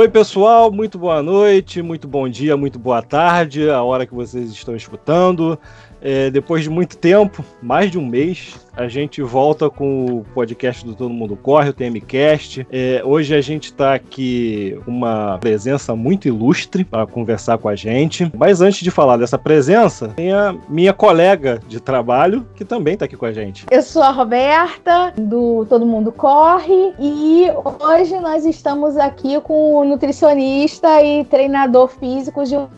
Oi, 0.00 0.08
pessoal, 0.08 0.72
muito 0.72 0.98
boa 0.98 1.22
noite, 1.22 1.82
muito 1.82 2.08
bom 2.08 2.26
dia, 2.26 2.56
muito 2.56 2.78
boa 2.78 3.02
tarde, 3.02 3.68
a 3.68 3.82
hora 3.82 4.06
que 4.06 4.14
vocês 4.14 4.50
estão 4.50 4.74
escutando. 4.74 5.58
É, 6.00 6.30
depois 6.30 6.62
de 6.62 6.70
muito 6.70 6.96
tempo, 6.96 7.44
mais 7.62 7.90
de 7.90 7.98
um 7.98 8.06
mês, 8.06 8.54
a 8.76 8.88
gente 8.88 9.20
volta 9.20 9.68
com 9.68 10.06
o 10.06 10.24
podcast 10.34 10.84
do 10.84 10.94
Todo 10.94 11.12
Mundo 11.12 11.36
Corre, 11.36 11.70
o 11.70 11.72
TMCast. 11.72 12.66
É, 12.70 13.02
hoje 13.04 13.34
a 13.34 13.40
gente 13.40 13.64
está 13.64 13.94
aqui 13.94 14.78
uma 14.86 15.38
presença 15.38 15.94
muito 15.94 16.28
ilustre 16.28 16.84
para 16.84 17.06
conversar 17.06 17.58
com 17.58 17.68
a 17.68 17.76
gente. 17.76 18.30
Mas 18.34 18.60
antes 18.60 18.80
de 18.80 18.90
falar 18.90 19.16
dessa 19.16 19.36
presença, 19.36 20.08
tem 20.08 20.32
a 20.32 20.54
minha 20.68 20.92
colega 20.92 21.60
de 21.68 21.80
trabalho 21.80 22.46
que 22.54 22.64
também 22.64 22.94
está 22.94 23.04
aqui 23.04 23.16
com 23.16 23.26
a 23.26 23.32
gente. 23.32 23.66
Eu 23.70 23.82
sou 23.82 24.02
a 24.02 24.10
Roberta, 24.10 25.12
do 25.16 25.66
Todo 25.68 25.84
Mundo 25.84 26.12
Corre, 26.12 26.94
e 26.98 27.46
hoje 27.80 28.18
nós 28.20 28.44
estamos 28.46 28.96
aqui 28.96 29.40
com 29.40 29.74
o 29.74 29.84
nutricionista 29.84 31.02
e 31.02 31.24
treinador 31.24 31.88
físico 31.88 32.44
Gilmar 32.44 32.70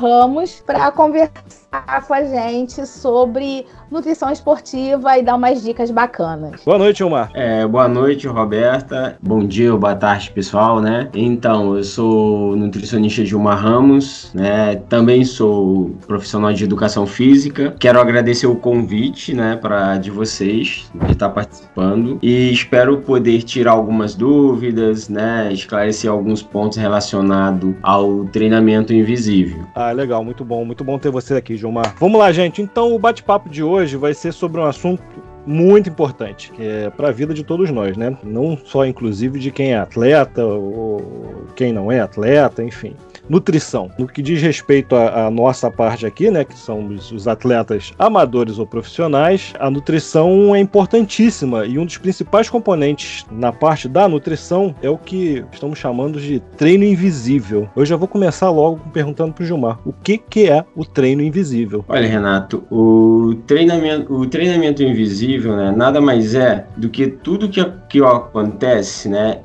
Ramos 0.00 0.62
para 0.66 0.90
conversar 0.90 1.61
com 2.06 2.12
a 2.12 2.22
gente 2.24 2.86
sobre 2.86 3.64
nutrição 3.90 4.30
esportiva 4.30 5.16
e 5.16 5.22
dar 5.22 5.36
umas 5.36 5.62
dicas 5.62 5.90
bacanas. 5.90 6.60
Boa 6.64 6.78
noite, 6.78 7.02
Omar. 7.02 7.30
É, 7.34 7.66
boa 7.66 7.88
noite, 7.88 8.26
Roberta. 8.26 9.16
Bom 9.22 9.46
dia 9.46 9.74
boa 9.74 9.94
tarde, 9.94 10.30
pessoal, 10.30 10.80
né? 10.80 11.08
Então, 11.14 11.76
eu 11.76 11.84
sou 11.84 12.54
nutricionista 12.56 13.24
Gilmar 13.24 13.58
Ramos, 13.58 14.30
né? 14.34 14.76
Também 14.88 15.24
sou 15.24 15.90
profissional 16.06 16.52
de 16.52 16.64
educação 16.64 17.06
física. 17.06 17.74
Quero 17.78 18.00
agradecer 18.00 18.46
o 18.46 18.56
convite, 18.56 19.34
né, 19.34 19.56
para 19.56 19.96
de 19.96 20.10
vocês 20.10 20.90
de 21.06 21.12
estar 21.12 21.30
participando 21.30 22.18
e 22.22 22.52
espero 22.52 22.98
poder 22.98 23.42
tirar 23.42 23.72
algumas 23.72 24.14
dúvidas, 24.14 25.08
né, 25.08 25.50
esclarecer 25.52 26.10
alguns 26.10 26.42
pontos 26.42 26.76
relacionados 26.76 27.74
ao 27.82 28.24
treinamento 28.26 28.92
invisível. 28.92 29.64
Ah, 29.74 29.92
legal, 29.92 30.22
muito 30.22 30.44
bom, 30.44 30.64
muito 30.64 30.84
bom 30.84 30.98
ter 30.98 31.10
você 31.10 31.34
aqui, 31.34 31.56
Gilmar. 31.62 31.94
Vamos 31.98 32.18
lá, 32.18 32.30
gente. 32.32 32.60
Então, 32.60 32.94
o 32.94 32.98
bate-papo 32.98 33.48
de 33.48 33.62
hoje 33.62 33.96
vai 33.96 34.12
ser 34.12 34.32
sobre 34.32 34.60
um 34.60 34.64
assunto 34.64 35.02
muito 35.44 35.88
importante, 35.88 36.52
é 36.58 36.88
para 36.90 37.08
a 37.08 37.12
vida 37.12 37.34
de 37.34 37.42
todos 37.42 37.68
nós, 37.70 37.96
né? 37.96 38.16
Não 38.22 38.56
só 38.56 38.86
inclusive 38.86 39.40
de 39.40 39.50
quem 39.50 39.72
é 39.72 39.78
atleta 39.78 40.44
ou 40.44 41.46
quem 41.56 41.72
não 41.72 41.90
é 41.90 42.00
atleta, 42.00 42.62
enfim 42.62 42.94
nutrição. 43.28 43.90
No 43.98 44.06
que 44.06 44.22
diz 44.22 44.40
respeito 44.40 44.94
à, 44.94 45.30
nossa 45.30 45.70
parte 45.70 46.06
aqui, 46.06 46.30
né, 46.30 46.44
que 46.44 46.58
são 46.58 46.86
os, 46.88 47.10
os 47.12 47.28
atletas 47.28 47.92
amadores 47.98 48.58
ou 48.58 48.66
profissionais, 48.66 49.52
a 49.58 49.70
nutrição 49.70 50.54
é 50.54 50.60
importantíssima 50.60 51.64
e 51.66 51.78
um 51.78 51.84
dos 51.84 51.98
principais 51.98 52.48
componentes 52.48 53.24
na 53.30 53.52
parte 53.52 53.88
da 53.88 54.08
nutrição 54.08 54.74
é 54.82 54.90
o 54.90 54.98
que 54.98 55.44
estamos 55.52 55.78
chamando 55.78 56.20
de 56.20 56.40
treino 56.56 56.84
invisível. 56.84 57.68
Eu 57.76 57.84
já 57.84 57.96
vou 57.96 58.08
começar 58.08 58.50
logo 58.50 58.80
perguntando 58.92 59.32
para 59.32 59.42
o 59.42 59.46
Gilmar, 59.46 59.78
o 59.84 59.92
que, 59.92 60.18
que 60.18 60.48
é 60.48 60.64
o 60.74 60.84
treino 60.84 61.22
invisível? 61.22 61.84
Olha, 61.88 62.08
Renato, 62.08 62.64
o 62.70 63.34
treinamento, 63.46 64.12
o 64.12 64.26
treinamento 64.26 64.82
invisível, 64.82 65.56
né, 65.56 65.72
nada 65.74 66.00
mais 66.00 66.34
é 66.34 66.66
do 66.76 66.88
que 66.88 67.06
tudo 67.06 67.48
que, 67.48 67.64
que 67.88 68.02
acontece, 68.02 69.08
né, 69.08 69.40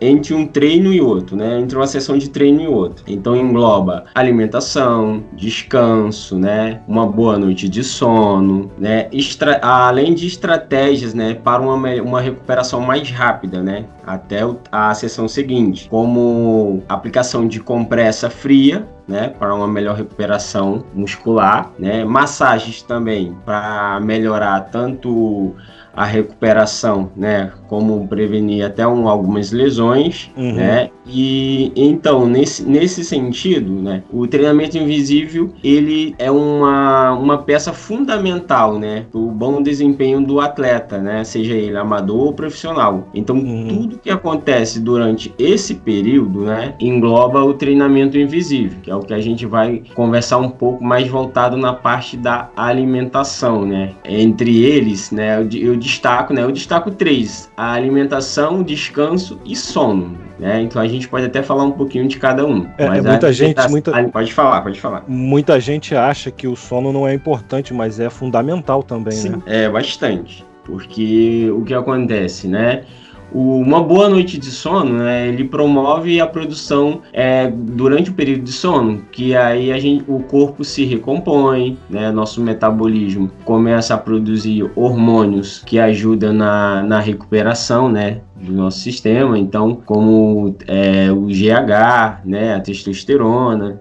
entre 0.00 0.34
um 0.34 0.46
treino 0.46 0.92
e 0.92 1.00
outro, 1.00 1.36
né? 1.36 1.58
Entre 1.60 1.76
uma 1.76 1.86
sessão 1.86 2.18
de 2.18 2.30
treino 2.30 2.60
e 2.60 2.66
outra. 2.66 3.04
Então 3.06 3.36
engloba 3.36 4.04
alimentação, 4.14 5.22
descanso, 5.32 6.38
né? 6.38 6.80
Uma 6.86 7.06
boa 7.06 7.38
noite 7.38 7.68
de 7.68 7.82
sono, 7.82 8.70
né? 8.78 9.08
Extra 9.12 9.58
além 9.62 10.14
de 10.14 10.26
estratégias, 10.26 11.14
né? 11.14 11.34
Para 11.34 11.62
uma, 11.62 11.74
uma 12.02 12.20
recuperação 12.20 12.80
mais 12.80 13.10
rápida, 13.10 13.62
né? 13.62 13.84
Até 14.06 14.40
a 14.70 14.94
sessão 14.94 15.26
seguinte, 15.26 15.88
como 15.88 16.82
aplicação 16.88 17.46
de 17.46 17.60
compressa 17.60 18.30
fria, 18.30 18.86
né, 19.06 19.32
para 19.38 19.54
uma 19.54 19.68
melhor 19.68 19.96
recuperação 19.96 20.84
muscular, 20.94 21.70
né, 21.78 22.04
massagens 22.04 22.82
também 22.82 23.36
para 23.44 24.00
melhorar 24.00 24.60
tanto 24.72 25.54
a 25.96 26.04
recuperação, 26.04 27.10
né, 27.16 27.50
como 27.68 28.06
prevenir 28.06 28.66
até 28.66 28.86
um, 28.86 29.08
algumas 29.08 29.50
lesões, 29.50 30.30
uhum. 30.36 30.52
né, 30.52 30.90
e 31.06 31.72
então 31.74 32.26
nesse, 32.26 32.62
nesse 32.64 33.02
sentido, 33.02 33.72
né, 33.72 34.02
o 34.12 34.26
treinamento 34.26 34.76
invisível 34.76 35.54
ele 35.64 36.14
é 36.18 36.30
uma, 36.30 37.12
uma 37.12 37.38
peça 37.38 37.72
fundamental, 37.72 38.78
né, 38.78 39.06
para 39.10 39.18
o 39.18 39.30
bom 39.30 39.62
desempenho 39.62 40.20
do 40.20 40.38
atleta, 40.38 40.98
né, 40.98 41.24
seja 41.24 41.54
ele 41.54 41.78
amador 41.78 42.26
ou 42.26 42.32
profissional. 42.34 43.08
Então 43.14 43.36
uhum. 43.36 43.66
tudo 43.66 43.98
que 43.98 44.10
acontece 44.10 44.78
durante 44.78 45.34
esse 45.38 45.76
período, 45.76 46.42
né, 46.42 46.74
engloba 46.78 47.42
o 47.42 47.54
treinamento 47.54 48.18
invisível, 48.18 48.78
que 48.82 48.90
é 48.90 48.95
o 48.96 49.00
que 49.00 49.14
a 49.14 49.20
gente 49.20 49.46
vai 49.46 49.82
conversar 49.94 50.38
um 50.38 50.48
pouco 50.48 50.82
mais 50.82 51.08
voltado 51.08 51.56
na 51.56 51.72
parte 51.72 52.16
da 52.16 52.50
alimentação, 52.56 53.64
né, 53.64 53.92
entre 54.04 54.64
eles, 54.64 55.10
né, 55.10 55.38
eu, 55.38 55.48
eu 55.72 55.76
destaco, 55.76 56.32
né? 56.32 56.42
Eu 56.42 56.52
destaco 56.52 56.90
três: 56.90 57.50
a 57.56 57.72
alimentação, 57.72 58.62
descanso 58.62 59.40
e 59.44 59.54
sono. 59.56 60.16
Né? 60.38 60.62
Então 60.62 60.82
a 60.82 60.86
gente 60.86 61.08
pode 61.08 61.24
até 61.24 61.42
falar 61.42 61.64
um 61.64 61.72
pouquinho 61.72 62.06
de 62.06 62.18
cada 62.18 62.46
um. 62.46 62.68
É, 62.76 62.86
mas 62.86 63.04
muita 63.04 63.32
gente, 63.32 63.68
muita... 63.70 64.08
pode 64.08 64.32
falar, 64.32 64.60
pode 64.60 64.80
falar. 64.80 65.04
Muita 65.08 65.58
gente 65.58 65.94
acha 65.94 66.30
que 66.30 66.46
o 66.46 66.54
sono 66.54 66.92
não 66.92 67.08
é 67.08 67.14
importante, 67.14 67.72
mas 67.72 67.98
é 67.98 68.10
fundamental 68.10 68.82
também, 68.82 69.14
Sim, 69.14 69.30
né? 69.30 69.42
É 69.46 69.68
bastante, 69.68 70.44
porque 70.64 71.50
o 71.50 71.64
que 71.64 71.72
acontece, 71.72 72.46
né? 72.48 72.84
Uma 73.32 73.82
boa 73.82 74.08
noite 74.08 74.38
de 74.38 74.50
sono, 74.50 74.98
né, 74.98 75.28
ele 75.28 75.44
promove 75.44 76.20
a 76.20 76.26
produção 76.26 77.02
é, 77.12 77.48
durante 77.48 78.10
o 78.10 78.14
período 78.14 78.42
de 78.42 78.52
sono, 78.52 79.02
que 79.12 79.34
aí 79.34 79.72
a 79.72 79.78
gente, 79.78 80.04
o 80.08 80.20
corpo 80.20 80.64
se 80.64 80.84
recompõe, 80.84 81.78
né, 81.90 82.10
nosso 82.10 82.40
metabolismo 82.40 83.30
começa 83.44 83.94
a 83.94 83.98
produzir 83.98 84.70
hormônios 84.74 85.62
que 85.64 85.78
ajudam 85.78 86.32
na, 86.32 86.82
na 86.82 87.00
recuperação, 87.00 87.90
né, 87.90 88.20
do 88.36 88.52
nosso 88.52 88.80
sistema, 88.80 89.38
então 89.38 89.74
como 89.74 90.54
é, 90.66 91.10
o 91.10 91.26
GH, 91.26 92.20
né, 92.24 92.54
a 92.54 92.60
testosterona, 92.60 93.80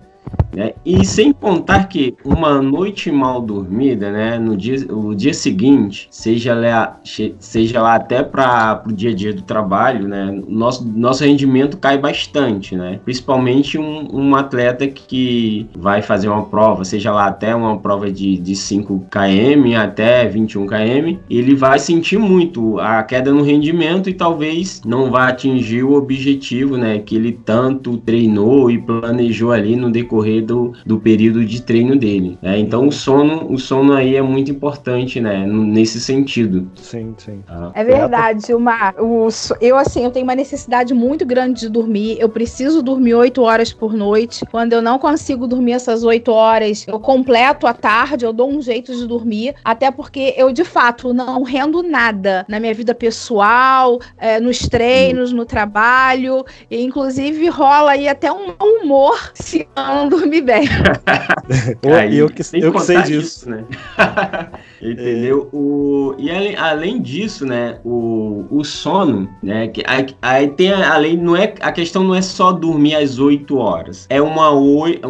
né? 0.56 0.74
E 0.86 1.06
sem 1.06 1.34
contar 1.34 1.88
que 1.90 2.16
uma 2.24 2.62
noite 2.62 3.12
mal 3.12 3.42
dormida, 3.42 4.10
né, 4.12 4.40
no 4.40 4.56
dia, 4.56 4.78
o 4.90 5.14
dia 5.14 5.34
seguinte, 5.34 6.08
seja 6.10 6.56
lá, 6.56 7.00
seja 7.40 7.82
lá 7.82 7.96
até 7.96 8.24
para 8.24 8.82
o 8.88 8.94
dia 8.94 9.12
a 9.12 9.14
dia 9.14 9.34
do 9.34 9.42
trabalho, 9.42 10.08
né, 10.08 10.42
nosso, 10.48 10.88
nosso 10.88 11.24
rendimento 11.24 11.78
cai 11.78 11.98
bastante, 11.98 12.76
né? 12.76 13.00
Principalmente 13.04 13.78
um, 13.78 14.08
um 14.14 14.36
atleta 14.36 14.88
que 14.88 15.68
vai 15.76 16.02
fazer 16.02 16.30
uma 16.30 16.46
prova, 16.46 16.86
seja 16.86 17.12
lá 17.12 17.28
até 17.28 17.54
uma 17.54 17.78
prova 17.78 18.10
de, 18.10 18.38
de 18.38 18.56
5 18.56 19.08
km 19.12 19.76
até 19.78 20.26
21 20.28 20.66
km, 20.66 21.18
ele 21.30 21.54
vai 21.56 21.80
sentir 21.80 22.18
muito 22.18 22.80
a 22.80 23.04
queda 23.04 23.34
no 23.34 23.44
rendimento 23.44 24.10
e 24.10 24.14
talvez 24.14 24.82
não 24.86 25.12
vá 25.12 25.28
atingir 25.28 25.84
o 25.84 25.94
objetivo, 25.94 26.78
né, 26.78 27.00
que 27.00 27.16
ele 27.16 27.34
tanto 27.34 27.98
treinou 27.98 28.72
e 28.72 28.78
planejou 28.78 29.52
ali 29.52 29.76
no 29.76 29.92
decorrer 29.92 30.15
do, 30.42 30.74
do 30.86 31.00
período 31.00 31.46
de 31.46 31.62
treino 31.62 31.96
dele. 31.96 32.38
Né? 32.42 32.60
Então 32.60 32.88
o 32.88 32.92
sono, 32.92 33.52
o 33.52 33.58
sono 33.58 33.94
aí 33.94 34.16
é 34.16 34.22
muito 34.22 34.52
importante, 34.52 35.20
né? 35.20 35.46
Nesse 35.46 36.00
sentido. 36.00 36.70
Sim, 36.76 37.14
sim. 37.18 37.44
Ah. 37.48 37.72
É 37.74 37.84
verdade, 37.84 38.54
uma, 38.54 38.94
o, 39.00 39.28
eu 39.62 39.78
assim, 39.78 40.04
eu 40.04 40.12
tenho 40.12 40.26
uma 40.26 40.36
necessidade 40.36 40.94
muito 40.94 41.26
grande 41.26 41.62
de 41.62 41.70
dormir. 41.70 42.18
Eu 42.20 42.30
preciso 42.30 42.82
dormir 42.82 43.14
oito 43.16 43.42
horas 43.42 43.74
por 43.74 43.94
noite. 43.94 44.46
Quando 44.52 44.74
eu 44.74 44.82
não 44.82 44.98
consigo 44.98 45.48
dormir 45.48 45.74
essas 45.74 46.04
oito 46.04 46.32
horas, 46.32 46.86
eu 46.88 47.00
completo 47.00 47.68
a 47.68 47.74
tarde, 47.74 48.26
eu 48.26 48.34
dou 48.34 48.50
um 48.50 48.62
jeito 48.62 48.96
de 48.96 49.08
dormir, 49.08 49.56
até 49.64 49.92
porque 49.92 50.34
eu 50.38 50.52
de 50.52 50.64
fato 50.64 51.14
não 51.14 51.44
rendo 51.44 51.84
nada 51.84 52.46
na 52.48 52.60
minha 52.60 52.74
vida 52.74 52.94
pessoal, 52.96 54.00
é, 54.18 54.40
nos 54.40 54.68
treinos, 54.68 55.32
no 55.32 55.46
trabalho, 55.46 56.44
e 56.70 56.82
inclusive 56.84 57.48
rola 57.50 57.92
aí 57.92 58.08
até 58.08 58.32
um 58.32 58.56
humor 58.60 59.32
se 59.34 59.68
eu 59.76 59.84
não 59.84 60.05
dormir 60.10 60.36
dormir 60.36 60.42
bem. 60.42 60.68
Aí, 61.96 62.18
eu 62.18 62.30
que, 62.30 62.42
eu 62.54 62.72
que 62.72 62.80
sei 62.82 63.02
disso. 63.04 63.50
né? 63.50 63.64
Entendeu? 64.82 65.50
É. 65.52 65.56
O, 65.56 66.16
e 66.18 66.30
além, 66.30 66.56
além 66.56 67.02
disso, 67.02 67.46
né, 67.46 67.80
o, 67.84 68.46
o 68.50 68.64
sono, 68.64 69.30
né, 69.42 69.68
que, 69.68 69.84
aí, 70.22 70.48
tem 70.50 70.72
além, 70.72 71.18
não 71.18 71.36
é, 71.36 71.54
a 71.62 71.72
questão 71.72 72.04
não 72.04 72.14
é 72.14 72.22
só 72.22 72.52
dormir 72.52 72.96
às 72.96 73.20
8 73.20 73.58
horas. 73.58 74.06
É 74.10 74.22
uma 74.22 74.46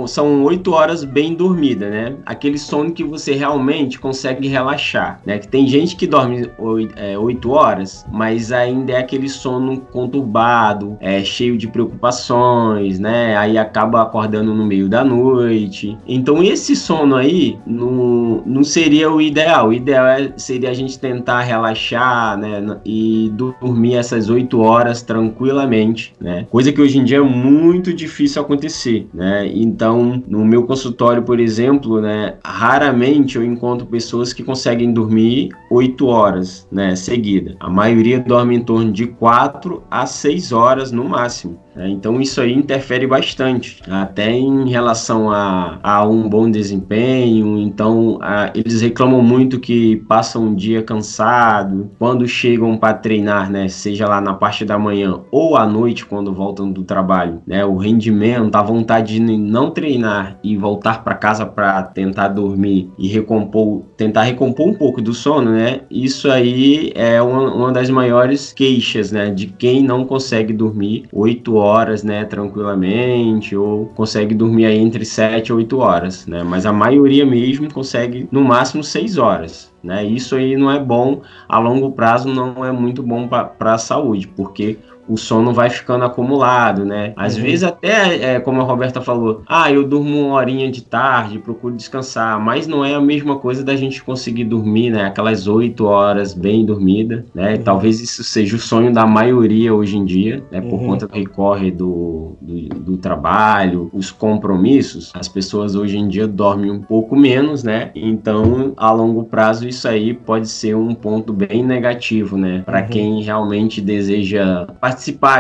são 0.07 0.44
8 0.44 0.71
horas 0.71 1.03
bem 1.03 1.33
dormida, 1.33 1.89
né? 1.89 2.15
Aquele 2.25 2.57
sono 2.57 2.91
que 2.91 3.03
você 3.03 3.33
realmente 3.33 4.00
consegue 4.00 4.48
relaxar, 4.48 5.19
né? 5.25 5.39
Que 5.39 5.48
tem 5.48 5.68
gente 5.68 5.95
que 5.95 6.07
dorme 6.07 6.50
8, 6.57 6.94
é, 6.98 7.18
8 7.18 7.51
horas, 7.51 8.06
mas 8.12 8.51
ainda 8.51 8.94
é 8.94 8.98
aquele 8.98 9.27
sono 9.27 9.81
conturbado, 9.81 10.98
é 11.00 11.24
cheio 11.24 11.57
de 11.57 11.68
preocupações, 11.68 13.00
né? 13.00 13.36
Aí 13.38 13.57
acaba 13.57 14.01
acordando 14.01 14.53
no 14.53 14.65
meio 14.65 14.84
da 14.87 15.03
noite. 15.03 15.97
Então 16.07 16.43
esse 16.43 16.75
sono 16.75 17.15
aí 17.15 17.57
não, 17.65 18.43
não 18.45 18.63
seria 18.63 19.11
o 19.11 19.21
ideal. 19.21 19.69
O 19.69 19.73
ideal 19.73 20.05
é, 20.05 20.33
seria 20.37 20.69
a 20.69 20.73
gente 20.73 20.99
tentar 20.99 21.41
relaxar, 21.41 22.37
né? 22.37 22.77
E 22.85 23.31
dormir 23.61 23.95
essas 23.95 24.29
oito 24.29 24.59
horas 24.59 25.01
tranquilamente, 25.01 26.13
né? 26.19 26.45
Coisa 26.49 26.71
que 26.71 26.81
hoje 26.81 26.97
em 26.99 27.03
dia 27.03 27.17
é 27.17 27.21
muito 27.21 27.93
difícil 27.93 28.41
acontecer, 28.41 29.07
né? 29.13 29.49
Então, 29.53 30.23
no 30.27 30.45
meu 30.45 30.63
consultório, 30.63 31.23
por 31.23 31.39
exemplo, 31.39 32.01
né? 32.01 32.35
Raramente 32.43 33.38
eu 33.38 33.43
encontro 33.43 33.85
pessoas 33.85 34.33
que 34.33 34.43
conseguem 34.43 34.93
dormir 34.93 35.49
oito 35.69 36.07
horas, 36.07 36.67
né? 36.71 36.95
Seguida. 36.95 37.55
A 37.59 37.69
maioria 37.69 38.19
dorme 38.19 38.55
em 38.55 38.61
torno 38.61 38.91
de 38.91 39.07
quatro 39.07 39.83
a 39.89 40.05
seis 40.05 40.51
horas 40.51 40.91
no 40.91 41.03
máximo. 41.05 41.59
É, 41.77 41.89
então 41.89 42.22
isso 42.22 42.39
aí 42.39 42.54
interfere 42.54 43.06
bastante, 43.06 43.81
até 43.89 44.31
em 44.31 44.69
relação 44.69 45.30
a, 45.30 45.77
a 45.83 46.07
um 46.07 46.30
bom 46.30 46.50
desempenho. 46.50 47.60
Então 47.60 48.18
a, 48.22 48.51
eles 48.56 48.81
reclamam 48.81 49.22
muito 49.22 49.60
que 49.60 49.98
passam 50.07 50.45
um 50.45 50.56
dia 50.56 50.81
cansado 50.81 51.92
quando 52.00 52.27
chegam 52.27 52.77
para 52.77 52.94
treinar, 52.94 53.51
né? 53.51 53.68
Seja 53.68 54.07
lá 54.07 54.22
na 54.22 54.33
parte 54.33 54.63
da 54.63 54.80
manhã 54.80 55.19
ou 55.31 55.57
à 55.57 55.68
noite 55.68 56.06
quando 56.06 56.33
voltam 56.33 56.72
do 56.72 56.83
trabalho, 56.83 57.42
né? 57.45 57.66
O 57.66 57.75
rendimento, 57.75 58.56
a 58.56 58.63
vontade 58.63 59.19
de 59.19 59.38
não 59.38 59.69
treinar 59.72 60.39
e 60.44 60.56
voltar 60.56 61.04
para 61.04 61.16
casa 61.16 61.45
para 61.45 61.83
tentar 61.83 62.30
dormir 62.30 62.89
e 62.98 63.07
recompor, 63.07 63.81
tentar 63.98 64.24
recompor 64.24 64.68
um 64.68 64.74
pouco 64.74 65.01
do 65.01 65.13
sono, 65.13 65.51
né? 65.51 65.81
Isso 65.92 66.31
aí 66.31 66.92
é 66.95 67.22
uma, 67.22 67.54
uma 67.54 67.72
das 67.72 67.89
maiores 67.89 68.54
queixas, 68.54 69.12
né? 69.12 69.30
De 69.30 69.48
quem 69.48 69.83
não 69.83 70.06
consegue 70.06 70.54
dormir 70.54 71.04
oito 71.12 71.56
horas 71.56 71.64
horas, 71.65 72.03
né, 72.03 72.23
tranquilamente, 72.25 73.56
ou 73.56 73.88
consegue 73.88 74.33
dormir 74.33 74.65
aí 74.65 74.77
entre 74.77 75.03
7 75.03 75.50
e 75.50 75.53
8 75.53 75.79
horas, 75.79 76.25
né? 76.27 76.44
Mas 76.44 76.65
a 76.65 76.71
maioria 76.71 77.25
mesmo 77.25 77.71
consegue 77.73 78.27
no 78.31 78.44
máximo 78.44 78.83
6 78.83 79.17
horas. 79.17 79.73
Né? 79.83 80.03
Isso 80.03 80.35
aí 80.35 80.57
não 80.57 80.71
é 80.71 80.79
bom, 80.79 81.21
a 81.47 81.59
longo 81.59 81.91
prazo 81.91 82.27
não 82.27 82.65
é 82.65 82.71
muito 82.71 83.03
bom 83.03 83.27
para 83.27 83.73
a 83.73 83.77
saúde, 83.77 84.27
porque 84.27 84.79
o 85.07 85.17
sono 85.17 85.53
vai 85.53 85.69
ficando 85.69 86.05
acumulado, 86.05 86.83
né? 86.83 87.13
Às 87.15 87.35
uhum. 87.35 87.43
vezes 87.43 87.63
até, 87.63 88.35
é, 88.35 88.39
como 88.39 88.61
a 88.61 88.63
Roberta 88.63 89.01
falou, 89.01 89.43
ah, 89.47 89.71
eu 89.71 89.83
durmo 89.87 90.27
uma 90.27 90.35
horinha 90.35 90.69
de 90.71 90.81
tarde, 90.83 91.39
procuro 91.39 91.75
descansar, 91.75 92.39
mas 92.39 92.67
não 92.67 92.83
é 92.83 92.95
a 92.95 93.01
mesma 93.01 93.37
coisa 93.37 93.63
da 93.63 93.75
gente 93.75 94.03
conseguir 94.03 94.45
dormir, 94.45 94.89
né? 94.89 95.05
Aquelas 95.05 95.47
oito 95.47 95.85
horas 95.85 96.33
bem 96.33 96.65
dormida, 96.65 97.25
né? 97.33 97.55
Uhum. 97.55 97.63
Talvez 97.63 98.01
isso 98.01 98.23
seja 98.23 98.55
o 98.55 98.59
sonho 98.59 98.91
da 98.91 99.05
maioria 99.05 99.73
hoje 99.73 99.97
em 99.97 100.05
dia, 100.05 100.43
né? 100.51 100.61
Por 100.61 100.79
uhum. 100.79 100.87
conta 100.87 101.07
do 101.07 101.13
recorre 101.13 101.71
do, 101.71 102.35
do, 102.41 102.69
do, 102.79 102.97
trabalho, 102.97 103.89
os 103.93 104.11
compromissos, 104.11 105.11
as 105.13 105.27
pessoas 105.27 105.75
hoje 105.75 105.97
em 105.97 106.07
dia 106.07 106.27
dormem 106.27 106.71
um 106.71 106.81
pouco 106.81 107.15
menos, 107.15 107.63
né? 107.63 107.91
Então, 107.95 108.73
a 108.77 108.91
longo 108.91 109.23
prazo, 109.25 109.67
isso 109.67 109.87
aí 109.87 110.13
pode 110.13 110.47
ser 110.47 110.75
um 110.75 110.95
ponto 110.95 111.31
bem 111.31 111.63
negativo, 111.63 112.37
né? 112.37 112.63
Para 112.65 112.81
uhum. 112.81 112.87
quem 112.87 113.21
realmente 113.21 113.81
deseja 113.81 114.67
participar 114.79 114.94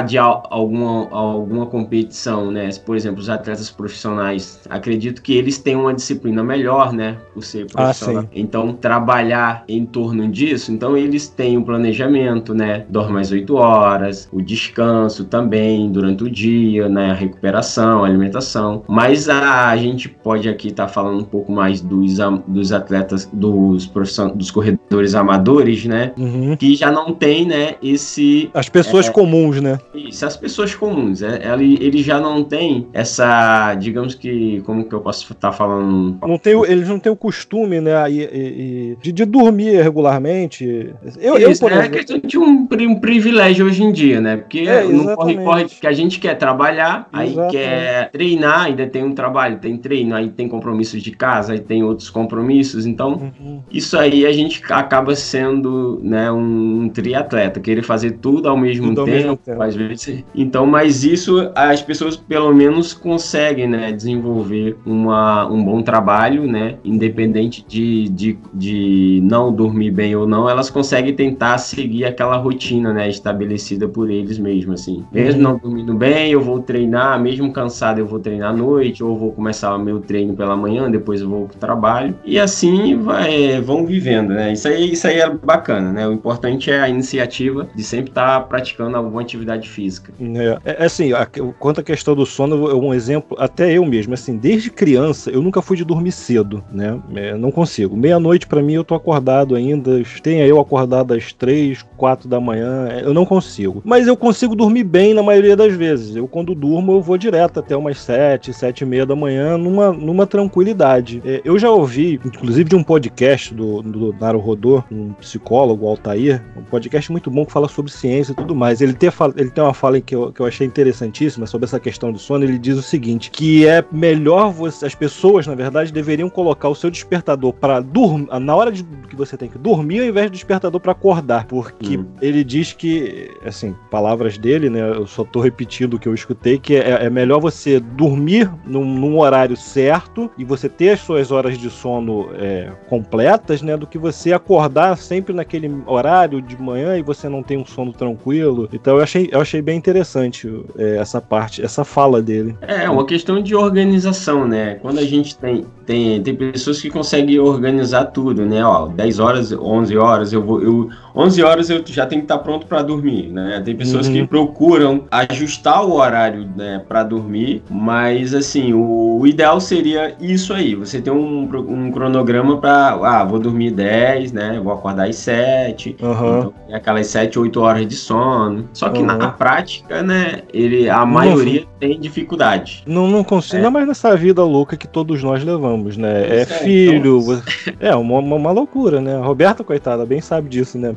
de 0.05 0.17
alguma, 0.17 1.09
alguma 1.11 1.65
competição, 1.65 2.51
né? 2.51 2.69
Por 2.85 2.95
exemplo, 2.95 3.19
os 3.19 3.29
atletas 3.29 3.69
profissionais, 3.69 4.61
acredito 4.69 5.21
que 5.21 5.35
eles 5.35 5.57
têm 5.57 5.75
uma 5.75 5.93
disciplina 5.93 6.43
melhor, 6.43 6.93
né? 6.93 7.17
Por 7.33 7.43
ser 7.43 7.67
ah, 7.73 7.83
profissional. 7.83 8.23
Ah, 8.23 8.29
então, 8.33 8.73
trabalhar 8.73 9.63
em 9.67 9.85
torno 9.85 10.27
disso, 10.27 10.71
então 10.71 10.97
eles 10.97 11.27
têm 11.27 11.57
o 11.57 11.61
um 11.61 11.63
planejamento, 11.63 12.53
né? 12.53 12.85
Dorme 12.89 13.13
mais 13.13 13.31
8 13.31 13.55
horas, 13.55 14.27
o 14.31 14.41
descanso 14.41 15.25
também 15.25 15.91
durante 15.91 16.23
o 16.23 16.29
dia, 16.29 16.89
né? 16.89 17.11
A 17.11 17.13
recuperação, 17.13 18.03
a 18.03 18.07
alimentação. 18.07 18.83
Mas 18.87 19.29
a, 19.29 19.69
a 19.69 19.77
gente 19.77 20.09
pode 20.09 20.49
aqui 20.49 20.69
estar 20.69 20.87
tá 20.87 20.91
falando 20.91 21.21
um 21.21 21.25
pouco 21.25 21.51
mais 21.51 21.81
dos, 21.81 22.17
dos 22.47 22.71
atletas, 22.71 23.29
dos 23.31 23.85
profissionais, 23.85 24.35
dos 24.37 24.51
corredores 24.51 25.15
amadores, 25.15 25.85
né? 25.85 26.11
Uhum. 26.17 26.55
Que 26.57 26.75
já 26.75 26.91
não 26.91 27.13
tem, 27.13 27.45
né? 27.45 27.75
Esse. 27.81 28.49
As 28.53 28.69
pessoas 28.69 29.07
é, 29.07 29.11
comuns 29.11 29.44
comuns, 29.45 29.61
né? 29.61 29.79
Isso, 29.93 30.25
as 30.25 30.35
pessoas 30.35 30.73
comuns. 30.73 31.21
É, 31.21 31.41
ele, 31.53 31.77
ele 31.81 32.03
já 32.03 32.19
não 32.19 32.43
tem 32.43 32.87
essa, 32.93 33.75
digamos 33.75 34.15
que, 34.15 34.61
como 34.65 34.85
que 34.85 34.93
eu 34.93 35.01
posso 35.01 35.31
estar 35.31 35.51
falando? 35.51 36.17
Não 36.21 36.37
tem, 36.37 36.53
eles 36.65 36.87
não 36.87 36.99
têm 36.99 37.11
o 37.11 37.15
costume, 37.15 37.79
né, 37.79 37.93
e, 38.09 38.21
e, 38.21 38.97
de, 39.01 39.11
de, 39.11 39.25
dormir 39.25 39.81
regularmente. 39.81 40.93
Eu, 41.19 41.37
Isso, 41.37 41.51
eu, 41.51 41.59
por 41.59 41.71
né? 41.71 41.79
exemplo... 41.79 41.95
É 41.95 41.99
questão 41.99 42.19
de 42.19 42.37
um, 42.37 42.67
um, 42.71 42.99
privilégio 42.99 43.65
hoje 43.65 43.83
em 43.83 43.91
dia, 43.91 44.21
né? 44.21 44.37
Porque 44.37 44.59
é, 44.59 44.83
não 44.83 45.15
corre, 45.15 45.35
corre 45.37 45.65
que 45.65 45.87
a 45.87 45.91
gente 45.91 46.19
quer 46.19 46.35
trabalhar, 46.35 47.07
aí 47.11 47.35
quer 47.51 48.09
treinar, 48.11 48.65
ainda 48.65 48.87
tem 48.87 49.03
um 49.03 49.13
trabalho, 49.13 49.57
tem 49.59 49.77
treino, 49.77 50.15
aí 50.15 50.29
tem 50.29 50.47
compromissos 50.47 51.01
de 51.01 51.11
casa, 51.11 51.53
aí 51.53 51.59
tem 51.59 51.83
outros 51.83 52.09
compromissos. 52.09 52.85
Então, 52.85 53.31
uhum. 53.39 53.61
isso 53.71 53.97
aí 53.97 54.25
a 54.25 54.31
gente 54.31 54.61
acaba 54.69 55.15
sendo, 55.15 55.99
né, 56.03 56.31
um 56.31 56.89
triatleta, 56.89 57.59
querer 57.59 57.81
fazer 57.81 58.11
tudo 58.11 58.47
ao 58.47 58.57
mesmo 58.57 58.89
tudo 58.89 59.05
tempo 59.05 59.34
às 59.59 59.75
vezes. 59.75 60.23
Então, 60.33 60.65
mas 60.65 61.03
isso 61.03 61.51
as 61.55 61.81
pessoas 61.81 62.15
pelo 62.15 62.53
menos 62.53 62.93
conseguem, 62.93 63.67
né, 63.67 63.91
desenvolver 63.91 64.77
uma, 64.85 65.47
um 65.47 65.63
bom 65.63 65.81
trabalho, 65.81 66.45
né, 66.47 66.77
independente 66.83 67.65
de, 67.67 68.09
de, 68.09 68.37
de 68.53 69.21
não 69.23 69.53
dormir 69.53 69.91
bem 69.91 70.15
ou 70.15 70.27
não, 70.27 70.49
elas 70.49 70.69
conseguem 70.69 71.13
tentar 71.13 71.57
seguir 71.57 72.05
aquela 72.05 72.37
rotina, 72.37 72.93
né, 72.93 73.09
estabelecida 73.09 73.87
por 73.87 74.09
eles 74.09 74.37
mesmos, 74.37 74.81
assim. 74.81 75.03
Mesmo 75.11 75.41
uhum. 75.41 75.53
não 75.53 75.57
dormindo 75.57 75.93
bem, 75.93 76.31
eu 76.31 76.41
vou 76.41 76.59
treinar, 76.59 77.21
mesmo 77.21 77.51
cansado, 77.51 77.99
eu 77.99 78.05
vou 78.05 78.19
treinar 78.19 78.51
à 78.51 78.53
noite, 78.53 79.03
ou 79.03 79.17
vou 79.17 79.31
começar 79.31 79.75
o 79.75 79.79
meu 79.79 79.99
treino 79.99 80.33
pela 80.35 80.55
manhã, 80.55 80.89
depois 80.89 81.21
eu 81.21 81.29
vou 81.29 81.47
pro 81.47 81.57
trabalho. 81.57 82.15
E 82.25 82.39
assim 82.39 82.97
vai, 82.97 83.61
vão 83.61 83.85
vivendo, 83.85 84.29
né? 84.29 84.53
Isso 84.53 84.67
aí, 84.67 84.91
isso 84.91 85.07
aí 85.07 85.19
é 85.19 85.29
bacana, 85.29 85.91
né? 85.91 86.07
O 86.07 86.13
importante 86.13 86.71
é 86.71 86.79
a 86.79 86.89
iniciativa 86.89 87.67
de 87.75 87.83
sempre 87.83 88.11
estar 88.11 88.39
tá 88.39 88.45
praticando 88.45 88.97
alguma 88.97 89.23
atividade 89.25 89.69
física. 89.69 90.13
É, 90.19 90.71
é, 90.71 90.83
é 90.83 90.85
assim, 90.85 91.13
a, 91.13 91.25
quanto 91.59 91.81
à 91.81 91.83
questão 91.83 92.15
do 92.15 92.25
sono, 92.25 92.77
um 92.77 92.93
exemplo, 92.93 93.37
até 93.39 93.73
eu 93.73 93.85
mesmo, 93.85 94.13
assim, 94.13 94.37
desde 94.37 94.69
criança, 94.69 95.29
eu 95.29 95.41
nunca 95.41 95.61
fui 95.61 95.77
de 95.77 95.83
dormir 95.83 96.11
cedo, 96.11 96.63
né? 96.71 96.99
É, 97.15 97.35
não 97.35 97.51
consigo. 97.51 97.95
Meia-noite, 97.95 98.47
para 98.47 98.61
mim, 98.61 98.73
eu 98.73 98.83
tô 98.83 98.95
acordado 98.95 99.55
ainda, 99.55 100.01
tenha 100.21 100.45
eu 100.45 100.59
acordado 100.59 101.13
às 101.13 101.33
três, 101.33 101.83
quatro 101.97 102.27
da 102.27 102.39
manhã, 102.39 102.87
é, 102.89 103.03
eu 103.03 103.13
não 103.13 103.25
consigo. 103.25 103.81
Mas 103.83 104.07
eu 104.07 104.15
consigo 104.15 104.55
dormir 104.55 104.83
bem 104.83 105.13
na 105.13 105.23
maioria 105.23 105.55
das 105.55 105.73
vezes. 105.73 106.15
Eu, 106.15 106.27
quando 106.27 106.55
durmo, 106.55 106.93
eu 106.93 107.01
vou 107.01 107.17
direto 107.17 107.59
até 107.59 107.75
umas 107.75 107.99
sete, 107.99 108.53
sete 108.53 108.81
e 108.81 108.85
meia 108.85 109.05
da 109.05 109.15
manhã, 109.15 109.57
numa, 109.57 109.91
numa 109.91 110.25
tranquilidade. 110.25 111.21
É, 111.25 111.41
eu 111.43 111.57
já 111.57 111.69
ouvi, 111.69 112.19
inclusive, 112.25 112.69
de 112.69 112.75
um 112.75 112.83
podcast 112.83 113.53
do, 113.53 113.81
do 113.81 114.13
Naro 114.19 114.39
Rodô, 114.39 114.83
um 114.91 115.13
psicólogo, 115.13 115.87
Altair, 115.87 116.43
um 116.57 116.63
podcast 116.63 117.11
muito 117.11 117.29
bom 117.29 117.45
que 117.45 117.51
fala 117.51 117.67
sobre 117.67 117.91
ciência 117.91 118.31
e 118.31 118.35
tudo 118.35 118.55
mais. 118.55 118.81
Ele 118.81 118.93
ter 118.93 119.11
ele 119.35 119.49
tem 119.49 119.63
uma 119.63 119.73
fala 119.73 119.99
que 120.01 120.15
eu, 120.15 120.31
que 120.31 120.39
eu 120.39 120.45
achei 120.45 120.65
interessantíssima 120.65 121.45
sobre 121.45 121.65
essa 121.65 121.79
questão 121.79 122.11
do 122.11 122.19
sono. 122.19 122.43
Ele 122.43 122.57
diz 122.57 122.77
o 122.77 122.81
seguinte: 122.81 123.31
que 123.31 123.67
é 123.67 123.83
melhor 123.91 124.51
você, 124.51 124.85
as 124.85 124.95
pessoas, 124.95 125.47
na 125.47 125.55
verdade, 125.55 125.91
deveriam 125.91 126.29
colocar 126.29 126.69
o 126.69 126.75
seu 126.75 126.89
despertador 126.89 127.53
para 127.53 127.79
dormir, 127.79 128.27
na 128.39 128.55
hora 128.55 128.71
de, 128.71 128.83
que 129.09 129.15
você 129.15 129.37
tem 129.37 129.49
que 129.49 129.57
dormir, 129.57 130.01
ao 130.01 130.05
invés 130.05 130.29
do 130.29 130.33
despertador 130.33 130.79
para 130.79 130.91
acordar. 130.91 131.45
Porque 131.45 131.97
hum. 131.97 132.05
ele 132.21 132.43
diz 132.43 132.73
que, 132.73 133.31
assim, 133.45 133.75
palavras 133.89 134.37
dele, 134.37 134.69
né? 134.69 134.81
Eu 134.81 135.07
só 135.07 135.23
tô 135.23 135.39
repetindo 135.39 135.95
o 135.95 135.99
que 135.99 136.07
eu 136.07 136.13
escutei, 136.13 136.57
que 136.57 136.75
é, 136.75 137.05
é 137.05 137.09
melhor 137.09 137.39
você 137.39 137.79
dormir 137.79 138.51
num, 138.65 138.85
num, 138.85 139.19
horário 139.19 139.55
certo 139.55 140.29
e 140.37 140.43
você 140.43 140.67
ter 140.67 140.89
as 140.89 140.99
suas 140.99 141.31
horas 141.31 141.57
de 141.57 141.69
sono 141.69 142.29
é, 142.35 142.71
completas, 142.89 143.61
né? 143.61 143.77
Do 143.77 143.87
que 143.87 143.97
você 143.97 144.33
acordar 144.33 144.97
sempre 144.97 145.33
naquele 145.33 145.71
horário 145.85 146.41
de 146.41 146.61
manhã 146.61 146.97
e 146.97 147.01
você 147.01 147.29
não 147.29 147.41
tem 147.41 147.57
um 147.57 147.65
sono 147.65 147.93
tranquilo. 147.93 148.69
Então 148.73 148.97
eu 148.97 149.01
achei, 149.05 149.29
eu 149.31 149.39
achei 149.39 149.61
bem 149.61 149.77
interessante 149.77 150.51
é, 150.77 150.97
essa 150.97 151.21
parte, 151.21 151.63
essa 151.63 151.85
fala 151.85 152.21
dele. 152.21 152.57
É, 152.61 152.89
uma 152.89 153.05
questão 153.05 153.41
de 153.41 153.55
organização, 153.55 154.47
né? 154.47 154.75
Quando 154.75 154.99
a 154.99 155.05
gente 155.05 155.37
tem, 155.37 155.65
tem, 155.85 156.21
tem 156.21 156.35
pessoas 156.35 156.81
que 156.81 156.89
conseguem 156.89 157.39
organizar 157.39 158.05
tudo, 158.05 158.45
né? 158.45 158.65
Ó, 158.65 158.87
10 158.87 159.19
horas, 159.19 159.51
11 159.53 159.97
horas, 159.97 160.33
eu 160.33 160.43
vou. 160.43 160.61
Eu, 160.61 160.89
11 161.15 161.43
horas 161.43 161.69
eu 161.69 161.81
já 161.85 162.05
tenho 162.05 162.21
que 162.21 162.25
estar 162.25 162.39
pronto 162.39 162.65
para 162.67 162.81
dormir, 162.81 163.29
né? 163.31 163.61
Tem 163.63 163.75
pessoas 163.75 164.07
uhum. 164.07 164.13
que 164.13 164.27
procuram 164.27 165.05
ajustar 165.09 165.83
o 165.85 165.93
horário 165.93 166.49
né, 166.55 166.81
para 166.87 167.03
dormir, 167.03 167.63
mas 167.69 168.33
assim, 168.33 168.73
o, 168.73 169.19
o, 169.19 169.27
ideal 169.27 169.61
seria 169.61 170.15
isso 170.19 170.53
aí. 170.53 170.75
Você 170.75 171.01
tem 171.01 171.13
um, 171.13 171.43
um 171.67 171.91
cronograma 171.91 172.57
para. 172.57 172.99
Ah, 173.01 173.23
vou 173.23 173.39
dormir 173.39 173.71
10, 173.71 174.33
né? 174.33 174.59
Vou 174.61 174.73
acordar 174.73 175.07
às 175.07 175.15
7. 175.15 175.95
Uhum. 176.01 176.11
Então, 176.11 176.53
aquelas 176.73 177.07
7, 177.07 177.39
8 177.39 177.61
horas 177.61 177.87
de 177.87 177.95
sono. 177.95 178.69
Só 178.73 178.89
que 178.89 178.99
uhum. 178.99 179.05
na 179.05 179.29
prática, 179.29 180.03
né, 180.03 180.41
ele, 180.53 180.89
a 180.89 181.05
maioria 181.05 181.61
não, 181.61 181.67
tem 181.79 181.99
dificuldade. 181.99 182.83
Não, 182.85 183.07
não 183.07 183.23
consigo, 183.23 183.57
é. 183.57 183.61
não 183.61 183.71
mais 183.71 183.87
nessa 183.87 184.15
vida 184.15 184.43
louca 184.43 184.75
que 184.75 184.87
todos 184.87 185.23
nós 185.23 185.43
levamos, 185.43 185.95
né? 185.97 186.27
É, 186.27 186.41
é 186.41 186.45
filho, 186.45 187.21
então... 187.21 187.41
é 187.79 187.95
uma, 187.95 188.19
uma, 188.19 188.51
loucura, 188.51 188.99
né? 188.99 189.15
A 189.15 189.25
Roberta, 189.25 189.63
coitada, 189.63 190.05
bem 190.05 190.21
sabe 190.21 190.49
disso, 190.49 190.77
né? 190.77 190.95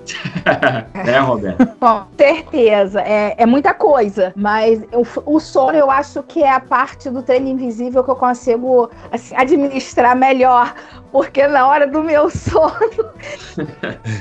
É, 1.07 1.19
Roberto? 1.19 1.67
Com 1.79 2.05
certeza. 2.17 3.01
É, 3.03 3.35
é 3.37 3.47
muita 3.47 3.75
coisa. 3.75 4.33
Mas 4.37 4.83
eu, 4.93 5.07
o 5.27 5.41
sono 5.41 5.77
eu 5.77 5.91
acho 5.91 6.23
que 6.23 6.43
é 6.43 6.53
a 6.53 6.61
parte 6.61 7.11
do 7.11 7.23
treino 7.23 7.49
invisível 7.49 8.03
que 8.03 8.11
eu 8.11 8.17
consigo 8.17 8.91
assim, 9.11 9.35
administrar 9.37 10.17
melhor. 10.17 10.75
Porque 11.13 11.47
na 11.47 11.67
hora 11.67 11.87
do 11.87 12.03
meu 12.03 12.29
sono, 12.31 13.11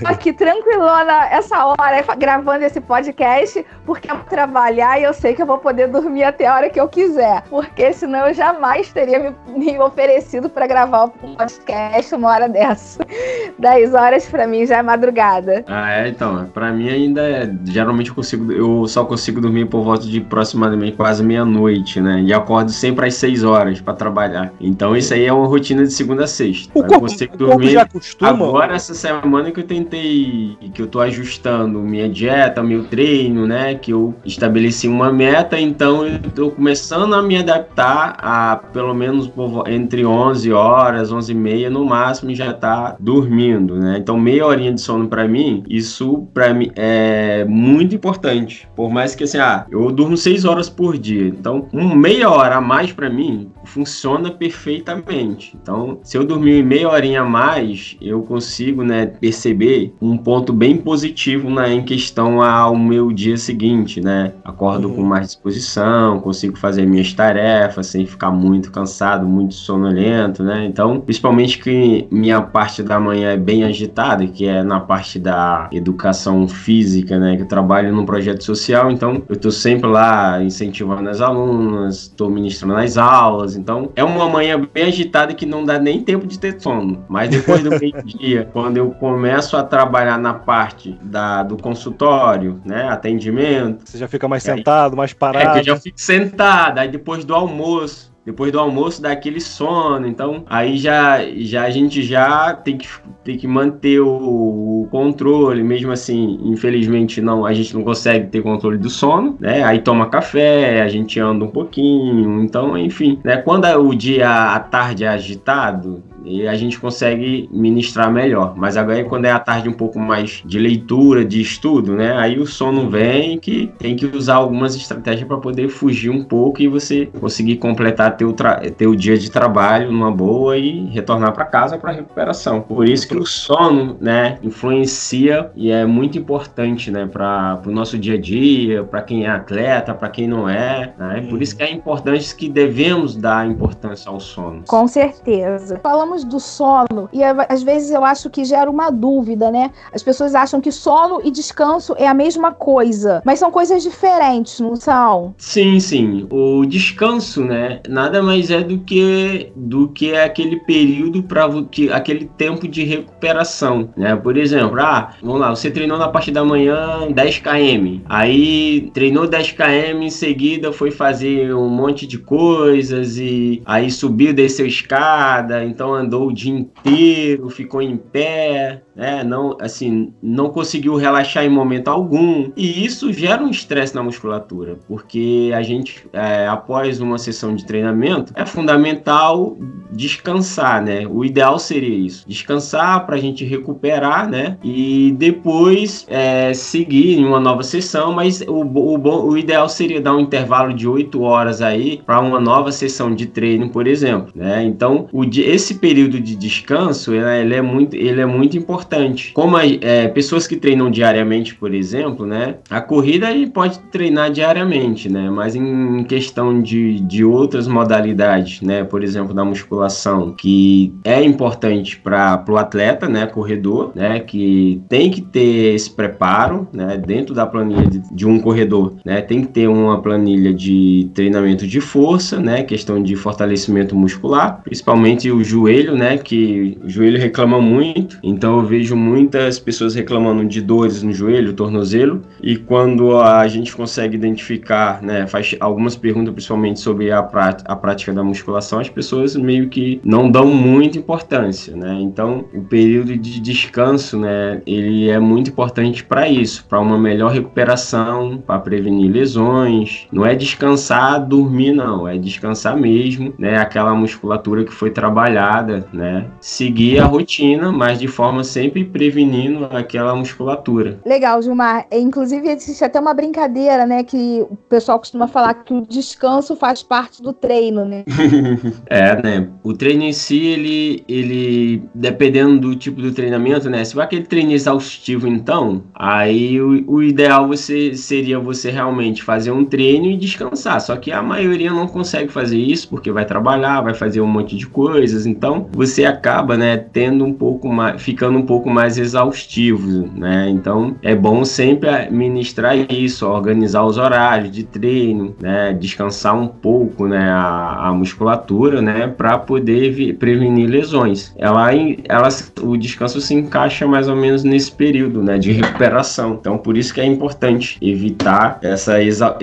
aqui 0.05 0.33
tranquilona 0.33 1.27
essa 1.29 1.65
hora, 1.65 2.03
gravando 2.17 2.65
esse 2.65 2.79
podcast, 2.79 3.65
porque 3.85 4.09
eu 4.09 4.15
vou 4.15 4.25
trabalhar 4.25 4.99
e 4.99 5.03
eu 5.03 5.13
sei 5.13 5.33
que 5.33 5.41
eu 5.41 5.45
vou 5.45 5.57
poder 5.57 5.87
dormir 5.87 6.23
até 6.23 6.47
a 6.47 6.55
hora 6.55 6.69
que 6.69 6.79
eu 6.79 6.87
quiser. 6.87 7.43
Porque 7.49 7.91
senão 7.93 8.27
eu 8.27 8.33
jamais 8.33 8.91
teria 8.91 9.19
me, 9.19 9.35
me 9.57 9.79
oferecido 9.79 10.49
para 10.49 10.67
gravar 10.67 11.05
um 11.05 11.35
podcast 11.35 12.15
uma 12.15 12.29
hora 12.29 12.49
dessa. 12.49 12.99
10 13.57 13.93
horas 13.93 14.25
para 14.27 14.47
mim 14.47 14.65
já 14.65 14.77
é 14.77 14.81
madrugada. 14.81 15.63
Ah, 15.67 15.91
é, 15.91 16.09
então. 16.09 16.45
Para 16.53 16.71
mim 16.71 16.89
ainda 16.89 17.21
é. 17.21 17.51
Geralmente 17.65 18.09
eu 18.09 18.15
consigo. 18.15 18.51
Eu 18.51 18.87
só 18.87 19.03
consigo 19.05 19.41
dormir 19.41 19.65
por 19.65 19.83
volta 19.83 20.05
de 20.05 20.19
aproximadamente 20.19 20.95
quase 20.95 21.23
meia-noite, 21.23 21.99
né? 21.99 22.21
E 22.21 22.33
acordo 22.33 22.71
sempre 22.71 23.07
às 23.07 23.15
6 23.15 23.43
horas 23.43 23.81
para 23.81 23.93
trabalhar. 23.93 24.53
Então 24.59 24.95
isso 24.95 25.13
aí 25.13 25.25
é 25.25 25.33
uma 25.33 25.47
rotina 25.47 25.83
de 25.83 25.93
segunda 25.93 26.25
a 26.25 26.27
sexta. 26.27 26.76
O 26.79 26.83
corpo, 26.83 27.01
consigo 27.01 27.37
dormir. 27.37 27.71
já 27.71 27.81
acostuma. 27.83 28.29
Agora, 28.29 28.75
essa 28.75 28.93
semana 28.93 29.51
que 29.51 29.59
eu 29.59 29.63
tentei. 29.63 30.57
Que 30.73 30.81
eu 30.81 30.87
tô 30.87 30.99
ajustando 30.99 31.79
minha 31.79 32.09
dieta, 32.09 32.61
meu 32.61 32.85
treino, 32.85 33.47
né? 33.47 33.75
Que 33.75 33.91
eu 33.91 34.13
estabeleci 34.25 34.87
uma 34.87 35.11
meta, 35.11 35.59
então 35.59 36.05
eu 36.05 36.19
tô 36.19 36.51
começando 36.51 37.13
a 37.13 37.21
me 37.21 37.37
adaptar 37.37 38.17
a 38.19 38.55
pelo 38.55 38.93
menos 38.93 39.31
entre 39.67 40.05
11 40.05 40.51
horas, 40.51 41.11
11 41.11 41.31
e 41.31 41.35
meia 41.35 41.69
no 41.69 41.85
máximo 41.85 42.33
já 42.33 42.53
tá 42.53 42.95
dormindo, 42.99 43.75
né? 43.75 43.97
Então 43.97 44.19
meia 44.19 44.45
horinha 44.45 44.73
de 44.73 44.81
sono 44.81 45.07
para 45.07 45.27
mim, 45.27 45.63
isso 45.69 46.27
para 46.33 46.53
mim 46.53 46.71
é 46.75 47.45
muito 47.45 47.95
importante. 47.95 48.67
Por 48.75 48.89
mais 48.89 49.15
que 49.15 49.23
assim, 49.23 49.37
ah, 49.37 49.65
eu 49.69 49.91
durmo 49.91 50.17
6 50.17 50.45
horas 50.45 50.69
por 50.69 50.97
dia. 50.97 51.27
Então, 51.27 51.67
um 51.73 51.95
meia 51.95 52.29
hora 52.29 52.57
a 52.57 52.61
mais 52.61 52.91
para 52.91 53.09
mim 53.09 53.51
funciona 53.65 54.31
perfeitamente. 54.31 55.57
Então, 55.61 55.99
se 56.03 56.17
eu 56.17 56.23
dormir 56.23 56.63
meia 56.67 56.89
horinha 56.89 57.21
a 57.21 57.25
mais, 57.25 57.95
eu 58.01 58.21
consigo, 58.21 58.83
né, 58.83 59.05
perceber 59.05 59.93
um 60.01 60.17
ponto 60.17 60.51
bem 60.51 60.77
positivo 60.77 61.49
né, 61.49 61.73
em 61.73 61.83
questão 61.83 62.41
ao 62.41 62.75
meu 62.75 63.11
dia 63.11 63.37
seguinte, 63.37 64.01
né? 64.01 64.33
Acordo 64.43 64.89
uhum. 64.89 64.95
com 64.95 65.01
mais 65.03 65.27
disposição, 65.27 66.19
consigo 66.19 66.57
fazer 66.57 66.85
minhas 66.85 67.13
tarefas 67.13 67.87
sem 67.87 68.05
ficar 68.05 68.31
muito 68.31 68.71
cansado, 68.71 69.25
muito 69.25 69.53
sonolento, 69.53 70.43
né? 70.43 70.65
Então, 70.65 70.99
principalmente 70.99 71.59
que 71.59 72.07
minha 72.11 72.41
parte 72.41 72.83
da 72.83 72.99
manhã 72.99 73.31
é 73.31 73.37
bem 73.37 73.63
agitada, 73.63 74.27
que 74.27 74.45
é 74.45 74.63
na 74.63 74.79
parte 74.79 75.19
da 75.19 75.69
educação 75.71 76.47
física, 76.47 77.17
né? 77.17 77.37
Que 77.37 77.43
eu 77.43 77.47
trabalho 77.47 77.93
num 77.93 78.05
projeto 78.05 78.43
social, 78.43 78.91
então 78.91 79.23
eu 79.29 79.35
tô 79.35 79.51
sempre 79.51 79.89
lá 79.89 80.43
incentivando 80.43 81.09
as 81.09 81.21
alunas, 81.21 82.03
estou 82.03 82.29
ministrando 82.29 82.75
as 82.75 82.97
aulas, 82.97 83.55
então 83.55 83.91
é 83.95 84.03
uma 84.03 84.29
manhã 84.29 84.61
bem 84.73 84.83
agitada 84.83 85.33
que 85.33 85.45
não 85.45 85.63
dá 85.63 85.79
nem 85.79 86.01
tempo 86.01 86.27
de 86.27 86.37
ter 86.39 86.56
sono. 86.59 87.05
Mas 87.07 87.29
depois 87.29 87.63
do 87.63 87.71
meio-dia, 87.71 88.49
quando 88.53 88.77
eu 88.77 88.91
começo 88.91 89.55
a 89.57 89.63
trabalhar 89.63 90.17
na 90.17 90.33
parte 90.33 90.97
da, 91.01 91.43
do 91.43 91.57
consultório, 91.57 92.61
né? 92.65 92.87
Atendimento. 92.89 93.83
Você 93.85 93.97
já 93.97 94.07
fica 94.07 94.27
mais 94.27 94.43
sentado, 94.43 94.95
mais 94.95 95.13
parado. 95.13 95.49
É 95.49 95.53
que 95.53 95.59
eu 95.59 95.75
já 95.75 95.79
fico 95.79 95.99
sentado, 95.99 96.79
aí 96.79 96.87
depois 96.87 97.23
do 97.25 97.33
almoço 97.33 98.15
depois 98.27 98.51
do 98.51 98.59
almoço 98.59 99.01
dá 99.01 99.13
aquele 99.13 99.39
sono, 99.39 100.05
então 100.05 100.43
aí 100.47 100.77
já, 100.77 101.19
já 101.37 101.63
a 101.63 101.69
gente 101.69 102.03
já 102.03 102.53
tem 102.53 102.77
que, 102.77 102.85
tem 103.23 103.37
que 103.37 103.47
manter 103.47 104.01
o, 104.01 104.81
o, 104.81 104.87
controle, 104.91 105.63
mesmo 105.63 105.93
assim, 105.93 106.37
infelizmente 106.43 107.21
não, 107.21 107.45
a 107.45 107.53
gente 107.53 107.73
não 107.73 107.85
consegue 107.85 108.27
ter 108.27 108.43
controle 108.43 108.77
do 108.77 108.89
sono, 108.89 109.37
né? 109.39 109.63
Aí 109.63 109.79
toma 109.79 110.09
café, 110.09 110.81
a 110.81 110.89
gente 110.89 111.17
anda 111.21 111.45
um 111.45 111.49
pouquinho, 111.49 112.43
então 112.43 112.77
enfim, 112.77 113.17
né? 113.23 113.37
Quando 113.37 113.63
é 113.63 113.77
o 113.77 113.95
dia 113.95 114.29
à 114.29 114.59
tarde 114.59 115.05
é 115.05 115.07
agitado, 115.07 116.03
e 116.27 116.47
a 116.47 116.55
gente 116.55 116.79
consegue 116.79 117.49
ministrar 117.51 118.11
melhor. 118.11 118.53
Mas 118.55 118.77
agora 118.77 119.03
quando 119.03 119.25
é 119.25 119.31
a 119.31 119.39
tarde 119.39 119.69
um 119.69 119.73
pouco 119.73 119.99
mais 119.99 120.41
de 120.45 120.59
leitura, 120.59 121.23
de 121.23 121.41
estudo, 121.41 121.95
né? 121.95 122.15
Aí 122.17 122.39
o 122.39 122.45
sono 122.45 122.89
vem 122.89 123.39
que 123.39 123.71
tem 123.77 123.95
que 123.95 124.05
usar 124.05 124.35
algumas 124.35 124.75
estratégias 124.75 125.27
para 125.27 125.37
poder 125.37 125.69
fugir 125.69 126.09
um 126.09 126.23
pouco 126.23 126.61
e 126.61 126.67
você 126.67 127.07
conseguir 127.19 127.57
completar 127.57 128.17
teu, 128.17 128.35
teu 128.77 128.95
dia 128.95 129.17
de 129.17 129.31
trabalho 129.31 129.91
numa 129.91 130.11
boa 130.11 130.57
e 130.57 130.85
retornar 130.87 131.33
para 131.33 131.45
casa 131.45 131.77
para 131.77 131.91
recuperação. 131.91 132.61
Por 132.61 132.87
isso 132.87 133.07
que 133.07 133.15
o 133.15 133.25
sono, 133.25 133.97
né, 133.99 134.37
influencia 134.43 135.49
e 135.55 135.71
é 135.71 135.85
muito 135.85 136.17
importante, 136.17 136.91
né, 136.91 137.05
para 137.05 137.61
o 137.65 137.71
nosso 137.71 137.97
dia 137.97 138.15
a 138.15 138.19
dia, 138.19 138.83
para 138.83 139.01
quem 139.01 139.25
é 139.25 139.29
atleta, 139.29 139.93
para 139.93 140.09
quem 140.09 140.27
não 140.27 140.49
é, 140.49 140.93
né? 140.97 141.25
Por 141.29 141.41
isso 141.41 141.55
que 141.55 141.63
é 141.63 141.71
importante 141.71 142.35
que 142.35 142.49
devemos 142.49 143.15
dar 143.15 143.47
importância 143.47 144.09
ao 144.09 144.19
sono. 144.19 144.63
Com 144.67 144.87
certeza. 144.87 145.79
Falamos 145.81 146.16
falamos 146.17 146.23
do 146.23 146.39
sono 146.39 147.09
e 147.13 147.21
às 147.23 147.61
vezes 147.63 147.91
eu 147.91 148.03
acho 148.03 148.29
que 148.29 148.43
gera 148.43 148.69
uma 148.69 148.89
dúvida, 148.89 149.51
né? 149.51 149.71
As 149.93 150.01
pessoas 150.01 150.33
acham 150.33 150.59
que 150.59 150.71
sono 150.71 151.21
e 151.23 151.29
descanso 151.29 151.93
é 151.97 152.07
a 152.07 152.13
mesma 152.13 152.51
coisa, 152.51 153.21
mas 153.23 153.39
são 153.39 153.51
coisas 153.51 153.83
diferentes, 153.83 154.59
não 154.59 154.75
são? 154.75 155.35
Sim, 155.37 155.79
sim. 155.79 156.27
O 156.31 156.65
descanso, 156.65 157.43
né, 157.43 157.81
nada 157.87 158.23
mais 158.23 158.49
é 158.49 158.61
do 158.61 158.79
que 158.79 159.51
do 159.55 159.89
que 159.89 160.15
aquele 160.15 160.57
período 160.61 161.23
para 161.23 161.47
que 161.69 161.91
aquele 161.91 162.25
tempo 162.37 162.67
de 162.67 162.83
recuperação, 162.83 163.89
né? 163.95 164.15
Por 164.15 164.37
exemplo, 164.37 164.79
ah, 164.79 165.13
vamos 165.21 165.41
lá, 165.41 165.49
você 165.49 165.69
treinou 165.69 165.97
na 165.97 166.07
parte 166.07 166.31
da 166.31 166.43
manhã 166.43 167.07
10 167.11 167.39
km, 167.39 168.01
aí 168.07 168.89
treinou 168.93 169.27
10 169.27 169.51
km 169.51 170.01
em 170.01 170.09
seguida 170.09 170.71
foi 170.71 170.91
fazer 170.91 171.53
um 171.53 171.69
monte 171.69 172.07
de 172.07 172.17
coisas 172.17 173.17
e 173.17 173.61
aí 173.65 173.89
subiu, 173.91 174.33
desceu 174.33 174.65
escada, 174.65 175.63
então 175.63 175.95
andou 175.97 176.27
o 176.27 176.33
dia 176.33 176.53
inteiro, 176.53 177.49
ficou 177.49 177.81
em 177.81 177.97
pé, 177.97 178.81
né? 178.95 179.23
Não, 179.23 179.55
assim, 179.61 180.13
não 180.21 180.49
conseguiu 180.49 180.95
relaxar 180.95 181.45
em 181.45 181.49
momento 181.49 181.87
algum. 181.87 182.51
E 182.55 182.85
isso 182.85 183.11
gera 183.13 183.43
um 183.43 183.49
estresse 183.49 183.93
na 183.93 184.01
musculatura, 184.01 184.77
porque 184.87 185.51
a 185.53 185.61
gente, 185.61 186.05
é, 186.11 186.47
após 186.47 186.99
uma 186.99 187.17
sessão 187.17 187.55
de 187.55 187.65
treinamento, 187.65 188.33
é 188.35 188.45
fundamental 188.45 189.55
descansar, 189.91 190.81
né? 190.81 191.05
O 191.07 191.23
ideal 191.23 191.59
seria 191.59 191.95
isso, 191.95 192.27
descansar 192.27 193.05
para 193.05 193.15
a 193.15 193.19
gente 193.19 193.45
recuperar, 193.45 194.29
né? 194.29 194.57
E 194.63 195.13
depois 195.17 196.05
é, 196.09 196.53
seguir 196.53 197.19
em 197.19 197.25
uma 197.25 197.39
nova 197.39 197.63
sessão, 197.63 198.11
mas 198.13 198.41
o, 198.41 198.63
o, 198.63 199.27
o 199.27 199.37
ideal 199.37 199.69
seria 199.69 200.01
dar 200.01 200.15
um 200.15 200.19
intervalo 200.19 200.73
de 200.73 200.87
8 200.87 201.21
horas 201.21 201.61
aí 201.61 202.01
para 202.05 202.19
uma 202.19 202.39
nova 202.39 202.71
sessão 202.71 203.13
de 203.13 203.27
treino, 203.27 203.69
por 203.69 203.87
exemplo, 203.87 204.31
né? 204.35 204.63
Então, 204.63 205.07
o, 205.11 205.23
esse 205.23 205.75
período 205.75 205.86
de 205.93 206.35
descanso, 206.35 207.13
ele, 207.13 207.25
ele 207.41 207.55
é 207.55 207.61
muito, 207.61 207.95
ele 207.95 208.21
é 208.21 208.25
muito 208.25 208.57
importante. 208.57 209.31
Como 209.33 209.57
é, 209.57 210.07
pessoas 210.07 210.47
que 210.47 210.55
treinam 210.55 210.89
diariamente, 210.89 211.55
por 211.55 211.73
exemplo, 211.73 212.25
né? 212.25 212.55
A 212.69 212.81
corrida 212.81 213.27
aí 213.27 213.47
pode 213.47 213.79
treinar 213.91 214.31
diariamente, 214.31 215.09
né? 215.09 215.29
Mas 215.29 215.55
em 215.55 216.03
questão 216.03 216.61
de, 216.61 216.99
de 217.01 217.23
outras 217.23 217.67
modalidades, 217.67 218.61
né? 218.61 218.83
Por 218.83 219.03
exemplo, 219.03 219.33
da 219.33 219.43
musculação, 219.43 220.33
que 220.33 220.93
é 221.03 221.23
importante 221.23 221.97
para 221.97 222.43
o 222.47 222.57
atleta, 222.57 223.07
né? 223.07 223.25
Corredor, 223.25 223.91
né? 223.95 224.19
Que 224.19 224.81
tem 224.89 225.09
que 225.09 225.21
ter 225.21 225.75
esse 225.75 225.89
preparo, 225.89 226.67
né? 226.71 226.97
Dentro 226.97 227.33
da 227.33 227.45
planilha 227.45 227.87
de, 227.87 228.01
de 228.13 228.27
um 228.27 228.39
corredor, 228.39 228.95
né? 229.03 229.21
Tem 229.21 229.41
que 229.41 229.47
ter 229.47 229.67
uma 229.67 230.01
planilha 230.01 230.53
de 230.53 231.09
treinamento 231.13 231.67
de 231.67 231.81
força, 231.81 232.39
né? 232.39 232.63
Questão 232.63 233.01
de 233.01 233.15
fortalecimento 233.15 233.95
muscular, 233.95 234.61
principalmente 234.63 235.31
o 235.31 235.43
joelho, 235.43 235.76
né? 235.83 236.17
Que 236.17 236.77
o 236.83 236.89
joelho 236.89 237.19
reclama 237.19 237.61
muito, 237.61 238.17
então 238.23 238.57
eu 238.57 238.65
vejo 238.65 238.87
vejo 238.87 238.95
muitas 238.95 239.59
pessoas 239.59 239.95
reclamando 239.95 240.45
de 240.45 240.61
dores 240.61 241.03
no 241.03 241.11
joelho, 241.11 241.53
tornozelo, 241.53 242.21
e 242.41 242.55
quando 242.55 243.19
a 243.19 243.45
gente 243.47 243.75
consegue 243.75 244.15
identificar, 244.15 245.01
né, 245.01 245.27
faz 245.27 245.55
algumas 245.59 245.95
perguntas 245.95 246.33
principalmente 246.33 246.79
sobre 246.79 247.11
a, 247.11 247.19
a 247.19 247.75
prática 247.75 248.13
da 248.13 248.23
musculação, 248.23 248.79
as 248.79 248.89
pessoas 248.89 249.35
meio 249.35 249.67
que 249.67 249.99
não 250.05 250.29
dão 250.29 250.45
muita 250.45 250.97
importância, 250.97 251.75
né? 251.75 251.97
Então, 251.99 252.45
o 252.53 252.61
período 252.61 253.17
de 253.17 253.39
descanso, 253.39 254.17
né, 254.17 254.61
ele 254.65 255.09
é 255.09 255.19
muito 255.19 255.49
importante 255.49 256.03
para 256.03 256.29
isso, 256.29 256.63
para 256.69 256.79
uma 256.79 256.97
melhor 256.97 257.31
recuperação, 257.31 258.37
para 258.45 258.59
prevenir 258.59 259.11
lesões. 259.11 260.07
Não 260.11 260.25
é 260.25 260.35
descansar, 260.35 261.25
dormir 261.25 261.73
não, 261.73 262.07
é 262.07 262.17
descansar 262.17 262.77
mesmo, 262.77 263.33
né, 263.37 263.57
aquela 263.57 263.93
musculatura 263.93 264.63
que 264.63 264.73
foi 264.73 264.91
trabalhada 264.91 265.66
né? 265.93 266.27
Seguir 266.39 266.99
a 266.99 267.05
rotina, 267.05 267.71
mas 267.71 267.99
de 267.99 268.07
forma 268.07 268.43
sempre 268.43 268.83
prevenindo 268.85 269.65
aquela 269.65 270.15
musculatura. 270.15 270.99
Legal, 271.05 271.41
Gilmar. 271.41 271.85
É, 271.91 271.99
inclusive, 271.99 272.47
existe 272.49 272.83
até 272.83 272.99
uma 272.99 273.13
brincadeira, 273.13 273.85
né? 273.85 274.03
Que 274.03 274.45
o 274.49 274.55
pessoal 274.55 274.99
costuma 274.99 275.27
falar 275.27 275.53
que 275.53 275.73
o 275.73 275.81
descanso 275.81 276.55
faz 276.55 276.83
parte 276.83 277.21
do 277.21 277.33
treino, 277.33 277.85
né? 277.85 278.03
é, 278.87 279.21
né? 279.21 279.49
O 279.63 279.73
treino 279.73 280.03
em 280.03 280.13
si, 280.13 280.45
ele, 280.45 281.03
ele, 281.07 281.83
dependendo 281.93 282.59
do 282.59 282.75
tipo 282.75 283.01
do 283.01 283.11
treinamento, 283.11 283.69
né? 283.69 283.83
Se 283.83 283.93
for 283.93 284.01
aquele 284.01 284.25
treino 284.25 284.51
exaustivo, 284.51 285.27
então, 285.27 285.83
aí 285.93 286.61
o, 286.61 286.83
o 286.87 287.03
ideal 287.03 287.47
você, 287.47 287.93
seria 287.93 288.39
você 288.39 288.69
realmente 288.69 289.23
fazer 289.23 289.51
um 289.51 289.65
treino 289.65 290.05
e 290.07 290.17
descansar. 290.17 290.79
Só 290.81 290.95
que 290.95 291.11
a 291.11 291.21
maioria 291.21 291.71
não 291.71 291.87
consegue 291.87 292.31
fazer 292.31 292.57
isso 292.57 292.89
porque 292.89 293.11
vai 293.11 293.25
trabalhar, 293.25 293.81
vai 293.81 293.93
fazer 293.93 294.21
um 294.21 294.27
monte 294.27 294.55
de 294.55 294.67
coisas. 294.67 295.25
Então, 295.25 295.56
você 295.71 296.05
acaba, 296.05 296.57
né, 296.57 296.77
tendo 296.77 297.25
um 297.25 297.33
pouco 297.33 297.67
mais, 297.67 298.01
ficando 298.01 298.37
um 298.37 298.45
pouco 298.45 298.69
mais 298.69 298.97
exaustivo, 298.97 300.09
né? 300.15 300.49
Então, 300.49 300.95
é 301.01 301.15
bom 301.15 301.43
sempre 301.45 302.09
ministrar 302.09 302.75
isso, 302.91 303.27
organizar 303.27 303.83
os 303.83 303.97
horários 303.97 304.51
de 304.51 304.63
treino, 304.63 305.35
né? 305.41 305.73
Descansar 305.73 306.35
um 306.35 306.47
pouco, 306.47 307.07
né? 307.07 307.29
A, 307.29 307.87
a 307.87 307.93
musculatura, 307.93 308.81
né? 308.81 309.07
Para 309.07 309.37
poder 309.37 310.15
prevenir 310.15 310.69
lesões. 310.69 311.33
Ela, 311.37 311.69
ela, 312.07 312.29
o 312.61 312.77
descanso 312.77 313.21
se 313.21 313.33
encaixa 313.33 313.87
mais 313.87 314.07
ou 314.07 314.15
menos 314.15 314.43
nesse 314.43 314.71
período, 314.71 315.23
né? 315.23 315.37
De 315.37 315.51
recuperação. 315.51 316.37
Então, 316.39 316.57
por 316.57 316.77
isso 316.77 316.93
que 316.93 317.01
é 317.01 317.05
importante 317.05 317.77
evitar 317.81 318.59
essa 318.61 319.01
exa 319.01 319.37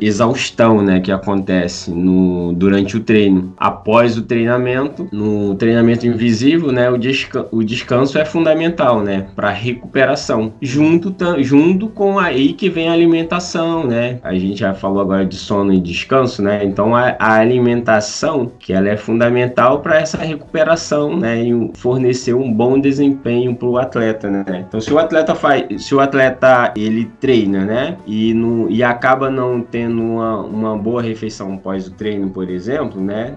exaustão, 0.00 0.82
né? 0.82 1.00
Que 1.00 1.12
acontece 1.12 1.90
no, 1.90 2.52
durante 2.52 2.96
o 2.96 3.00
treino. 3.00 3.52
Após 3.56 4.16
o 4.16 4.22
treinamento, 4.22 4.79
no 5.12 5.54
treinamento 5.54 6.06
invisível, 6.06 6.72
né? 6.72 6.90
O, 6.90 6.96
desca 6.96 7.46
o 7.50 7.62
descanso 7.62 8.18
é 8.18 8.24
fundamental, 8.24 9.02
né? 9.02 9.26
Para 9.34 9.50
recuperação. 9.50 10.52
Junto, 10.60 11.14
junto 11.38 11.88
com 11.88 12.18
aí 12.18 12.52
que 12.52 12.68
vem 12.68 12.88
a 12.88 12.92
alimentação, 12.92 13.86
né? 13.86 14.18
A 14.22 14.34
gente 14.34 14.60
já 14.60 14.74
falou 14.74 15.00
agora 15.00 15.24
de 15.24 15.36
sono 15.36 15.72
e 15.72 15.80
descanso, 15.80 16.42
né? 16.42 16.64
Então 16.64 16.94
a, 16.94 17.16
a 17.18 17.34
alimentação, 17.34 18.50
que 18.58 18.72
ela 18.72 18.88
é 18.88 18.96
fundamental 18.96 19.80
para 19.80 19.98
essa 19.98 20.18
recuperação, 20.18 21.16
né? 21.16 21.42
E 21.42 21.70
fornecer 21.74 22.34
um 22.34 22.52
bom 22.52 22.78
desempenho 22.78 23.54
para 23.54 23.68
o 23.68 23.78
atleta, 23.78 24.30
né? 24.30 24.64
Então 24.66 24.80
se 24.80 24.92
o 24.92 24.98
atleta 24.98 25.34
faz, 25.34 25.84
se 25.84 25.94
o 25.94 26.00
atleta 26.00 26.72
ele 26.76 27.10
treina, 27.20 27.64
né? 27.64 27.96
E, 28.06 28.34
no, 28.34 28.70
e 28.70 28.82
acaba 28.82 29.30
não 29.30 29.60
tendo 29.60 30.02
uma, 30.02 30.40
uma 30.40 30.76
boa 30.76 31.02
refeição 31.02 31.56
pós 31.56 31.86
o 31.86 31.92
treino, 31.92 32.30
por 32.30 32.48
exemplo, 32.48 33.00
né? 33.00 33.34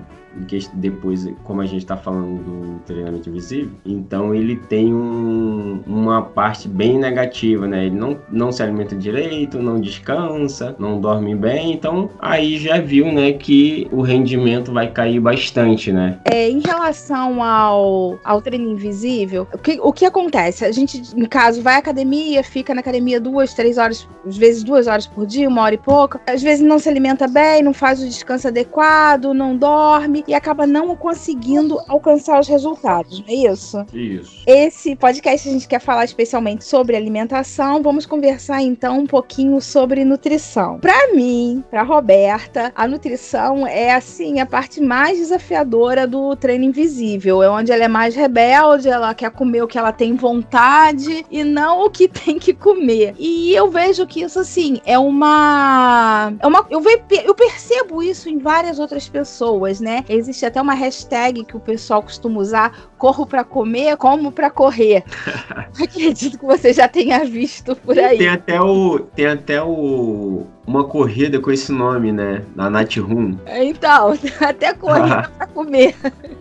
Depois, 0.73 1.27
como 1.43 1.61
a 1.61 1.65
gente 1.65 1.83
está 1.83 1.95
falando 1.95 2.43
do 2.43 2.79
treinamento 2.85 3.29
invisível, 3.29 3.71
então 3.85 4.33
ele 4.33 4.55
tem 4.55 4.93
um, 4.93 5.81
uma 5.85 6.21
parte 6.21 6.67
bem 6.67 6.97
negativa, 6.97 7.67
né? 7.67 7.85
Ele 7.85 7.95
não, 7.95 8.17
não 8.29 8.51
se 8.51 8.63
alimenta 8.63 8.95
direito, 8.95 9.59
não 9.59 9.79
descansa, 9.79 10.75
não 10.79 10.99
dorme 10.99 11.35
bem, 11.35 11.73
então 11.73 12.09
aí 12.19 12.57
já 12.57 12.79
viu, 12.79 13.11
né, 13.11 13.33
que 13.33 13.87
o 13.91 14.01
rendimento 14.01 14.71
vai 14.71 14.89
cair 14.89 15.19
bastante, 15.19 15.91
né? 15.91 16.19
É, 16.25 16.49
em 16.49 16.59
relação 16.59 17.43
ao, 17.43 18.19
ao 18.23 18.41
treino 18.41 18.71
invisível, 18.71 19.47
o 19.53 19.57
que, 19.57 19.79
o 19.81 19.93
que 19.93 20.05
acontece? 20.05 20.65
A 20.65 20.71
gente, 20.71 21.15
no 21.15 21.27
caso, 21.27 21.61
vai 21.61 21.75
à 21.75 21.77
academia, 21.77 22.43
fica 22.43 22.73
na 22.73 22.81
academia 22.81 23.19
duas, 23.19 23.53
três 23.53 23.77
horas, 23.77 24.07
às 24.25 24.37
vezes 24.37 24.63
duas 24.63 24.87
horas 24.87 25.05
por 25.05 25.25
dia, 25.25 25.47
uma 25.47 25.61
hora 25.61 25.75
e 25.75 25.77
pouco, 25.77 26.19
às 26.25 26.41
vezes 26.41 26.65
não 26.65 26.79
se 26.79 26.89
alimenta 26.89 27.27
bem, 27.27 27.61
não 27.61 27.73
faz 27.73 28.01
o 28.01 28.07
descanso 28.07 28.47
adequado, 28.47 29.33
não 29.33 29.55
dorme, 29.55 30.23
e 30.27 30.34
acaba 30.34 30.65
não 30.65 30.96
conseguindo 30.96 31.80
alcançar 31.88 32.39
os 32.39 32.48
resultados, 32.48 33.20
não 33.20 33.27
é 33.27 33.34
isso? 33.51 33.86
Isso. 33.94 34.44
Esse 34.46 34.96
podcast 34.96 35.48
a 35.48 35.51
gente 35.51 35.68
quer 35.68 35.80
falar 35.80 36.06
especialmente 36.06 36.65
sobre 36.65 36.96
alimentação. 36.96 37.82
Vamos 37.82 38.06
conversar 38.06 38.62
então 38.62 39.00
um 39.00 39.08
pouquinho 39.08 39.60
sobre 39.62 40.06
nutrição. 40.06 40.80
Para 40.80 41.13
mim, 41.13 41.63
para 41.70 41.84
Roberta, 41.84 42.72
a 42.75 42.88
nutrição 42.88 43.65
é 43.65 43.94
assim 43.94 44.39
a 44.39 44.46
parte 44.46 44.82
mais 44.82 45.18
desafiadora 45.18 46.08
do 46.08 46.36
treino 46.36 46.65
invisível. 46.65 47.42
É 47.42 47.50
onde 47.50 47.72
ela 47.72 47.84
é 47.84 47.88
mais 47.88 48.15
rebelde, 48.15 48.89
ela 48.89 49.13
quer 49.13 49.32
comer 49.32 49.63
o 49.63 49.68
que 49.68 49.77
ela 49.77 49.92
tem 49.92 50.15
vontade 50.15 51.25
e 51.30 51.44
não 51.44 51.86
o 51.86 51.89
que 51.89 52.08
tem 52.10 52.39
que 52.39 52.53
comer. 52.53 53.15
E 53.18 53.53
eu 53.53 53.70
vejo 53.70 54.06
que 54.06 54.22
isso 54.22 54.39
assim 54.39 54.80
é 54.86 54.98
uma 54.98 56.34
é 56.39 56.48
uma 56.48 56.65
eu, 56.70 56.82
ve, 56.82 57.01
eu 57.24 57.36
percebo 57.36 58.01
isso 58.01 58.30
em 58.30 58.38
várias 58.38 58.80
outras 58.80 59.08
pessoas, 59.08 59.80
né? 59.80 60.03
Existe 60.15 60.46
até 60.46 60.62
uma 60.62 60.74
hashtag 60.74 61.43
que 61.46 61.58
o 61.58 61.60
pessoal 61.60 62.01
costuma 62.01 62.39
usar: 62.39 62.89
corro 62.98 63.25
para 63.25 63.43
comer, 63.43 63.98
como 63.98 64.32
para 64.32 64.50
correr. 64.50 65.03
Acredito 65.82 66.38
que 66.38 66.46
você 66.46 66.74
já 66.74 66.88
tenha 66.88 67.24
visto 67.25 67.75
por 67.75 67.98
aí. 67.98 68.17
Tem 68.17 68.29
até 68.29 68.62
o, 68.62 69.00
tem 69.00 69.25
até 69.25 69.62
o, 69.62 70.46
uma 70.65 70.84
corrida 70.84 71.39
com 71.39 71.51
esse 71.51 71.72
nome, 71.72 72.12
né? 72.12 72.43
Na 72.55 72.70
Night 72.70 73.00
Room. 73.00 73.37
Então, 73.48 74.18
até 74.40 74.74
corrida 74.74 75.29
pra 75.37 75.48
comer. 75.48 75.96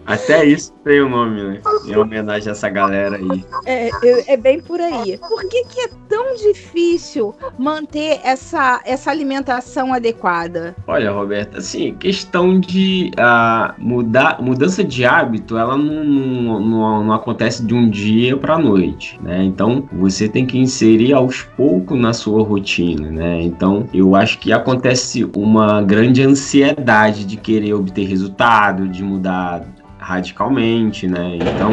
Até 0.07 0.45
isso 0.45 0.73
tem 0.85 1.01
o 1.01 1.07
um 1.07 1.11
nome, 1.11 1.43
né? 1.43 1.61
Em 1.87 1.97
homenagem 1.97 2.49
a 2.49 2.53
essa 2.53 2.69
galera 2.69 3.17
aí. 3.17 3.45
É, 3.67 3.91
é 4.33 4.37
bem 4.37 4.61
por 4.61 4.81
aí. 4.81 5.19
Por 5.19 5.49
que, 5.49 5.65
que 5.65 5.81
é 5.81 5.89
tão 6.09 6.35
difícil 6.37 7.35
manter 7.59 8.21
essa, 8.25 8.81
essa 8.85 9.11
alimentação 9.11 9.93
adequada? 9.93 10.75
Olha, 10.87 11.11
Roberta, 11.11 11.59
assim, 11.59 11.95
questão 11.95 12.59
de 12.59 13.11
uh, 13.17 13.75
mudar, 13.79 14.43
mudança 14.43 14.83
de 14.83 15.05
hábito, 15.05 15.57
ela 15.57 15.77
não, 15.77 16.05
não, 16.05 16.61
não, 16.61 17.05
não 17.05 17.13
acontece 17.13 17.65
de 17.65 17.75
um 17.75 17.89
dia 17.89 18.37
para 18.37 18.59
noite, 18.59 19.19
né? 19.23 19.43
Então, 19.43 19.89
você 19.93 20.29
tem 20.29 20.47
que 20.47 20.59
inserir 20.59 21.13
aos 21.13 21.43
poucos 21.43 21.99
na 21.99 22.13
sua 22.13 22.43
rotina, 22.43 23.11
né? 23.11 23.43
Então, 23.43 23.89
eu 23.93 24.12
eu 24.13 24.17
acho 24.17 24.39
que 24.39 24.53
acontece 24.53 25.25
uma 25.35 25.81
grande 25.81 26.23
ansiedade 26.23 27.25
de 27.25 27.39
querer 27.39 27.73
obter 27.73 28.07
resultado, 28.07 28.87
de 28.87 29.03
mudar 29.03 29.65
radicalmente, 29.99 31.09
né? 31.09 31.37
Então, 31.37 31.71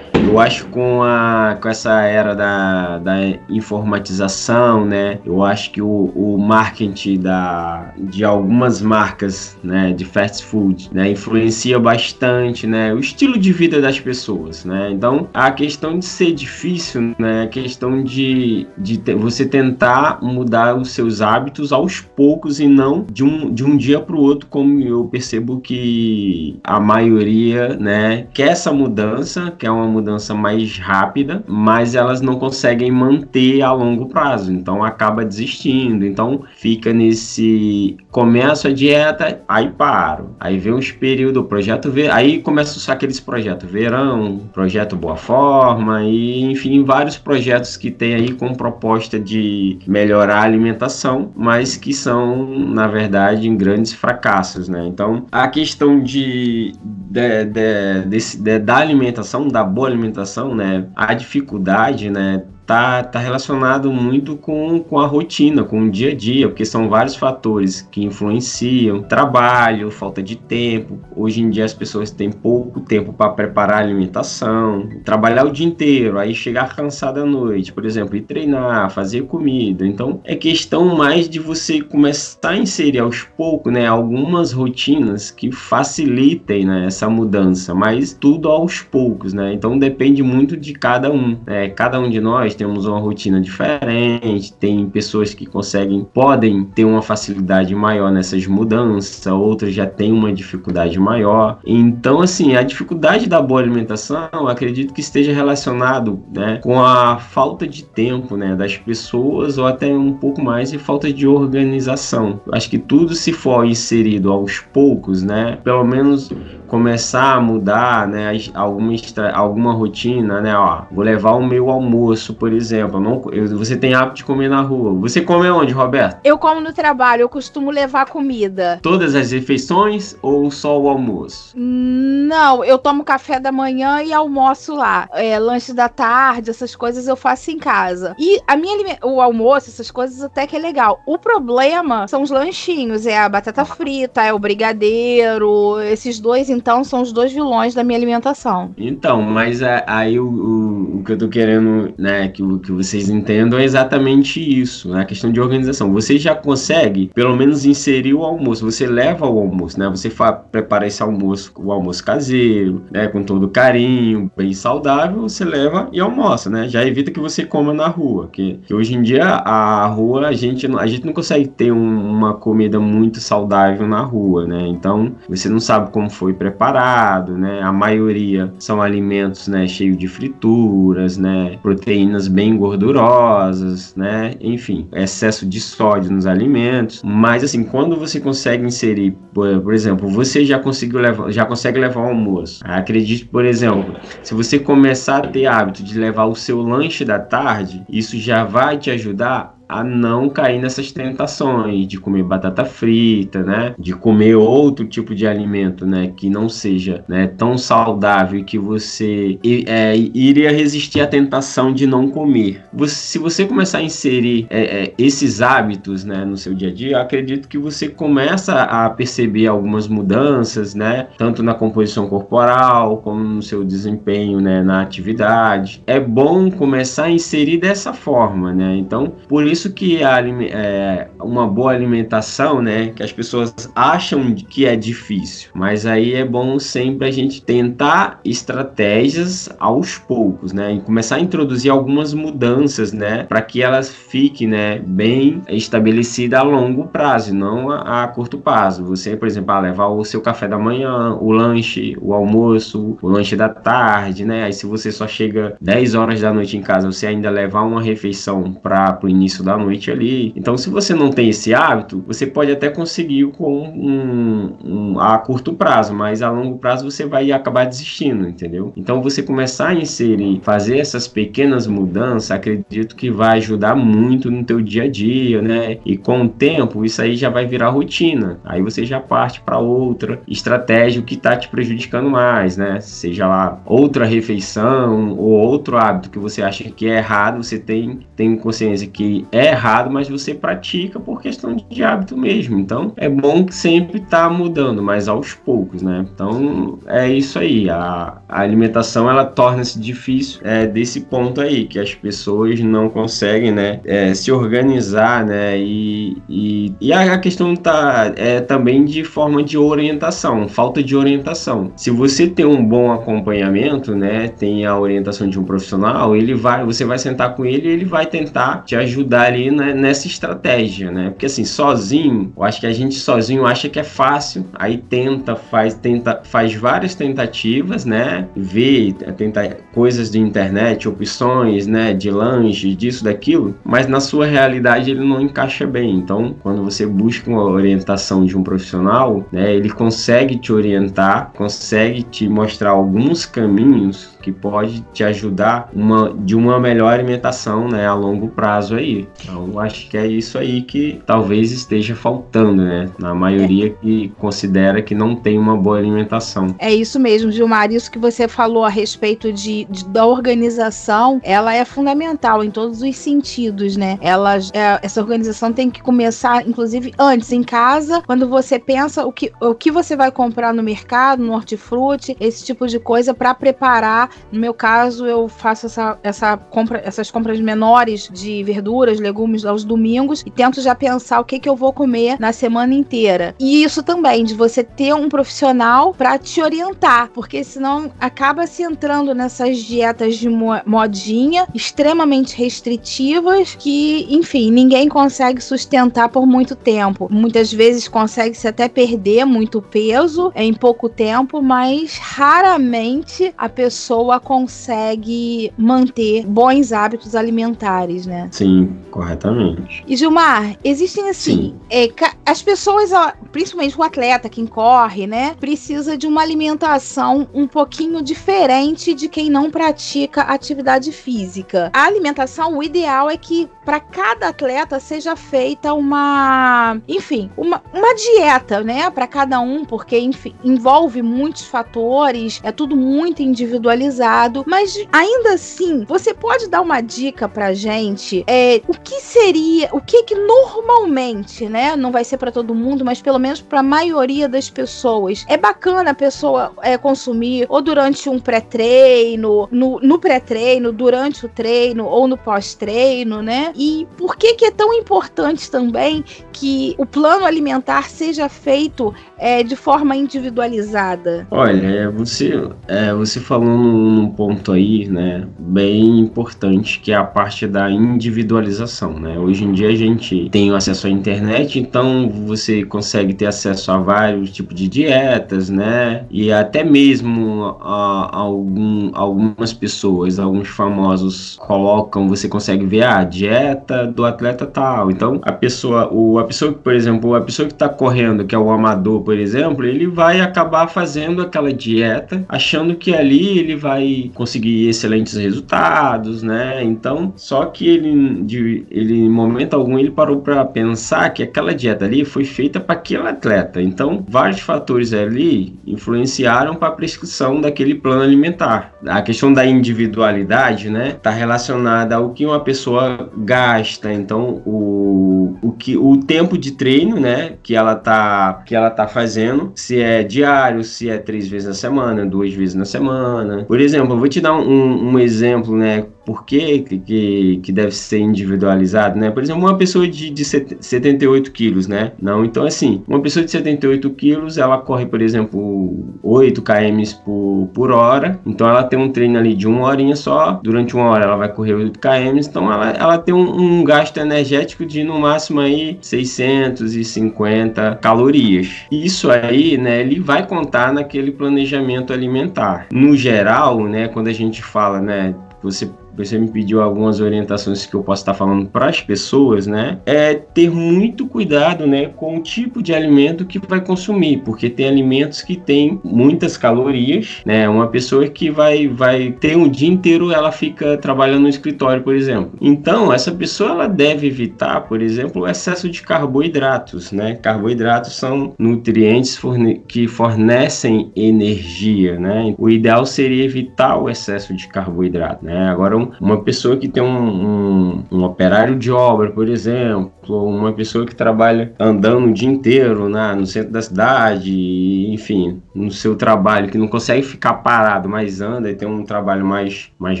eu 0.26 0.40
acho 0.40 0.66
com 0.66 1.02
a 1.02 1.56
com 1.60 1.68
essa 1.68 2.00
era 2.02 2.34
da, 2.34 2.98
da 2.98 3.16
informatização, 3.48 4.84
né? 4.84 5.18
Eu 5.24 5.44
acho 5.44 5.70
que 5.70 5.80
o, 5.80 6.12
o 6.14 6.38
marketing 6.38 7.20
da, 7.20 7.92
de 7.96 8.24
algumas 8.24 8.80
marcas, 8.80 9.56
né, 9.62 9.92
de 9.92 10.04
fast 10.04 10.44
food, 10.44 10.90
né, 10.92 11.10
influencia 11.10 11.78
bastante, 11.78 12.66
né, 12.66 12.92
o 12.92 12.98
estilo 12.98 13.38
de 13.38 13.52
vida 13.52 13.80
das 13.80 14.00
pessoas, 14.00 14.64
né? 14.64 14.90
Então, 14.90 15.28
a 15.34 15.50
questão 15.50 15.98
de 15.98 16.04
ser 16.04 16.32
difícil, 16.32 17.14
né, 17.18 17.44
a 17.44 17.46
questão 17.46 18.02
de, 18.02 18.66
de 18.76 18.96
te, 18.96 19.14
você 19.14 19.46
tentar 19.46 20.18
mudar 20.22 20.74
os 20.76 20.90
seus 20.90 21.20
hábitos 21.20 21.72
aos 21.72 22.00
poucos 22.00 22.60
e 22.60 22.66
não 22.66 23.06
de 23.12 23.22
um, 23.22 23.52
de 23.52 23.64
um 23.64 23.76
dia 23.76 24.00
para 24.00 24.16
o 24.16 24.20
outro, 24.20 24.48
como 24.48 24.80
eu 24.80 25.04
percebo 25.04 25.60
que 25.60 26.58
a 26.64 26.80
maioria, 26.80 27.76
né, 27.76 28.26
quer 28.32 28.48
essa 28.48 28.72
mudança, 28.72 29.52
quer 29.58 29.70
uma 29.70 29.86
mudança 29.86 30.13
mudança 30.14 30.34
mais 30.34 30.78
rápida, 30.78 31.42
mas 31.46 31.94
elas 31.94 32.20
não 32.20 32.38
conseguem 32.38 32.90
manter 32.90 33.62
a 33.62 33.72
longo 33.72 34.06
prazo, 34.06 34.52
então 34.52 34.82
acaba 34.82 35.24
desistindo. 35.24 36.04
Então 36.04 36.42
fica 36.56 36.92
nesse 36.92 37.96
começo 38.10 38.68
a 38.68 38.72
dieta, 38.72 39.40
aí 39.48 39.68
paro. 39.70 40.36
Aí 40.38 40.58
vem 40.58 40.72
uns 40.72 40.92
períodos, 40.92 41.46
projeto 41.46 41.90
ver, 41.90 42.10
aí 42.10 42.40
começa 42.40 42.92
aqueles 42.92 43.18
projetos 43.20 43.70
verão, 43.70 44.40
projeto 44.52 44.96
boa 44.96 45.16
forma 45.16 46.02
e 46.02 46.42
enfim, 46.44 46.84
vários 46.84 47.18
projetos 47.18 47.76
que 47.76 47.90
tem 47.90 48.14
aí 48.14 48.32
com 48.32 48.54
proposta 48.54 49.18
de 49.18 49.78
melhorar 49.86 50.38
a 50.38 50.42
alimentação, 50.42 51.30
mas 51.34 51.76
que 51.76 51.92
são 51.92 52.46
na 52.46 52.86
verdade 52.86 53.48
grandes 53.56 53.92
fracassos, 53.92 54.68
né? 54.68 54.86
Então 54.86 55.26
a 55.32 55.48
questão 55.48 56.00
de, 56.00 56.72
de, 56.82 57.44
de, 57.44 58.36
de 58.38 58.58
da 58.58 58.76
alimentação, 58.76 59.48
da 59.48 59.64
boa 59.64 59.88
alimentação 59.88 60.03
alimentação, 60.04 60.54
né, 60.54 60.88
a 60.94 61.14
dificuldade, 61.14 62.10
né, 62.10 62.44
tá, 62.66 63.02
tá 63.02 63.18
relacionado 63.18 63.92
muito 63.92 64.36
com, 64.36 64.80
com 64.80 64.98
a 64.98 65.06
rotina, 65.06 65.64
com 65.64 65.82
o 65.82 65.90
dia 65.90 66.10
a 66.10 66.14
dia, 66.14 66.48
porque 66.48 66.64
são 66.64 66.88
vários 66.88 67.14
fatores 67.14 67.82
que 67.82 68.04
influenciam. 68.04 69.02
Trabalho, 69.02 69.90
falta 69.90 70.22
de 70.22 70.36
tempo. 70.36 70.98
Hoje 71.14 71.42
em 71.42 71.50
dia 71.50 71.64
as 71.64 71.74
pessoas 71.74 72.10
têm 72.10 72.30
pouco 72.30 72.80
tempo 72.80 73.12
para 73.12 73.30
preparar 73.30 73.78
a 73.78 73.84
alimentação, 73.84 74.88
trabalhar 75.04 75.44
o 75.44 75.52
dia 75.52 75.66
inteiro, 75.66 76.18
aí 76.18 76.34
chegar 76.34 76.74
cansado 76.74 77.20
à 77.20 77.26
noite, 77.26 77.72
por 77.72 77.84
exemplo, 77.84 78.16
ir 78.16 78.22
treinar, 78.22 78.90
fazer 78.90 79.22
comida. 79.22 79.86
Então 79.86 80.20
é 80.24 80.34
questão 80.34 80.96
mais 80.96 81.28
de 81.28 81.38
você 81.38 81.80
começar 81.80 82.50
a 82.50 82.56
inserir 82.56 82.98
aos 82.98 83.22
poucos, 83.22 83.72
né, 83.72 83.86
algumas 83.86 84.52
rotinas 84.52 85.30
que 85.30 85.52
facilitem 85.52 86.64
né, 86.64 86.86
essa 86.86 87.08
mudança, 87.08 87.74
mas 87.74 88.12
tudo 88.12 88.48
aos 88.48 88.80
poucos, 88.80 89.32
né? 89.32 89.52
Então 89.52 89.78
depende 89.78 90.22
muito 90.22 90.56
de 90.56 90.72
cada 90.72 91.10
um. 91.10 91.38
Né? 91.46 91.68
Cada 91.68 92.00
um 92.00 92.08
de 92.08 92.20
nós 92.20 92.53
temos 92.54 92.86
uma 92.86 92.98
rotina 92.98 93.40
diferente, 93.40 94.52
tem 94.54 94.88
pessoas 94.88 95.34
que 95.34 95.46
conseguem, 95.46 96.04
podem 96.04 96.64
ter 96.64 96.84
uma 96.84 97.02
facilidade 97.02 97.74
maior 97.74 98.10
nessas 98.10 98.46
mudanças, 98.46 99.26
outras 99.26 99.74
já 99.74 99.86
têm 99.86 100.12
uma 100.12 100.32
dificuldade 100.32 100.98
maior. 100.98 101.58
Então, 101.64 102.20
assim, 102.20 102.56
a 102.56 102.62
dificuldade 102.62 103.28
da 103.28 103.40
boa 103.40 103.60
alimentação, 103.60 104.48
acredito 104.48 104.94
que 104.94 105.00
esteja 105.00 105.32
relacionado, 105.32 106.22
né, 106.32 106.58
com 106.62 106.80
a 106.80 107.18
falta 107.18 107.66
de 107.66 107.84
tempo, 107.84 108.36
né, 108.36 108.54
das 108.54 108.76
pessoas 108.76 109.58
ou 109.58 109.66
até 109.66 109.92
um 109.94 110.12
pouco 110.12 110.42
mais 110.42 110.70
de 110.70 110.78
falta 110.78 111.12
de 111.12 111.26
organização. 111.26 112.40
Acho 112.52 112.70
que 112.70 112.78
tudo 112.78 113.14
se 113.14 113.32
for 113.32 113.64
inserido 113.66 114.30
aos 114.32 114.60
poucos, 114.60 115.22
né, 115.22 115.58
pelo 115.62 115.84
menos 115.84 116.30
começar 116.66 117.34
a 117.34 117.40
mudar, 117.40 118.08
né, 118.08 118.32
alguma, 118.54 118.92
alguma 119.32 119.72
rotina, 119.72 120.40
né, 120.40 120.56
ó, 120.56 120.82
vou 120.90 121.04
levar 121.04 121.32
o 121.32 121.44
meu 121.44 121.70
almoço, 121.70 122.34
por 122.34 122.52
exemplo, 122.52 123.00
não, 123.00 123.22
eu, 123.32 123.56
você 123.56 123.76
tem 123.76 123.94
hábito 123.94 124.16
de 124.16 124.24
comer 124.24 124.48
na 124.48 124.60
rua. 124.60 124.94
Você 125.00 125.20
come 125.20 125.48
onde, 125.48 125.72
Roberto? 125.72 126.20
Eu 126.24 126.38
como 126.38 126.60
no 126.60 126.72
trabalho, 126.72 127.22
eu 127.22 127.28
costumo 127.28 127.70
levar 127.70 128.06
comida. 128.06 128.78
Todas 128.82 129.14
as 129.14 129.32
refeições 129.32 130.16
ou 130.22 130.50
só 130.50 130.80
o 130.80 130.88
almoço? 130.88 131.54
Não, 131.56 132.64
eu 132.64 132.78
tomo 132.78 133.04
café 133.04 133.38
da 133.38 133.52
manhã 133.52 134.02
e 134.02 134.12
almoço 134.12 134.74
lá. 134.74 135.08
É, 135.12 135.38
lanche 135.38 135.72
da 135.72 135.88
tarde, 135.88 136.50
essas 136.50 136.74
coisas 136.74 137.06
eu 137.06 137.16
faço 137.16 137.50
em 137.50 137.58
casa. 137.58 138.14
E 138.18 138.40
a 138.46 138.56
minha 138.56 138.74
o 139.02 139.20
almoço, 139.20 139.70
essas 139.70 139.90
coisas 139.90 140.22
até 140.22 140.46
que 140.46 140.56
é 140.56 140.58
legal. 140.58 141.00
O 141.06 141.18
problema 141.18 142.06
são 142.08 142.22
os 142.22 142.30
lanchinhos, 142.30 143.06
é 143.06 143.18
a 143.18 143.28
batata 143.28 143.64
frita, 143.64 144.22
é 144.22 144.32
o 144.32 144.38
brigadeiro, 144.38 145.80
esses 145.80 146.18
dois 146.18 146.50
então 146.54 146.84
são 146.84 147.02
os 147.02 147.12
dois 147.12 147.32
vilões 147.32 147.74
da 147.74 147.84
minha 147.84 147.98
alimentação. 147.98 148.70
Então, 148.76 149.22
mas 149.22 149.62
aí 149.62 150.18
o, 150.18 150.26
o, 150.26 150.98
o 150.98 151.04
que 151.04 151.12
eu 151.12 151.18
tô 151.18 151.28
querendo, 151.28 151.92
né, 151.98 152.28
que, 152.28 152.42
que 152.60 152.72
vocês 152.72 153.08
entendam 153.08 153.58
é 153.58 153.64
exatamente 153.64 154.40
isso, 154.40 154.90
né, 154.90 155.02
a 155.02 155.04
questão 155.04 155.30
de 155.30 155.40
organização. 155.40 155.92
Você 155.92 156.18
já 156.18 156.34
consegue, 156.34 157.10
pelo 157.14 157.36
menos, 157.36 157.64
inserir 157.64 158.14
o 158.14 158.24
almoço. 158.24 158.64
Você 158.64 158.86
leva 158.86 159.26
o 159.26 159.38
almoço, 159.38 159.78
né? 159.78 159.88
Você 159.88 160.10
fa, 160.10 160.32
prepara 160.32 160.86
esse 160.86 161.02
almoço, 161.02 161.52
o 161.56 161.72
almoço 161.72 162.04
caseiro, 162.04 162.82
né, 162.90 163.08
com 163.08 163.22
todo 163.22 163.48
carinho, 163.48 164.30
bem 164.36 164.52
saudável, 164.52 165.22
você 165.22 165.44
leva 165.44 165.88
e 165.92 166.00
almoça, 166.00 166.50
né? 166.50 166.68
Já 166.68 166.84
evita 166.84 167.10
que 167.10 167.20
você 167.20 167.44
coma 167.44 167.72
na 167.72 167.88
rua, 167.88 168.28
que, 168.32 168.60
que 168.66 168.74
hoje 168.74 168.94
em 168.94 169.02
dia 169.02 169.24
a 169.24 169.86
rua 169.86 170.28
a 170.28 170.32
gente 170.32 170.66
a 170.76 170.86
gente 170.86 171.04
não 171.04 171.12
consegue 171.12 171.48
ter 171.48 171.72
um, 171.72 172.10
uma 172.10 172.34
comida 172.34 172.80
muito 172.80 173.20
saudável 173.20 173.86
na 173.86 174.00
rua, 174.00 174.46
né? 174.46 174.66
Então, 174.66 175.12
você 175.28 175.48
não 175.48 175.60
sabe 175.60 175.90
como 175.90 176.10
foi 176.10 176.32
preparado 176.44 177.38
né? 177.38 177.62
A 177.62 177.72
maioria 177.72 178.52
são 178.58 178.82
alimentos, 178.82 179.48
né, 179.48 179.66
cheios 179.66 179.96
de 179.96 180.08
frituras, 180.08 181.16
né? 181.16 181.58
Proteínas 181.62 182.28
bem 182.28 182.56
gordurosas, 182.56 183.94
né? 183.94 184.34
Enfim, 184.40 184.88
excesso 184.92 185.46
de 185.46 185.60
sódio 185.60 186.12
nos 186.12 186.26
alimentos. 186.26 187.02
Mas 187.04 187.42
assim, 187.42 187.64
quando 187.64 187.96
você 187.96 188.20
consegue 188.20 188.66
inserir, 188.66 189.16
por, 189.32 189.60
por 189.60 189.72
exemplo, 189.72 190.08
você 190.08 190.44
já 190.44 190.58
conseguiu 190.58 191.00
levar, 191.00 191.30
já 191.30 191.44
consegue 191.44 191.78
levar 191.78 192.00
o 192.00 192.08
almoço. 192.08 192.60
Acredite, 192.64 193.24
por 193.24 193.44
exemplo, 193.44 193.96
se 194.22 194.34
você 194.34 194.58
começar 194.58 195.24
a 195.24 195.28
ter 195.28 195.46
hábito 195.46 195.82
de 195.82 195.98
levar 195.98 196.26
o 196.26 196.34
seu 196.34 196.60
lanche 196.60 197.04
da 197.04 197.18
tarde, 197.18 197.84
isso 197.88 198.18
já 198.18 198.44
vai 198.44 198.76
te 198.76 198.90
ajudar 198.90 199.53
a 199.74 199.84
não 199.84 200.28
cair 200.28 200.60
nessas 200.60 200.92
tentações 200.92 201.86
de 201.86 201.98
comer 201.98 202.22
batata 202.22 202.64
frita, 202.64 203.42
né? 203.42 203.74
De 203.78 203.92
comer 203.92 204.36
outro 204.36 204.86
tipo 204.86 205.14
de 205.14 205.26
alimento, 205.26 205.86
né? 205.86 206.12
Que 206.16 206.30
não 206.30 206.48
seja 206.48 207.04
né, 207.08 207.26
tão 207.26 207.58
saudável 207.58 208.42
que 208.44 208.58
você 208.58 209.38
é, 209.66 209.96
iria 209.96 210.52
resistir 210.52 211.00
à 211.00 211.06
tentação 211.06 211.72
de 211.72 211.86
não 211.86 212.08
comer. 212.10 212.62
Você, 212.72 212.94
se 212.94 213.18
você 213.18 213.44
começar 213.44 213.78
a 213.78 213.82
inserir 213.82 214.46
é, 214.48 214.84
é, 214.84 214.94
esses 214.96 215.42
hábitos, 215.42 216.04
né, 216.04 216.24
no 216.24 216.36
seu 216.36 216.54
dia 216.54 216.68
a 216.68 216.72
dia, 216.72 217.00
acredito 217.00 217.48
que 217.48 217.58
você 217.58 217.88
começa 217.88 218.62
a 218.62 218.88
perceber 218.90 219.46
algumas 219.46 219.88
mudanças, 219.88 220.74
né? 220.74 221.08
Tanto 221.18 221.42
na 221.42 221.54
composição 221.54 222.08
corporal 222.08 222.98
como 222.98 223.22
no 223.22 223.42
seu 223.42 223.64
desempenho, 223.64 224.40
né? 224.40 224.62
Na 224.62 224.82
atividade. 224.82 225.82
É 225.86 225.98
bom 225.98 226.50
começar 226.50 227.04
a 227.04 227.10
inserir 227.10 227.58
dessa 227.58 227.92
forma, 227.92 228.52
né? 228.52 228.76
Então, 228.76 229.12
por 229.28 229.46
isso 229.46 229.63
isso 229.64 229.72
que 229.72 230.02
a, 230.02 230.20
é, 230.20 231.08
uma 231.20 231.46
boa 231.46 231.72
alimentação, 231.72 232.60
né, 232.60 232.88
que 232.88 233.02
as 233.02 233.12
pessoas 233.12 233.54
acham 233.74 234.34
que 234.34 234.66
é 234.66 234.76
difícil, 234.76 235.50
mas 235.54 235.86
aí 235.86 236.12
é 236.14 236.24
bom 236.24 236.58
sempre 236.58 237.08
a 237.08 237.10
gente 237.10 237.42
tentar 237.42 238.20
estratégias 238.24 239.48
aos 239.58 239.96
poucos, 239.96 240.52
né, 240.52 240.74
e 240.74 240.80
começar 240.80 241.16
a 241.16 241.20
introduzir 241.20 241.70
algumas 241.70 242.12
mudanças, 242.12 242.92
né, 242.92 243.24
para 243.24 243.40
que 243.40 243.62
elas 243.62 243.88
fiquem, 243.88 244.48
né, 244.48 244.78
bem 244.78 245.42
estabelecidas 245.48 246.40
a 246.40 246.42
longo 246.42 246.88
prazo, 246.88 247.34
não 247.34 247.70
a, 247.70 248.04
a 248.04 248.08
curto 248.08 248.38
prazo. 248.38 248.84
Você, 248.84 249.16
por 249.16 249.26
exemplo, 249.26 249.52
ah, 249.52 249.60
levar 249.60 249.88
o 249.88 250.04
seu 250.04 250.20
café 250.20 250.46
da 250.46 250.58
manhã, 250.58 251.16
o 251.20 251.30
lanche, 251.30 251.96
o 252.00 252.12
almoço, 252.12 252.98
o 253.00 253.08
lanche 253.08 253.36
da 253.36 253.48
tarde, 253.48 254.24
né, 254.24 254.44
aí 254.44 254.52
se 254.52 254.66
você 254.66 254.92
só 254.92 255.06
chega 255.06 255.56
10 255.60 255.94
horas 255.94 256.20
da 256.20 256.32
noite 256.32 256.56
em 256.56 256.62
casa, 256.62 256.90
você 256.90 257.06
ainda 257.06 257.30
levar 257.30 257.62
uma 257.62 257.80
refeição 257.80 258.52
para 258.52 258.98
o 259.02 259.08
início 259.08 259.43
da 259.44 259.56
noite 259.56 259.90
ali. 259.90 260.32
Então, 260.36 260.56
se 260.56 260.70
você 260.70 260.94
não 260.94 261.10
tem 261.10 261.28
esse 261.28 261.54
hábito, 261.54 262.02
você 262.06 262.26
pode 262.26 262.50
até 262.50 262.68
conseguir 262.68 263.26
com 263.32 263.62
um, 263.62 264.56
um, 264.64 265.00
a 265.00 265.18
curto 265.18 265.52
prazo, 265.52 265.94
mas 265.94 266.22
a 266.22 266.30
longo 266.30 266.58
prazo 266.58 266.90
você 266.90 267.04
vai 267.04 267.30
acabar 267.32 267.66
desistindo, 267.66 268.28
entendeu? 268.28 268.72
Então, 268.76 269.02
você 269.02 269.22
começar 269.22 269.68
a 269.68 269.74
inserir, 269.74 270.40
fazer 270.42 270.78
essas 270.78 271.06
pequenas 271.06 271.66
mudanças, 271.66 272.30
acredito 272.30 272.96
que 272.96 273.10
vai 273.10 273.38
ajudar 273.38 273.74
muito 273.74 274.30
no 274.30 274.44
teu 274.44 274.60
dia 274.60 274.84
a 274.84 274.88
dia, 274.88 275.40
né? 275.40 275.78
E 275.84 275.96
com 275.96 276.22
o 276.22 276.28
tempo, 276.28 276.84
isso 276.84 277.00
aí 277.00 277.16
já 277.16 277.28
vai 277.28 277.46
virar 277.46 277.70
rotina. 277.70 278.38
Aí 278.44 278.62
você 278.62 278.84
já 278.84 279.00
parte 279.00 279.40
para 279.40 279.58
outra 279.58 280.20
estratégia 280.26 281.02
que 281.02 281.14
está 281.14 281.36
te 281.36 281.48
prejudicando 281.48 282.10
mais, 282.10 282.56
né? 282.56 282.80
Seja 282.80 283.26
lá 283.26 283.60
outra 283.64 284.04
refeição 284.04 285.12
ou 285.12 285.30
outro 285.32 285.76
hábito 285.76 286.10
que 286.10 286.18
você 286.18 286.42
acha 286.42 286.64
que 286.64 286.86
é 286.86 286.98
errado, 286.98 287.42
você 287.42 287.58
tem, 287.58 288.00
tem 288.16 288.36
consciência 288.36 288.86
que 288.86 289.26
é 289.36 289.48
errado, 289.48 289.90
mas 289.90 290.08
você 290.08 290.32
pratica 290.32 290.98
por 291.00 291.20
questão 291.20 291.56
de 291.56 291.82
hábito 291.82 292.16
mesmo. 292.16 292.58
Então 292.58 292.92
é 292.96 293.08
bom 293.08 293.44
que 293.44 293.54
sempre 293.54 294.00
tá 294.00 294.28
mudando, 294.30 294.82
mas 294.82 295.08
aos 295.08 295.34
poucos, 295.34 295.82
né? 295.82 296.06
Então 296.12 296.78
é 296.86 297.08
isso 297.08 297.38
aí. 297.38 297.68
A, 297.68 298.18
a 298.28 298.40
alimentação 298.40 299.10
ela 299.10 299.24
torna-se 299.24 299.78
difícil 299.78 300.40
é, 300.44 300.66
desse 300.66 301.02
ponto 301.02 301.40
aí, 301.40 301.66
que 301.66 301.78
as 301.78 301.94
pessoas 301.94 302.60
não 302.60 302.88
conseguem, 302.88 303.52
né? 303.52 303.80
É, 303.84 304.14
se 304.14 304.30
organizar, 304.30 305.24
né? 305.24 305.58
E, 305.58 306.16
e, 306.28 306.74
e 306.80 306.92
a 306.92 307.18
questão 307.18 307.56
tá 307.56 308.12
é, 308.16 308.40
também 308.40 308.84
de 308.84 309.04
forma 309.04 309.42
de 309.42 309.58
orientação, 309.58 310.48
falta 310.48 310.82
de 310.82 310.96
orientação. 310.96 311.72
Se 311.76 311.90
você 311.90 312.28
tem 312.28 312.44
um 312.44 312.64
bom 312.64 312.92
acompanhamento, 312.92 313.94
né? 313.94 314.28
Tem 314.28 314.64
a 314.64 314.78
orientação 314.78 315.28
de 315.28 315.38
um 315.38 315.44
profissional, 315.44 316.14
ele 316.14 316.34
vai, 316.34 316.64
você 316.64 316.84
vai 316.84 316.98
sentar 316.98 317.34
com 317.34 317.44
ele 317.44 317.64
ele 317.68 317.84
vai 317.84 318.06
tentar 318.06 318.62
te 318.64 318.76
ajudar 318.76 319.23
ali 319.26 319.50
né, 319.50 319.74
nessa 319.74 320.06
estratégia, 320.06 320.90
né? 320.90 321.10
Porque 321.10 321.26
assim, 321.26 321.44
sozinho, 321.44 322.32
eu 322.36 322.42
acho 322.42 322.60
que 322.60 322.66
a 322.66 322.72
gente 322.72 322.94
sozinho 322.94 323.46
acha 323.46 323.68
que 323.68 323.78
é 323.78 323.84
fácil, 323.84 324.46
aí 324.54 324.78
tenta, 324.78 325.36
faz, 325.36 325.74
tenta, 325.74 326.20
faz 326.24 326.54
várias 326.54 326.94
tentativas, 326.94 327.84
né? 327.84 328.28
Vê, 328.36 328.94
tenta 329.16 329.56
coisas 329.72 330.10
de 330.10 330.18
internet, 330.18 330.88
opções, 330.88 331.66
né? 331.66 331.92
De 331.92 332.10
lanche, 332.10 332.74
disso, 332.74 333.04
daquilo, 333.04 333.54
mas 333.64 333.86
na 333.86 334.00
sua 334.00 334.26
realidade 334.26 334.90
ele 334.90 335.04
não 335.04 335.20
encaixa 335.20 335.66
bem. 335.66 335.94
Então, 335.96 336.34
quando 336.42 336.62
você 336.62 336.86
busca 336.86 337.30
uma 337.30 337.44
orientação 337.44 338.24
de 338.24 338.36
um 338.36 338.42
profissional, 338.42 339.26
né? 339.30 339.54
Ele 339.54 339.70
consegue 339.70 340.36
te 340.36 340.52
orientar, 340.52 341.32
consegue 341.34 342.02
te 342.02 342.28
mostrar 342.28 342.70
alguns 342.70 343.24
caminhos 343.26 344.14
que 344.24 344.32
pode 344.32 344.80
te 344.92 345.04
ajudar 345.04 345.68
uma, 345.74 346.14
de 346.14 346.34
uma 346.34 346.58
melhor 346.58 346.94
alimentação 346.94 347.68
né, 347.68 347.86
a 347.86 347.92
longo 347.92 348.28
prazo 348.28 348.74
aí. 348.74 349.06
Então, 349.22 349.58
acho 349.58 349.88
que 349.88 349.96
é 349.96 350.06
isso 350.06 350.38
aí 350.38 350.62
que 350.62 351.00
talvez 351.06 351.52
esteja 351.52 351.94
faltando, 351.94 352.62
né? 352.62 352.90
Na 352.98 353.14
maioria 353.14 353.66
é. 353.66 353.70
que 353.70 354.08
considera 354.18 354.82
que 354.82 354.94
não 354.94 355.16
tem 355.16 355.38
uma 355.38 355.56
boa 355.56 355.78
alimentação. 355.78 356.54
É 356.58 356.72
isso 356.72 356.98
mesmo, 356.98 357.30
Gilmar. 357.30 357.72
Isso 357.72 357.90
que 357.90 357.98
você 357.98 358.28
falou 358.28 358.64
a 358.64 358.68
respeito 358.68 359.32
de, 359.32 359.66
de 359.70 359.84
da 359.86 360.06
organização, 360.06 361.20
ela 361.22 361.54
é 361.54 361.64
fundamental 361.64 362.42
em 362.42 362.50
todos 362.50 362.82
os 362.82 362.96
sentidos, 362.96 363.76
né? 363.76 363.98
Ela, 364.00 364.36
é, 364.36 364.80
essa 364.82 365.00
organização 365.00 365.52
tem 365.52 365.70
que 365.70 365.82
começar, 365.82 366.46
inclusive, 366.46 366.92
antes, 366.98 367.32
em 367.32 367.42
casa, 367.42 368.02
quando 368.06 368.28
você 368.28 368.58
pensa 368.58 369.04
o 369.04 369.12
que, 369.12 369.32
o 369.40 369.54
que 369.54 369.70
você 369.70 369.96
vai 369.96 370.10
comprar 370.10 370.52
no 370.52 370.62
mercado, 370.62 371.22
no 371.22 371.32
hortifruti, 371.32 372.16
esse 372.20 372.44
tipo 372.44 372.66
de 372.66 372.78
coisa, 372.78 373.14
para 373.14 373.34
preparar 373.34 374.10
no 374.30 374.40
meu 374.40 374.54
caso, 374.54 375.06
eu 375.06 375.28
faço 375.28 375.66
essa, 375.66 375.98
essa 376.02 376.36
compra, 376.36 376.82
essas 376.84 377.10
compras 377.10 377.40
menores 377.40 378.08
de 378.12 378.42
verduras, 378.42 378.98
legumes 379.04 379.44
aos 379.44 379.64
domingos 379.64 380.22
e 380.26 380.30
tento 380.30 380.60
já 380.60 380.74
pensar 380.74 381.20
o 381.20 381.24
que, 381.24 381.38
que 381.38 381.48
eu 381.48 381.54
vou 381.54 381.72
comer 381.72 382.16
na 382.18 382.32
semana 382.32 382.74
inteira. 382.74 383.34
E 383.38 383.62
isso 383.62 383.82
também, 383.82 384.24
de 384.24 384.34
você 384.34 384.64
ter 384.64 384.94
um 384.94 385.08
profissional 385.08 385.92
para 385.94 386.18
te 386.18 386.40
orientar, 386.40 387.10
porque 387.12 387.44
senão 387.44 387.90
acaba 388.00 388.46
se 388.46 388.62
entrando 388.62 389.14
nessas 389.14 389.58
dietas 389.58 390.16
de 390.16 390.28
modinha 390.28 391.46
extremamente 391.54 392.36
restritivas 392.36 393.54
que, 393.58 394.06
enfim, 394.08 394.50
ninguém 394.50 394.88
consegue 394.88 395.42
sustentar 395.42 396.08
por 396.08 396.26
muito 396.26 396.56
tempo. 396.56 397.08
Muitas 397.10 397.52
vezes 397.52 397.88
consegue-se 397.88 398.48
até 398.48 398.68
perder 398.68 399.24
muito 399.24 399.60
peso 399.60 400.32
em 400.34 400.54
pouco 400.54 400.88
tempo, 400.88 401.42
mas 401.42 401.98
raramente 401.98 403.34
a 403.36 403.48
pessoa 403.48 404.18
consegue 404.18 405.52
manter 405.58 406.26
bons 406.26 406.72
hábitos 406.72 407.14
alimentares, 407.14 408.06
né? 408.06 408.28
Sim, 408.30 408.72
corretamente. 408.94 409.82
E 409.88 409.96
Gilmar, 409.96 410.56
existem 410.62 411.08
assim, 411.08 411.56
é, 411.68 411.88
as 412.24 412.40
pessoas, 412.40 412.92
principalmente 413.32 413.76
o 413.76 413.82
atleta, 413.82 414.28
quem 414.28 414.46
corre, 414.46 415.04
né, 415.04 415.34
precisa 415.40 415.98
de 415.98 416.06
uma 416.06 416.22
alimentação 416.22 417.28
um 417.34 417.48
pouquinho 417.48 418.00
diferente 418.00 418.94
de 418.94 419.08
quem 419.08 419.28
não 419.28 419.50
pratica 419.50 420.22
atividade 420.22 420.92
física. 420.92 421.72
A 421.74 421.86
alimentação, 421.86 422.56
o 422.56 422.62
ideal 422.62 423.10
é 423.10 423.16
que 423.16 423.50
para 423.64 423.80
cada 423.80 424.28
atleta 424.28 424.78
seja 424.78 425.16
feita 425.16 425.74
uma, 425.74 426.80
enfim, 426.86 427.28
uma, 427.36 427.60
uma 427.72 427.94
dieta, 427.96 428.62
né, 428.62 428.88
para 428.90 429.08
cada 429.08 429.40
um, 429.40 429.64
porque 429.64 429.98
enfim, 429.98 430.36
envolve 430.44 431.02
muitos 431.02 431.42
fatores, 431.42 432.40
é 432.44 432.52
tudo 432.52 432.76
muito 432.76 433.22
individualizado, 433.22 434.44
mas 434.46 434.78
ainda 434.92 435.32
assim, 435.32 435.84
você 435.84 436.14
pode 436.14 436.46
dar 436.46 436.60
uma 436.60 436.80
dica 436.80 437.28
pra 437.28 437.52
gente, 437.52 438.22
é, 438.28 438.62
o 438.68 438.83
que 438.84 439.00
seria, 439.00 439.68
o 439.72 439.80
que 439.80 440.02
que 440.04 440.14
normalmente, 440.14 441.48
né, 441.48 441.74
não 441.74 441.90
vai 441.90 442.04
ser 442.04 442.18
para 442.18 442.30
todo 442.30 442.54
mundo, 442.54 442.84
mas 442.84 443.00
pelo 443.00 443.18
menos 443.18 443.40
para 443.40 443.60
a 443.60 443.62
maioria 443.62 444.28
das 444.28 444.50
pessoas, 444.50 445.24
é 445.28 445.36
bacana 445.36 445.90
a 445.90 445.94
pessoa 445.94 446.52
é, 446.62 446.76
consumir 446.76 447.46
ou 447.48 447.62
durante 447.62 448.08
um 448.08 448.20
pré-treino, 448.20 449.48
no, 449.50 449.80
no 449.80 449.98
pré-treino, 449.98 450.70
durante 450.70 451.24
o 451.24 451.28
treino 451.28 451.86
ou 451.86 452.06
no 452.06 452.16
pós-treino, 452.16 453.22
né? 453.22 453.52
E 453.56 453.86
por 453.96 454.16
que 454.16 454.34
que 454.34 454.44
é 454.44 454.50
tão 454.50 454.74
importante 454.74 455.50
também 455.50 456.04
que 456.32 456.74
o 456.76 456.84
plano 456.84 457.24
alimentar 457.24 457.88
seja 457.88 458.28
feito 458.28 458.94
é, 459.18 459.42
de 459.42 459.56
forma 459.56 459.96
individualizada? 459.96 461.26
Olha, 461.30 461.66
é, 461.66 461.88
você, 461.88 462.48
é, 462.68 462.92
você 462.92 463.20
falou 463.20 463.56
num 463.56 464.10
ponto 464.10 464.52
aí, 464.52 464.86
né, 464.88 465.26
bem 465.38 466.00
importante, 466.00 466.80
que 466.80 466.92
é 466.92 466.96
a 466.96 467.04
parte 467.04 467.46
da 467.46 467.70
individualização, 467.70 468.73
né? 468.98 469.18
Hoje 469.18 469.44
em 469.44 469.52
dia 469.52 469.68
a 469.68 469.74
gente 469.74 470.28
tem 470.30 470.52
acesso 470.52 470.86
à 470.86 470.90
internet, 470.90 471.58
então 471.58 472.08
você 472.26 472.64
consegue 472.64 473.14
ter 473.14 473.26
acesso 473.26 473.70
a 473.70 473.78
vários 473.78 474.30
tipos 474.30 474.54
de 474.54 474.68
dietas, 474.68 475.48
né? 475.48 476.04
E 476.10 476.32
até 476.32 476.64
mesmo 476.64 477.56
a, 477.60 478.10
a 478.12 478.16
algum, 478.18 478.90
algumas 478.94 479.52
pessoas, 479.52 480.18
alguns 480.18 480.48
famosos 480.48 481.36
colocam, 481.36 482.08
você 482.08 482.28
consegue 482.28 482.64
ver 482.64 482.84
a 482.84 483.04
dieta 483.04 483.86
do 483.86 484.04
atleta 484.04 484.46
tal. 484.46 484.90
Então, 484.90 485.20
a 485.22 485.32
pessoa, 485.32 485.88
o, 485.92 486.18
a 486.18 486.24
pessoa 486.24 486.52
que, 486.52 486.58
por 486.58 486.74
exemplo, 486.74 487.14
a 487.14 487.20
pessoa 487.20 487.46
que 487.46 487.54
está 487.54 487.68
correndo, 487.68 488.24
que 488.24 488.34
é 488.34 488.38
o 488.38 488.50
amador, 488.50 489.02
por 489.02 489.16
exemplo, 489.16 489.64
ele 489.64 489.86
vai 489.86 490.20
acabar 490.20 490.66
fazendo 490.68 491.22
aquela 491.22 491.52
dieta, 491.52 492.24
achando 492.28 492.74
que 492.74 492.94
ali 492.94 493.38
ele 493.38 493.56
vai 493.56 494.10
conseguir 494.14 494.68
excelentes 494.68 495.14
resultados, 495.14 496.22
né? 496.22 496.62
Então, 496.62 497.12
só 497.16 497.44
que 497.46 497.68
ele, 497.68 498.22
de, 498.22 498.63
ele 498.70 498.94
em 498.94 499.08
momento 499.08 499.54
algum, 499.54 499.78
ele 499.78 499.90
parou 499.90 500.20
para 500.20 500.44
pensar 500.44 501.10
que 501.10 501.22
aquela 501.22 501.54
dieta 501.54 501.84
ali 501.84 502.04
foi 502.04 502.24
feita 502.24 502.60
para 502.60 502.74
aquele 502.74 503.08
atleta. 503.08 503.60
Então, 503.60 504.04
vários 504.08 504.40
fatores 504.40 504.92
ali 504.92 505.58
influenciaram 505.66 506.54
para 506.54 506.68
a 506.68 506.72
prescrição 506.72 507.40
daquele 507.40 507.74
plano 507.74 508.02
alimentar. 508.02 508.74
A 508.86 509.02
questão 509.02 509.32
da 509.32 509.44
individualidade, 509.46 510.70
né, 510.70 510.88
está 510.90 511.10
relacionada 511.10 511.96
ao 511.96 512.10
que 512.10 512.24
uma 512.24 512.40
pessoa 512.40 513.10
gasta. 513.16 513.92
Então, 513.92 514.42
o, 514.44 515.36
o 515.42 515.52
que 515.52 515.76
o 515.76 515.96
tempo 515.96 516.36
de 516.36 516.52
treino, 516.52 516.98
né, 516.98 517.34
que 517.42 517.54
ela 517.54 517.74
tá 517.74 518.42
que 518.44 518.54
ela 518.54 518.70
tá 518.70 518.86
fazendo, 518.86 519.52
se 519.54 519.80
é 519.80 520.02
diário, 520.02 520.62
se 520.64 520.88
é 520.88 520.98
três 520.98 521.28
vezes 521.28 521.48
na 521.48 521.54
semana, 521.54 522.06
duas 522.06 522.32
vezes 522.32 522.54
na 522.54 522.64
semana. 522.64 523.44
Por 523.44 523.60
exemplo, 523.60 523.94
eu 523.94 523.98
vou 523.98 524.08
te 524.08 524.20
dar 524.20 524.34
um, 524.34 524.92
um 524.92 524.98
exemplo, 524.98 525.56
né, 525.56 525.84
por 526.04 526.24
que, 526.24 526.60
que, 526.60 527.40
que 527.42 527.52
deve 527.52 527.72
ser 527.72 527.98
individualizado, 527.98 528.98
né? 528.98 529.10
Por 529.10 529.22
exemplo, 529.22 529.42
uma 529.42 529.56
pessoa 529.56 529.86
de, 529.88 530.10
de 530.10 530.24
78 530.24 531.32
quilos, 531.32 531.66
né? 531.66 531.92
Não, 532.00 532.24
então 532.24 532.44
assim, 532.44 532.82
uma 532.86 533.00
pessoa 533.00 533.24
de 533.24 533.30
78 533.30 533.88
quilos, 533.90 534.38
ela 534.38 534.58
corre, 534.58 534.86
por 534.86 535.00
exemplo, 535.00 535.94
8 536.02 536.42
km 536.42 536.82
por, 537.04 537.50
por 537.52 537.70
hora, 537.70 538.20
então 538.26 538.48
ela 538.48 538.62
tem 538.62 538.78
um 538.78 538.90
treino 538.90 539.18
ali 539.18 539.34
de 539.34 539.46
uma 539.46 539.66
horinha 539.66 539.96
só, 539.96 540.40
durante 540.42 540.74
uma 540.74 540.88
hora 540.90 541.04
ela 541.04 541.16
vai 541.16 541.28
correr 541.28 541.54
8 541.54 541.78
km, 541.78 542.18
então 542.18 542.52
ela, 542.52 542.70
ela 542.70 542.98
tem 542.98 543.14
um, 543.14 543.60
um 543.60 543.64
gasto 543.64 543.98
energético 543.98 544.64
de 544.64 544.84
no 544.84 544.98
máximo 545.00 545.40
aí 545.40 545.78
650 545.80 547.76
calorias. 547.80 548.48
Isso 548.70 549.10
aí, 549.10 549.56
né, 549.56 549.80
ele 549.80 550.00
vai 550.00 550.26
contar 550.26 550.72
naquele 550.72 551.10
planejamento 551.10 551.92
alimentar. 551.92 552.66
No 552.72 552.96
geral, 552.96 553.64
né, 553.64 553.88
quando 553.88 554.08
a 554.08 554.12
gente 554.12 554.42
fala, 554.42 554.80
né, 554.80 555.14
você 555.42 555.70
você 555.96 556.18
me 556.18 556.28
pediu 556.28 556.60
algumas 556.60 557.00
orientações 557.00 557.66
que 557.66 557.74
eu 557.74 557.82
posso 557.82 558.02
estar 558.02 558.14
falando 558.14 558.46
para 558.46 558.66
as 558.66 558.80
pessoas, 558.80 559.46
né? 559.46 559.78
É 559.86 560.14
ter 560.14 560.50
muito 560.50 561.06
cuidado, 561.06 561.66
né, 561.66 561.86
com 561.86 562.16
o 562.16 562.20
tipo 562.20 562.62
de 562.62 562.74
alimento 562.74 563.24
que 563.24 563.38
vai 563.38 563.60
consumir, 563.60 564.18
porque 564.24 564.50
tem 564.50 564.68
alimentos 564.68 565.22
que 565.22 565.36
têm 565.36 565.80
muitas 565.84 566.36
calorias, 566.36 567.22
né? 567.24 567.48
Uma 567.48 567.68
pessoa 567.68 568.06
que 568.08 568.30
vai 568.30 568.68
vai 568.68 569.12
ter 569.12 569.36
um 569.36 569.48
dia 569.48 569.68
inteiro 569.68 570.12
ela 570.12 570.32
fica 570.32 570.76
trabalhando 570.76 571.22
no 571.22 571.28
escritório, 571.28 571.82
por 571.82 571.94
exemplo. 571.94 572.32
Então, 572.40 572.92
essa 572.92 573.12
pessoa 573.12 573.50
ela 573.50 573.66
deve 573.68 574.06
evitar, 574.06 574.62
por 574.62 574.82
exemplo, 574.82 575.22
o 575.22 575.28
excesso 575.28 575.68
de 575.68 575.82
carboidratos, 575.82 576.92
né? 576.92 577.14
Carboidratos 577.14 577.94
são 577.94 578.34
nutrientes 578.38 579.16
forne 579.16 579.62
que 579.66 579.86
fornecem 579.86 580.90
energia, 580.96 581.98
né? 581.98 582.34
O 582.38 582.48
ideal 582.48 582.84
seria 582.86 583.24
evitar 583.24 583.76
o 583.76 583.88
excesso 583.88 584.34
de 584.34 584.48
carboidrato, 584.48 585.24
né? 585.24 585.48
Agora 585.48 585.76
uma 586.00 586.22
pessoa 586.22 586.56
que 586.56 586.68
tem 586.68 586.82
um, 586.82 586.86
um, 586.88 587.84
um, 587.90 588.04
operário 588.04 588.56
de 588.56 588.70
obra, 588.70 589.10
por 589.10 589.28
exemplo, 589.28 589.92
uma 590.12 590.52
pessoa 590.52 590.86
que 590.86 590.94
trabalha 590.94 591.52
andando 591.58 592.06
o 592.06 592.12
dia 592.12 592.28
inteiro 592.28 592.88
na, 592.88 593.14
no 593.14 593.26
centro 593.26 593.52
da 593.52 593.60
cidade, 593.60 594.92
enfim, 594.92 595.42
no 595.54 595.70
seu 595.70 595.94
trabalho, 595.94 596.50
que 596.50 596.58
não 596.58 596.68
consegue 596.68 597.02
ficar 597.02 597.34
parado, 597.34 597.88
mas 597.88 598.20
anda 598.20 598.50
e 598.50 598.54
tem 598.54 598.66
um 598.66 598.84
trabalho 598.84 599.24
mais, 599.24 599.70
mais 599.78 600.00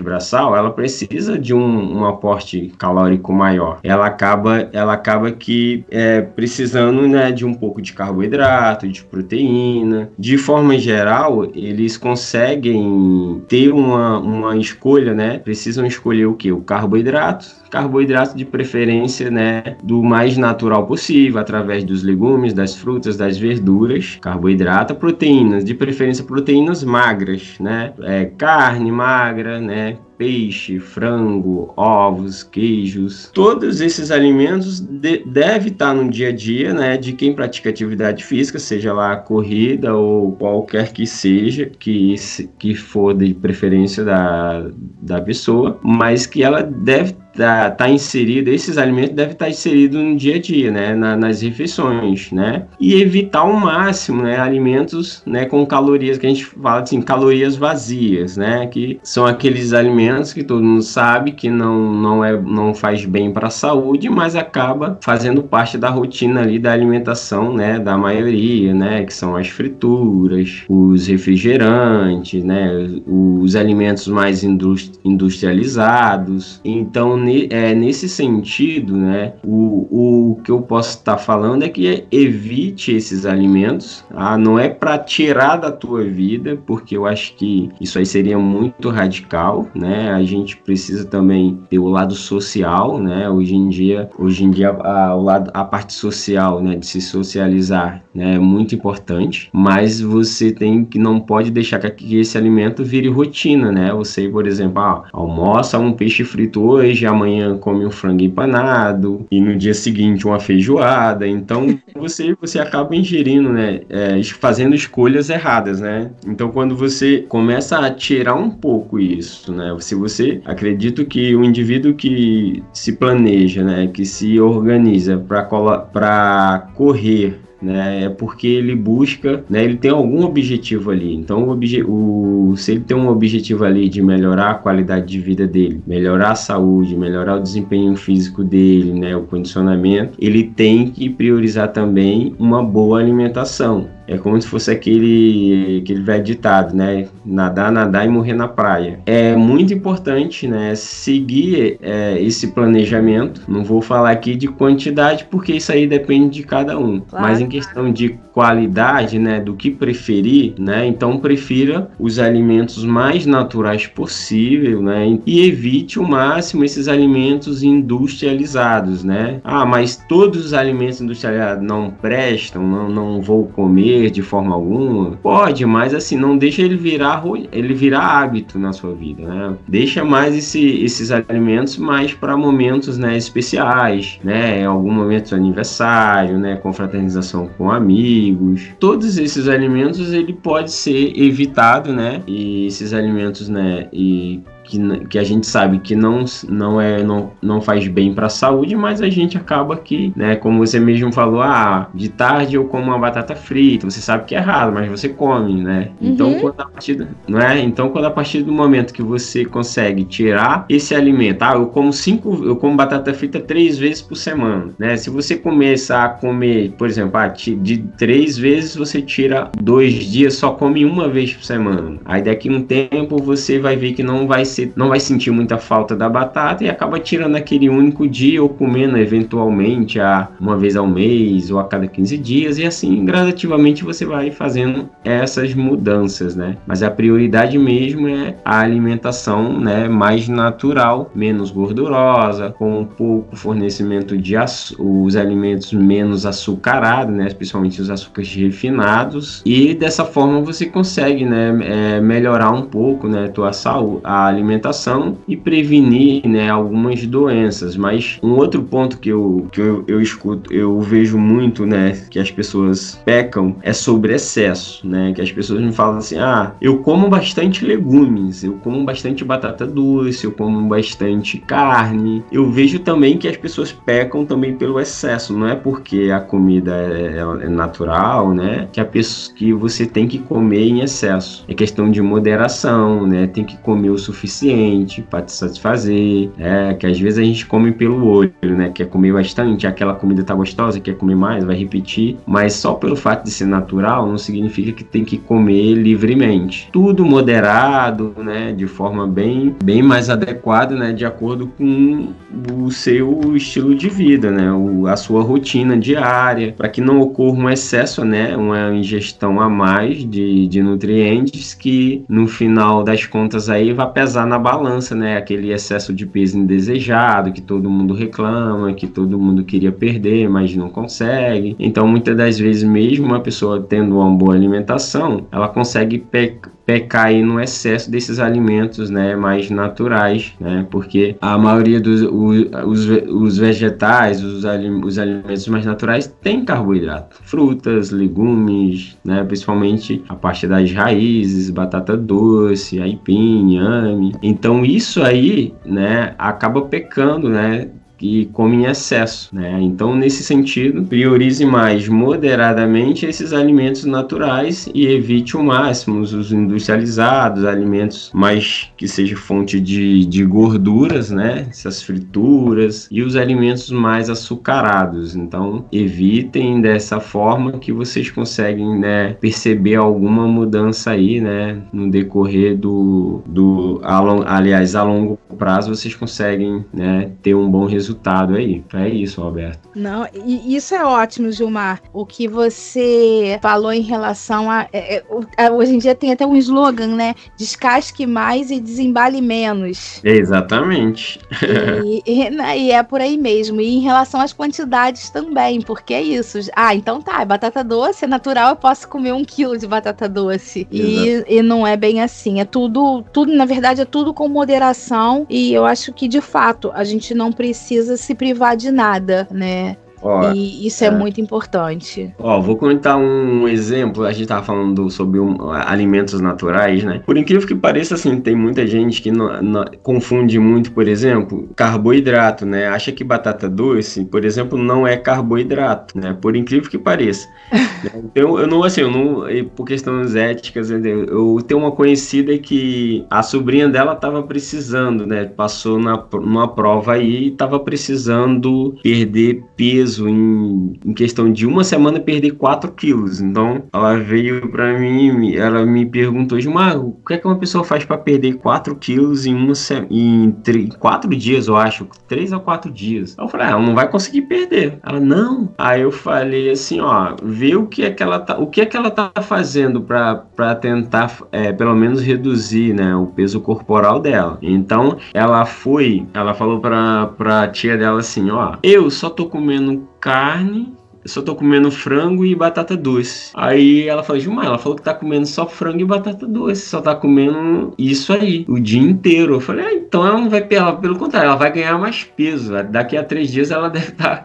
braçal, 0.00 0.56
ela 0.56 0.70
precisa 0.70 1.38
de 1.38 1.54
um, 1.54 1.98
um 1.98 2.04
aporte 2.04 2.72
calórico 2.78 3.32
maior. 3.32 3.80
Ela 3.82 4.06
acaba, 4.06 4.68
ela 4.72 4.92
acaba 4.92 5.30
que 5.30 5.84
é, 5.90 6.20
precisando 6.20 7.06
né, 7.08 7.32
de 7.32 7.44
um 7.44 7.54
pouco 7.54 7.82
de 7.82 7.92
carboidrato, 7.92 8.88
de 8.88 9.02
proteína. 9.04 10.10
De 10.18 10.38
forma 10.38 10.78
geral, 10.78 11.44
eles 11.54 11.96
conseguem 11.96 13.42
ter 13.48 13.72
uma, 13.72 14.18
uma 14.18 14.56
escolha, 14.56 15.14
né? 15.14 15.38
Precisa 15.38 15.72
precisam 15.72 15.86
escolher 15.86 16.26
o 16.26 16.34
que? 16.34 16.52
O 16.52 16.60
carboidrato, 16.60 17.46
carboidrato 17.72 18.36
de 18.36 18.44
preferência, 18.44 19.30
né, 19.30 19.76
do 19.82 20.02
mais 20.02 20.36
natural 20.36 20.86
possível, 20.86 21.40
através 21.40 21.82
dos 21.82 22.02
legumes, 22.02 22.52
das 22.52 22.76
frutas, 22.76 23.16
das 23.16 23.38
verduras, 23.38 24.18
carboidrato, 24.20 24.94
proteínas, 24.94 25.64
de 25.64 25.72
preferência 25.72 26.22
proteínas 26.22 26.84
magras, 26.84 27.54
né, 27.58 27.94
é, 28.02 28.26
carne 28.26 28.92
magra, 28.92 29.58
né, 29.58 29.96
peixe, 30.18 30.78
frango, 30.78 31.72
ovos, 31.74 32.42
queijos. 32.42 33.30
Todos 33.32 33.80
esses 33.80 34.10
alimentos 34.10 34.78
de, 34.78 35.24
devem 35.24 35.72
estar 35.72 35.94
no 35.94 36.10
dia 36.10 36.28
a 36.28 36.32
dia, 36.32 36.74
né, 36.74 36.98
de 36.98 37.14
quem 37.14 37.34
pratica 37.34 37.70
atividade 37.70 38.22
física, 38.22 38.58
seja 38.58 38.92
lá 38.92 39.16
corrida 39.16 39.94
ou 39.94 40.32
qualquer 40.32 40.92
que 40.92 41.06
seja, 41.06 41.70
que, 41.78 42.14
que 42.58 42.74
for 42.74 43.14
de 43.14 43.32
preferência 43.32 44.04
da, 44.04 44.70
da 45.00 45.22
pessoa, 45.22 45.80
mas 45.82 46.26
que 46.26 46.44
ela 46.44 46.62
deve 46.62 47.21
tá, 47.36 47.70
tá 47.70 47.88
inserido, 47.88 48.50
esses 48.50 48.76
alimentos 48.78 49.14
devem 49.14 49.32
estar 49.32 49.46
tá 49.46 49.50
inseridos 49.50 50.00
no 50.00 50.16
dia 50.16 50.36
a 50.36 50.40
dia, 50.40 50.70
né, 50.70 50.94
na, 50.94 51.16
nas 51.16 51.42
refeições, 51.42 52.30
né, 52.30 52.66
e 52.78 52.94
evitar 53.00 53.40
ao 53.40 53.52
máximo, 53.52 54.22
né, 54.22 54.38
alimentos, 54.38 55.22
né, 55.26 55.46
com 55.46 55.66
calorias 55.66 56.18
que 56.18 56.26
a 56.26 56.28
gente 56.28 56.44
fala 56.44 56.82
assim, 56.82 57.00
calorias 57.00 57.56
vazias, 57.56 58.36
né, 58.36 58.66
que 58.66 59.00
são 59.02 59.26
aqueles 59.26 59.72
alimentos 59.72 60.32
que 60.32 60.44
todo 60.44 60.62
mundo 60.62 60.82
sabe 60.82 61.32
que 61.32 61.50
não 61.50 61.92
não 61.92 62.24
é 62.24 62.40
não 62.40 62.72
faz 62.74 63.04
bem 63.04 63.32
para 63.32 63.48
a 63.48 63.50
saúde, 63.50 64.08
mas 64.08 64.36
acaba 64.36 64.98
fazendo 65.00 65.42
parte 65.42 65.76
da 65.78 65.90
rotina 65.90 66.40
ali 66.40 66.58
da 66.58 66.72
alimentação, 66.72 67.54
né, 67.54 67.78
da 67.78 67.96
maioria, 67.96 68.74
né, 68.74 69.04
que 69.04 69.14
são 69.14 69.36
as 69.36 69.48
frituras, 69.48 70.64
os 70.68 71.06
refrigerantes, 71.06 72.42
né, 72.42 72.70
os 73.06 73.54
alimentos 73.56 74.08
mais 74.08 74.44
industrializados. 74.44 76.60
Então 76.64 77.16
ne, 77.22 77.48
é, 77.50 77.74
nesse 77.74 78.08
sentido, 78.08 78.96
né, 78.96 79.34
o, 79.44 80.32
o 80.32 80.40
que 80.42 80.50
eu 80.50 80.60
posso 80.62 80.98
estar 80.98 81.16
tá 81.16 81.18
falando 81.18 81.62
é 81.62 81.68
que 81.68 82.04
evite 82.10 82.92
esses 82.92 83.24
alimentos, 83.24 84.04
ah, 84.10 84.36
não 84.36 84.58
é 84.58 84.68
para 84.68 84.98
tirar 84.98 85.56
da 85.56 85.70
tua 85.70 86.04
vida, 86.04 86.58
porque 86.66 86.96
eu 86.96 87.06
acho 87.06 87.34
que 87.36 87.70
isso 87.80 87.98
aí 87.98 88.06
seria 88.06 88.38
muito 88.38 88.88
radical, 88.88 89.68
né? 89.74 90.10
A 90.10 90.22
gente 90.22 90.56
precisa 90.56 91.04
também 91.04 91.58
ter 91.68 91.78
o 91.78 91.88
lado 91.88 92.14
social, 92.14 92.98
né? 92.98 93.28
Hoje 93.28 93.54
em 93.54 93.68
dia, 93.68 94.10
hoje 94.18 94.44
em 94.44 94.50
dia 94.50 94.70
a, 94.70 95.14
o 95.14 95.22
lado, 95.22 95.50
a 95.54 95.64
parte 95.64 95.92
social, 95.92 96.62
né, 96.62 96.76
de 96.76 96.86
se 96.86 97.00
socializar, 97.00 98.02
né, 98.14 98.34
é 98.34 98.38
muito 98.38 98.74
importante, 98.74 99.48
mas 99.52 100.00
você 100.00 100.52
tem 100.52 100.84
que 100.84 100.98
não 100.98 101.20
pode 101.20 101.50
deixar 101.50 101.78
que 101.78 102.16
esse 102.18 102.36
alimento 102.36 102.84
vire 102.84 103.08
rotina, 103.08 103.70
né? 103.70 103.92
Você, 103.92 104.28
por 104.28 104.46
exemplo, 104.46 104.80
ah, 104.80 105.04
almoça 105.12 105.78
um 105.78 105.92
peixe 105.92 106.24
frito 106.24 106.62
hoje, 106.62 107.06
amanhã 107.12 107.56
come 107.58 107.86
um 107.86 107.90
frango 107.90 108.22
empanado 108.22 109.26
e 109.30 109.40
no 109.40 109.56
dia 109.56 109.74
seguinte 109.74 110.26
uma 110.26 110.40
feijoada. 110.40 111.26
Então 111.26 111.78
você 111.94 112.34
você 112.40 112.58
acaba 112.58 112.94
ingerindo, 112.94 113.52
né? 113.52 113.82
É, 113.88 114.22
fazendo 114.22 114.74
escolhas 114.74 115.30
erradas, 115.30 115.80
né? 115.80 116.10
Então 116.26 116.50
quando 116.50 116.76
você 116.76 117.24
começa 117.28 117.78
a 117.78 117.90
tirar 117.90 118.34
um 118.34 118.50
pouco 118.50 118.98
isso, 118.98 119.52
né? 119.52 119.74
Se 119.80 119.94
você 119.94 120.40
acredito 120.44 121.04
que 121.04 121.34
o 121.34 121.44
indivíduo 121.44 121.94
que 121.94 122.62
se 122.72 122.92
planeja, 122.92 123.62
né, 123.62 123.86
que 123.86 124.04
se 124.04 124.40
organiza 124.40 125.18
para 125.18 126.68
correr 126.74 127.40
né? 127.62 128.04
É 128.04 128.08
porque 128.08 128.46
ele 128.46 128.74
busca, 128.74 129.44
né? 129.48 129.64
Ele 129.64 129.76
tem 129.76 129.90
algum 129.90 130.24
objetivo 130.24 130.90
ali. 130.90 131.14
Então, 131.14 131.44
o, 131.44 131.50
obje 131.50 131.82
o, 131.82 132.54
se 132.56 132.72
ele 132.72 132.80
tem 132.80 132.96
um 132.96 133.08
objetivo 133.08 133.64
ali 133.64 133.88
de 133.88 134.02
melhorar 134.02 134.50
a 134.50 134.54
qualidade 134.54 135.06
de 135.06 135.20
vida 135.20 135.46
dele, 135.46 135.80
melhorar 135.86 136.32
a 136.32 136.34
saúde, 136.34 136.96
melhorar 136.96 137.36
o 137.36 137.42
desempenho 137.42 137.96
físico 137.96 138.42
dele, 138.42 138.92
né? 138.92 139.16
O 139.16 139.22
condicionamento, 139.22 140.14
ele 140.18 140.44
tem 140.44 140.88
que 140.88 141.08
priorizar 141.08 141.72
também 141.72 142.34
uma 142.38 142.62
boa 142.62 142.98
alimentação. 142.98 143.88
É 144.06 144.18
como 144.18 144.40
se 144.40 144.48
fosse 144.48 144.70
aquele, 144.70 145.80
aquele 145.82 146.02
velho 146.02 146.24
ditado, 146.24 146.74
né? 146.74 147.06
Nadar, 147.24 147.70
nadar 147.70 148.06
e 148.06 148.08
morrer 148.08 148.34
na 148.34 148.48
praia. 148.48 149.00
É 149.06 149.36
muito 149.36 149.72
importante, 149.72 150.46
né? 150.46 150.74
Seguir 150.74 151.78
é, 151.82 152.20
esse 152.20 152.48
planejamento. 152.48 153.42
Não 153.48 153.64
vou 153.64 153.80
falar 153.80 154.10
aqui 154.10 154.34
de 154.34 154.48
quantidade, 154.48 155.26
porque 155.30 155.52
isso 155.52 155.72
aí 155.72 155.86
depende 155.86 156.30
de 156.40 156.42
cada 156.42 156.78
um. 156.78 157.00
Claro. 157.00 157.26
Mas 157.26 157.40
em 157.40 157.48
questão 157.48 157.92
de 157.92 158.10
qualidade, 158.32 159.18
né? 159.18 159.40
Do 159.40 159.54
que 159.54 159.70
preferir, 159.70 160.54
né? 160.58 160.86
Então 160.86 161.18
prefira 161.18 161.88
os 161.98 162.18
alimentos 162.18 162.84
mais 162.84 163.26
naturais 163.26 163.86
possível, 163.86 164.82
né? 164.82 165.18
E 165.26 165.46
evite 165.46 165.98
o 165.98 166.08
máximo 166.08 166.64
esses 166.64 166.88
alimentos 166.88 167.62
industrializados, 167.62 169.04
né? 169.04 169.40
Ah, 169.44 169.64
mas 169.64 169.96
todos 170.08 170.46
os 170.46 170.52
alimentos 170.52 171.00
industrializados 171.00 171.64
não 171.64 171.90
prestam, 171.90 172.66
não, 172.66 172.88
não 172.88 173.22
vou 173.22 173.46
comer 173.46 173.91
de 174.10 174.22
forma 174.22 174.54
alguma? 174.54 175.12
Pode, 175.22 175.64
mas 175.66 175.94
assim, 175.94 176.16
não 176.16 176.36
deixa 176.36 176.62
ele 176.62 176.76
virar 176.76 177.22
ele 177.52 177.74
virar 177.74 178.22
hábito 178.22 178.58
na 178.58 178.72
sua 178.72 178.94
vida, 178.94 179.22
né? 179.22 179.56
Deixa 179.68 180.04
mais 180.04 180.36
esse, 180.36 180.82
esses 180.82 181.10
alimentos 181.10 181.76
mais 181.76 182.12
para 182.14 182.36
momentos, 182.36 182.98
né, 182.98 183.16
especiais, 183.16 184.18
né? 184.22 184.64
Algum 184.64 184.92
momento 184.92 185.28
de 185.28 185.34
aniversário, 185.34 186.38
né, 186.38 186.56
confraternização 186.56 187.48
com 187.56 187.70
amigos. 187.70 188.70
Todos 188.78 189.18
esses 189.18 189.48
alimentos 189.48 190.12
ele 190.12 190.32
pode 190.32 190.72
ser 190.72 191.12
evitado, 191.18 191.92
né? 191.92 192.22
E 192.26 192.66
esses 192.66 192.92
alimentos, 192.92 193.48
né, 193.48 193.88
e 193.92 194.40
que, 194.72 195.06
que 195.06 195.18
a 195.18 195.24
gente 195.24 195.46
sabe 195.46 195.78
que 195.78 195.94
não, 195.94 196.24
não, 196.48 196.80
é, 196.80 197.02
não, 197.02 197.32
não 197.42 197.60
faz 197.60 197.86
bem 197.88 198.14
para 198.14 198.26
a 198.26 198.30
saúde, 198.30 198.74
mas 198.74 199.02
a 199.02 199.10
gente 199.10 199.36
acaba 199.36 199.76
que, 199.76 200.12
né, 200.16 200.36
como 200.36 200.58
você 200.58 200.80
mesmo 200.80 201.12
falou, 201.12 201.42
ah, 201.42 201.88
de 201.94 202.08
tarde 202.08 202.56
eu 202.56 202.64
como 202.64 202.84
uma 202.84 202.98
batata 202.98 203.34
frita, 203.34 203.88
você 203.88 204.00
sabe 204.00 204.24
que 204.24 204.34
é 204.34 204.38
errado, 204.38 204.72
mas 204.72 204.90
você 204.90 205.08
come, 205.08 205.62
né? 205.62 205.90
Então, 206.00 206.28
uhum. 206.28 206.40
quando 206.40 206.60
a 206.60 206.64
partir, 206.64 207.06
não 207.28 207.38
é? 207.38 207.60
Então, 207.60 207.90
quando 207.90 208.06
a 208.06 208.10
partir 208.10 208.42
do 208.42 208.52
momento 208.52 208.94
que 208.94 209.02
você 209.02 209.44
consegue 209.44 210.04
tirar 210.04 210.64
esse 210.68 210.94
alimento, 210.94 211.42
ah, 211.42 211.54
eu 211.54 211.66
como 211.66 211.92
cinco, 211.92 212.42
eu 212.44 212.56
como 212.56 212.76
batata 212.76 213.12
frita 213.12 213.40
três 213.40 213.78
vezes 213.78 214.00
por 214.00 214.16
semana, 214.16 214.70
né? 214.78 214.96
Se 214.96 215.10
você 215.10 215.36
começar 215.36 216.04
a 216.04 216.08
comer, 216.08 216.72
por 216.78 216.88
exemplo, 216.88 217.18
ah, 217.18 217.28
de 217.28 217.78
três 217.98 218.38
vezes 218.38 218.74
você 218.74 219.02
tira 219.02 219.50
dois 219.60 219.92
dias, 220.04 220.34
só 220.34 220.50
come 220.50 220.84
uma 220.84 221.08
vez 221.08 221.34
por 221.34 221.44
semana. 221.44 221.98
Aí 222.04 222.22
daqui 222.22 222.48
um 222.48 222.62
tempo 222.62 223.18
você 223.18 223.58
vai 223.58 223.76
ver 223.76 223.92
que 223.92 224.02
não 224.02 224.26
vai 224.26 224.44
ser 224.44 224.61
você 224.62 224.72
não 224.76 224.88
vai 224.88 225.00
sentir 225.00 225.30
muita 225.30 225.58
falta 225.58 225.96
da 225.96 226.08
batata 226.08 226.64
e 226.64 226.68
acaba 226.68 226.98
tirando 226.98 227.36
aquele 227.36 227.68
único 227.68 228.06
dia 228.06 228.42
ou 228.42 228.48
comendo 228.48 228.98
eventualmente 228.98 230.00
a 230.00 230.28
uma 230.40 230.56
vez 230.56 230.76
ao 230.76 230.86
mês 230.86 231.50
ou 231.50 231.58
a 231.58 231.64
cada 231.64 231.86
15 231.86 232.18
dias. 232.18 232.58
E 232.58 232.64
assim 232.64 233.04
gradativamente 233.04 233.84
você 233.84 234.04
vai 234.04 234.30
fazendo 234.30 234.88
essas 235.04 235.54
mudanças, 235.54 236.34
né? 236.36 236.56
Mas 236.66 236.82
a 236.82 236.90
prioridade 236.90 237.58
mesmo 237.58 238.08
é 238.08 238.36
a 238.44 238.60
alimentação, 238.60 239.58
né, 239.58 239.88
mais 239.88 240.28
natural, 240.28 241.10
menos 241.14 241.50
gordurosa, 241.50 242.54
com 242.58 242.80
um 242.80 242.84
pouco 242.84 243.36
fornecimento 243.36 244.16
de 244.16 244.32
os 244.78 245.14
alimentos 245.14 245.72
menos 245.72 246.24
açucarados, 246.24 247.14
né, 247.14 247.28
principalmente 247.34 247.80
os 247.82 247.90
açúcares 247.90 248.34
refinados. 248.34 249.42
E 249.44 249.74
dessa 249.74 250.04
forma 250.04 250.40
você 250.40 250.66
consegue, 250.66 251.24
né, 251.24 251.58
é, 251.62 252.00
melhorar 252.00 252.50
um 252.50 252.62
pouco, 252.62 253.08
né, 253.08 253.28
tua 253.28 253.52
saúde, 253.52 254.00
a 254.04 254.26
alimentação 254.42 255.16
e 255.26 255.36
prevenir 255.36 256.26
né, 256.26 256.50
algumas 256.50 257.06
doenças. 257.06 257.76
Mas 257.76 258.18
um 258.22 258.32
outro 258.32 258.62
ponto 258.62 258.98
que 258.98 259.08
eu, 259.08 259.46
que 259.52 259.60
eu, 259.60 259.84
eu 259.86 260.00
escuto, 260.00 260.52
eu 260.52 260.80
vejo 260.80 261.16
muito, 261.16 261.64
né, 261.64 261.92
que 262.10 262.18
as 262.18 262.30
pessoas 262.30 263.00
pecam 263.04 263.56
é 263.62 263.72
sobre 263.72 264.14
excesso, 264.14 264.86
né? 264.86 265.12
Que 265.14 265.20
as 265.20 265.30
pessoas 265.30 265.60
me 265.60 265.72
falam 265.72 265.98
assim: 265.98 266.18
ah, 266.18 266.52
eu 266.60 266.78
como 266.78 267.08
bastante 267.08 267.64
legumes, 267.64 268.42
eu 268.44 268.54
como 268.54 268.84
bastante 268.84 269.24
batata 269.24 269.66
doce, 269.66 270.24
eu 270.24 270.32
como 270.32 270.68
bastante 270.68 271.38
carne. 271.38 272.24
Eu 272.30 272.50
vejo 272.50 272.80
também 272.80 273.16
que 273.16 273.28
as 273.28 273.36
pessoas 273.36 273.72
pecam 273.72 274.24
também 274.24 274.56
pelo 274.56 274.80
excesso, 274.80 275.36
não 275.36 275.48
é 275.48 275.54
porque 275.54 276.10
a 276.10 276.20
comida 276.20 276.74
é, 276.74 277.18
é, 277.18 277.46
é 277.46 277.48
natural, 277.48 278.34
né? 278.34 278.68
Que 278.72 278.80
a 278.80 278.84
pessoa 278.84 279.34
que 279.36 279.52
você 279.52 279.86
tem 279.86 280.08
que 280.08 280.18
comer 280.18 280.66
em 280.66 280.80
excesso. 280.80 281.44
É 281.48 281.54
questão 281.54 281.90
de 281.90 282.00
moderação, 282.02 283.06
né? 283.06 283.26
Tem 283.26 283.44
que 283.44 283.56
comer 283.58 283.90
o 283.90 283.98
suficiente 283.98 284.31
suficiente 284.32 285.02
para 285.02 285.22
te 285.22 285.32
satisfazer, 285.32 286.30
é, 286.38 286.74
que 286.74 286.86
às 286.86 286.98
vezes 286.98 287.18
a 287.18 287.22
gente 287.22 287.46
come 287.46 287.70
pelo 287.72 288.06
olho, 288.06 288.32
né? 288.42 288.70
Quer 288.74 288.86
comer 288.86 289.12
bastante, 289.12 289.66
aquela 289.66 289.94
comida 289.94 290.24
tá 290.24 290.34
gostosa, 290.34 290.80
quer 290.80 290.96
comer 290.96 291.14
mais, 291.14 291.44
vai 291.44 291.56
repetir, 291.56 292.16
mas 292.26 292.54
só 292.54 292.74
pelo 292.74 292.96
fato 292.96 293.24
de 293.24 293.30
ser 293.30 293.44
natural 293.44 294.06
não 294.06 294.18
significa 294.18 294.72
que 294.72 294.82
tem 294.82 295.04
que 295.04 295.18
comer 295.18 295.74
livremente. 295.74 296.68
Tudo 296.72 297.04
moderado, 297.04 298.14
né? 298.18 298.52
De 298.52 298.66
forma 298.66 299.06
bem, 299.06 299.54
bem 299.62 299.82
mais 299.82 300.08
adequada, 300.08 300.74
né? 300.74 300.92
De 300.92 301.04
acordo 301.04 301.46
com 301.46 302.08
o 302.54 302.70
seu 302.70 303.36
estilo 303.36 303.74
de 303.74 303.88
vida, 303.88 304.30
né? 304.30 304.50
O, 304.52 304.86
a 304.86 304.96
sua 304.96 305.22
rotina 305.22 305.76
diária, 305.76 306.54
para 306.56 306.68
que 306.68 306.80
não 306.80 307.00
ocorra 307.00 307.38
um 307.38 307.50
excesso, 307.50 308.04
né? 308.04 308.36
Uma 308.36 308.74
ingestão 308.74 309.40
a 309.40 309.48
mais 309.48 309.98
de, 310.08 310.46
de 310.48 310.62
nutrientes 310.62 311.54
que 311.54 312.04
no 312.08 312.26
final 312.26 312.82
das 312.82 313.04
contas 313.06 313.48
aí 313.48 313.72
vai 313.72 313.90
pesar 313.92 314.21
na 314.26 314.38
balança, 314.38 314.94
né? 314.94 315.16
Aquele 315.16 315.52
excesso 315.52 315.92
de 315.92 316.06
peso 316.06 316.38
indesejado 316.38 317.32
que 317.32 317.40
todo 317.40 317.70
mundo 317.70 317.94
reclama, 317.94 318.72
que 318.74 318.86
todo 318.86 319.18
mundo 319.18 319.44
queria 319.44 319.72
perder, 319.72 320.28
mas 320.28 320.54
não 320.54 320.68
consegue. 320.68 321.56
Então, 321.58 321.86
muitas 321.86 322.16
das 322.16 322.38
vezes, 322.38 322.62
mesmo 322.62 323.06
uma 323.06 323.20
pessoa 323.20 323.60
tendo 323.60 323.96
uma 323.98 324.10
boa 324.10 324.34
alimentação, 324.34 325.26
ela 325.30 325.48
consegue 325.48 325.98
pe 325.98 326.38
pecar 326.64 327.06
aí 327.06 327.22
no 327.22 327.40
excesso 327.40 327.90
desses 327.90 328.18
alimentos, 328.18 328.90
né, 328.90 329.16
mais 329.16 329.50
naturais, 329.50 330.32
né, 330.40 330.66
porque 330.70 331.16
a 331.20 331.36
maioria 331.36 331.80
dos 331.80 332.02
os, 332.02 332.88
os 333.08 333.38
vegetais, 333.38 334.22
os, 334.22 334.44
os 334.84 334.98
alimentos 334.98 335.48
mais 335.48 335.64
naturais 335.64 336.06
tem 336.22 336.44
carboidrato, 336.44 337.16
frutas, 337.22 337.90
legumes, 337.90 338.96
né, 339.04 339.24
principalmente 339.24 340.02
a 340.08 340.14
parte 340.14 340.46
das 340.46 340.70
raízes, 340.72 341.50
batata 341.50 341.96
doce, 341.96 342.80
aipim, 342.80 343.52
inhame. 343.52 344.14
Então 344.22 344.64
isso 344.64 345.02
aí, 345.02 345.54
né, 345.64 346.14
acaba 346.18 346.62
pecando, 346.62 347.28
né, 347.28 347.68
que 348.02 348.26
come 348.32 348.56
em 348.56 348.64
excesso, 348.64 349.28
né? 349.32 349.60
Então, 349.60 349.94
nesse 349.94 350.24
sentido, 350.24 350.82
priorize 350.82 351.46
mais 351.46 351.86
moderadamente 351.86 353.06
esses 353.06 353.32
alimentos 353.32 353.84
naturais 353.84 354.68
e 354.74 354.88
evite 354.88 355.36
o 355.36 355.44
máximo 355.44 356.00
os 356.00 356.32
industrializados, 356.32 357.44
alimentos 357.44 358.10
mais 358.12 358.72
que 358.76 358.88
seja 358.88 359.16
fonte 359.16 359.60
de, 359.60 360.04
de 360.04 360.24
gorduras, 360.24 361.12
né? 361.12 361.46
Essas 361.48 361.80
frituras 361.80 362.88
e 362.90 363.02
os 363.02 363.14
alimentos 363.14 363.70
mais 363.70 364.10
açucarados. 364.10 365.14
Então, 365.14 365.66
evitem 365.70 366.60
dessa 366.60 366.98
forma 366.98 367.52
que 367.52 367.72
vocês 367.72 368.10
conseguem, 368.10 368.80
né, 368.80 369.16
perceber 369.20 369.76
alguma 369.76 370.26
mudança 370.26 370.90
aí, 370.90 371.20
né, 371.20 371.58
no 371.72 371.88
decorrer 371.88 372.56
do, 372.56 373.22
do 373.26 373.80
aliás, 374.26 374.74
a 374.74 374.82
longo 374.82 375.16
prazo 375.38 375.72
vocês 375.74 375.94
conseguem, 375.94 376.64
né, 376.74 377.10
ter 377.22 377.34
um 377.34 377.48
bom 377.48 377.66
resultado 377.66 377.91
aí. 378.36 378.64
É 378.74 378.88
isso, 378.88 379.20
Roberto. 379.20 379.68
Não, 379.74 380.06
e 380.14 380.54
isso 380.54 380.74
é 380.74 380.84
ótimo, 380.84 381.30
Gilmar. 381.30 381.80
O 381.92 382.04
que 382.04 382.28
você 382.28 383.38
falou 383.40 383.72
em 383.72 383.80
relação 383.80 384.50
a, 384.50 384.66
é, 384.72 385.02
é, 385.36 385.50
hoje 385.50 385.74
em 385.74 385.78
dia 385.78 385.94
tem 385.94 386.12
até 386.12 386.26
um 386.26 386.36
slogan, 386.36 386.88
né, 386.88 387.14
descasque 387.36 388.06
mais 388.06 388.50
e 388.50 388.60
desembale 388.60 389.20
menos. 389.20 390.00
Exatamente. 390.04 391.18
E, 391.84 392.02
e, 392.06 392.30
né, 392.30 392.58
e 392.58 392.70
é 392.70 392.82
por 392.82 393.00
aí 393.00 393.16
mesmo. 393.16 393.60
E 393.60 393.76
em 393.76 393.80
relação 393.80 394.20
às 394.20 394.32
quantidades 394.32 395.10
também, 395.10 395.60
porque 395.60 395.92
é 395.92 396.02
isso. 396.02 396.38
Ah, 396.54 396.74
então 396.74 397.00
tá, 397.00 397.24
batata 397.24 397.64
doce 397.64 398.04
é 398.04 398.08
natural, 398.08 398.50
eu 398.50 398.56
posso 398.56 398.88
comer 398.88 399.12
um 399.12 399.24
quilo 399.24 399.58
de 399.58 399.66
batata 399.66 400.08
doce. 400.08 400.66
E, 400.70 401.24
e 401.26 401.42
não 401.42 401.66
é 401.66 401.76
bem 401.76 402.00
assim. 402.00 402.40
É 402.40 402.44
tudo, 402.44 403.02
tudo, 403.12 403.32
na 403.34 403.44
verdade, 403.44 403.80
é 403.80 403.84
tudo 403.84 404.14
com 404.14 404.28
moderação. 404.28 405.26
E 405.28 405.52
eu 405.52 405.64
acho 405.64 405.92
que, 405.92 406.06
de 406.08 406.20
fato, 406.20 406.70
a 406.74 406.84
gente 406.84 407.14
não 407.14 407.32
precisa 407.32 407.81
se 407.96 408.14
privar 408.14 408.56
de 408.56 408.70
nada, 408.70 409.26
né? 409.30 409.76
Ó, 410.02 410.32
e 410.32 410.66
isso 410.66 410.82
é, 410.82 410.88
é, 410.88 410.90
muito 410.90 411.20
importante. 411.20 412.12
Ó, 412.18 412.40
vou 412.40 412.56
contar 412.56 412.96
um 412.96 413.46
exemplo. 413.46 414.04
A 414.04 414.12
gente 414.12 414.26
tava 414.26 414.44
falando 414.44 414.90
sobre 414.90 415.20
um, 415.20 415.50
alimentos 415.50 416.20
naturais, 416.20 416.82
né? 416.82 417.00
Por 417.06 417.16
incrível 417.16 417.46
que 417.46 417.54
pareça, 417.54 417.94
assim, 417.94 418.20
tem 418.20 418.34
muita 418.34 418.66
gente 418.66 419.00
que 419.00 419.12
não, 419.12 419.40
não, 419.40 419.64
confunde 419.82 420.38
muito, 420.38 420.72
por 420.72 420.88
exemplo, 420.88 421.48
carboidrato, 421.54 422.44
né? 422.44 422.66
Acha 422.66 422.90
que 422.90 423.04
batata 423.04 423.48
doce, 423.48 424.04
por 424.04 424.24
exemplo, 424.24 424.58
não 424.58 424.86
é 424.86 424.96
carboidrato, 424.96 425.96
né? 425.96 426.16
Por 426.20 426.34
incrível 426.34 426.68
que 426.68 426.78
pareça. 426.78 427.28
então, 427.94 428.38
eu 428.38 428.46
não, 428.48 428.64
assim, 428.64 428.80
eu 428.80 428.90
não, 428.90 429.24
por 429.54 429.64
questões 429.64 430.16
éticas, 430.16 430.70
eu 430.70 431.38
tenho 431.46 431.60
uma 431.60 431.70
conhecida 431.70 432.36
que 432.38 433.06
a 433.08 433.22
sobrinha 433.22 433.68
dela 433.68 433.94
tava 433.94 434.22
precisando, 434.22 435.06
né? 435.06 435.26
Passou 435.26 435.78
na, 435.78 436.02
numa 436.14 436.48
prova 436.48 436.94
aí 436.94 437.26
e 437.26 437.30
tava 437.30 437.60
precisando 437.60 438.74
perder 438.82 439.44
peso 439.56 439.91
peso 439.92 440.08
em, 440.08 440.78
em 440.84 440.94
questão 440.94 441.30
de 441.30 441.46
uma 441.46 441.64
semana 441.64 442.00
perder 442.00 442.32
4 442.32 442.72
quilos. 442.72 443.20
Então 443.20 443.64
ela 443.72 443.96
veio 443.98 444.48
para 444.48 444.78
mim, 444.78 445.34
ela 445.34 445.66
me 445.66 445.84
perguntou, 445.84 446.40
Gilmar, 446.40 446.78
o 446.78 446.92
que 447.06 447.14
é 447.14 447.18
que 447.18 447.26
uma 447.26 447.38
pessoa 447.38 447.64
faz 447.64 447.84
para 447.84 447.98
perder 447.98 448.34
4 448.34 448.74
quilos 448.76 449.26
em 449.26 449.34
uma 449.34 449.52
em 449.90 450.34
4 450.78 451.14
dias, 451.16 451.48
eu 451.48 451.56
acho, 451.56 451.86
3 452.08 452.32
a 452.32 452.38
4 452.38 452.70
dias. 452.70 453.16
eu 453.18 453.28
falei, 453.28 453.46
ah, 453.46 453.50
ela 453.50 453.62
não 453.62 453.74
vai 453.74 453.88
conseguir 453.88 454.22
perder. 454.22 454.78
Ela, 454.82 455.00
não. 455.00 455.52
Aí 455.58 455.82
eu 455.82 455.92
falei 455.92 456.50
assim, 456.50 456.80
ó, 456.80 457.14
vê 457.22 457.54
o 457.54 457.66
que 457.66 457.84
é 457.84 457.90
que 457.90 458.02
ela 458.02 458.18
tá, 458.18 458.38
o 458.38 458.46
que 458.46 458.60
é 458.60 458.66
que 458.66 458.76
ela 458.76 458.90
tá 458.90 459.10
fazendo 459.22 459.82
para 459.82 460.54
tentar, 460.54 461.12
é, 461.30 461.52
pelo 461.52 461.74
menos 461.74 462.00
reduzir, 462.00 462.72
né, 462.72 462.94
o 462.96 463.06
peso 463.06 463.40
corporal 463.40 464.00
dela. 464.00 464.38
Então 464.40 464.96
ela 465.12 465.44
foi, 465.44 466.06
ela 466.14 466.34
falou 466.34 466.60
pra, 466.60 467.06
pra 467.06 467.48
tia 467.48 467.76
dela 467.76 468.00
assim, 468.00 468.30
ó, 468.30 468.56
eu 468.62 468.90
só 468.90 469.10
tô 469.10 469.26
comendo 469.26 469.81
carne, 470.00 470.74
eu 471.04 471.10
só 471.10 471.20
tô 471.20 471.34
comendo 471.34 471.70
frango 471.70 472.24
e 472.24 472.34
batata 472.34 472.76
doce. 472.76 473.30
Aí 473.34 473.88
ela 473.88 474.04
falou, 474.04 474.20
Gilmar, 474.20 474.46
ela 474.46 474.58
falou 474.58 474.76
que 474.76 474.84
tá 474.84 474.94
comendo 474.94 475.26
só 475.26 475.46
frango 475.46 475.80
e 475.80 475.84
batata 475.84 476.26
doce, 476.26 476.66
só 476.66 476.80
tá 476.80 476.94
comendo 476.94 477.74
isso 477.76 478.12
aí, 478.12 478.44
o 478.48 478.60
dia 478.60 478.80
inteiro. 478.80 479.34
Eu 479.34 479.40
falei, 479.40 479.64
ah, 479.64 479.74
então 479.74 480.06
ela 480.06 480.18
não 480.18 480.30
vai, 480.30 480.46
ela, 480.50 480.76
pelo 480.76 480.96
contrário, 480.96 481.28
ela 481.28 481.36
vai 481.36 481.52
ganhar 481.52 481.76
mais 481.78 482.04
peso. 482.04 482.52
Daqui 482.70 482.96
a 482.96 483.02
três 483.02 483.32
dias 483.32 483.50
ela 483.50 483.68
deve 483.70 483.88
estar. 483.88 484.24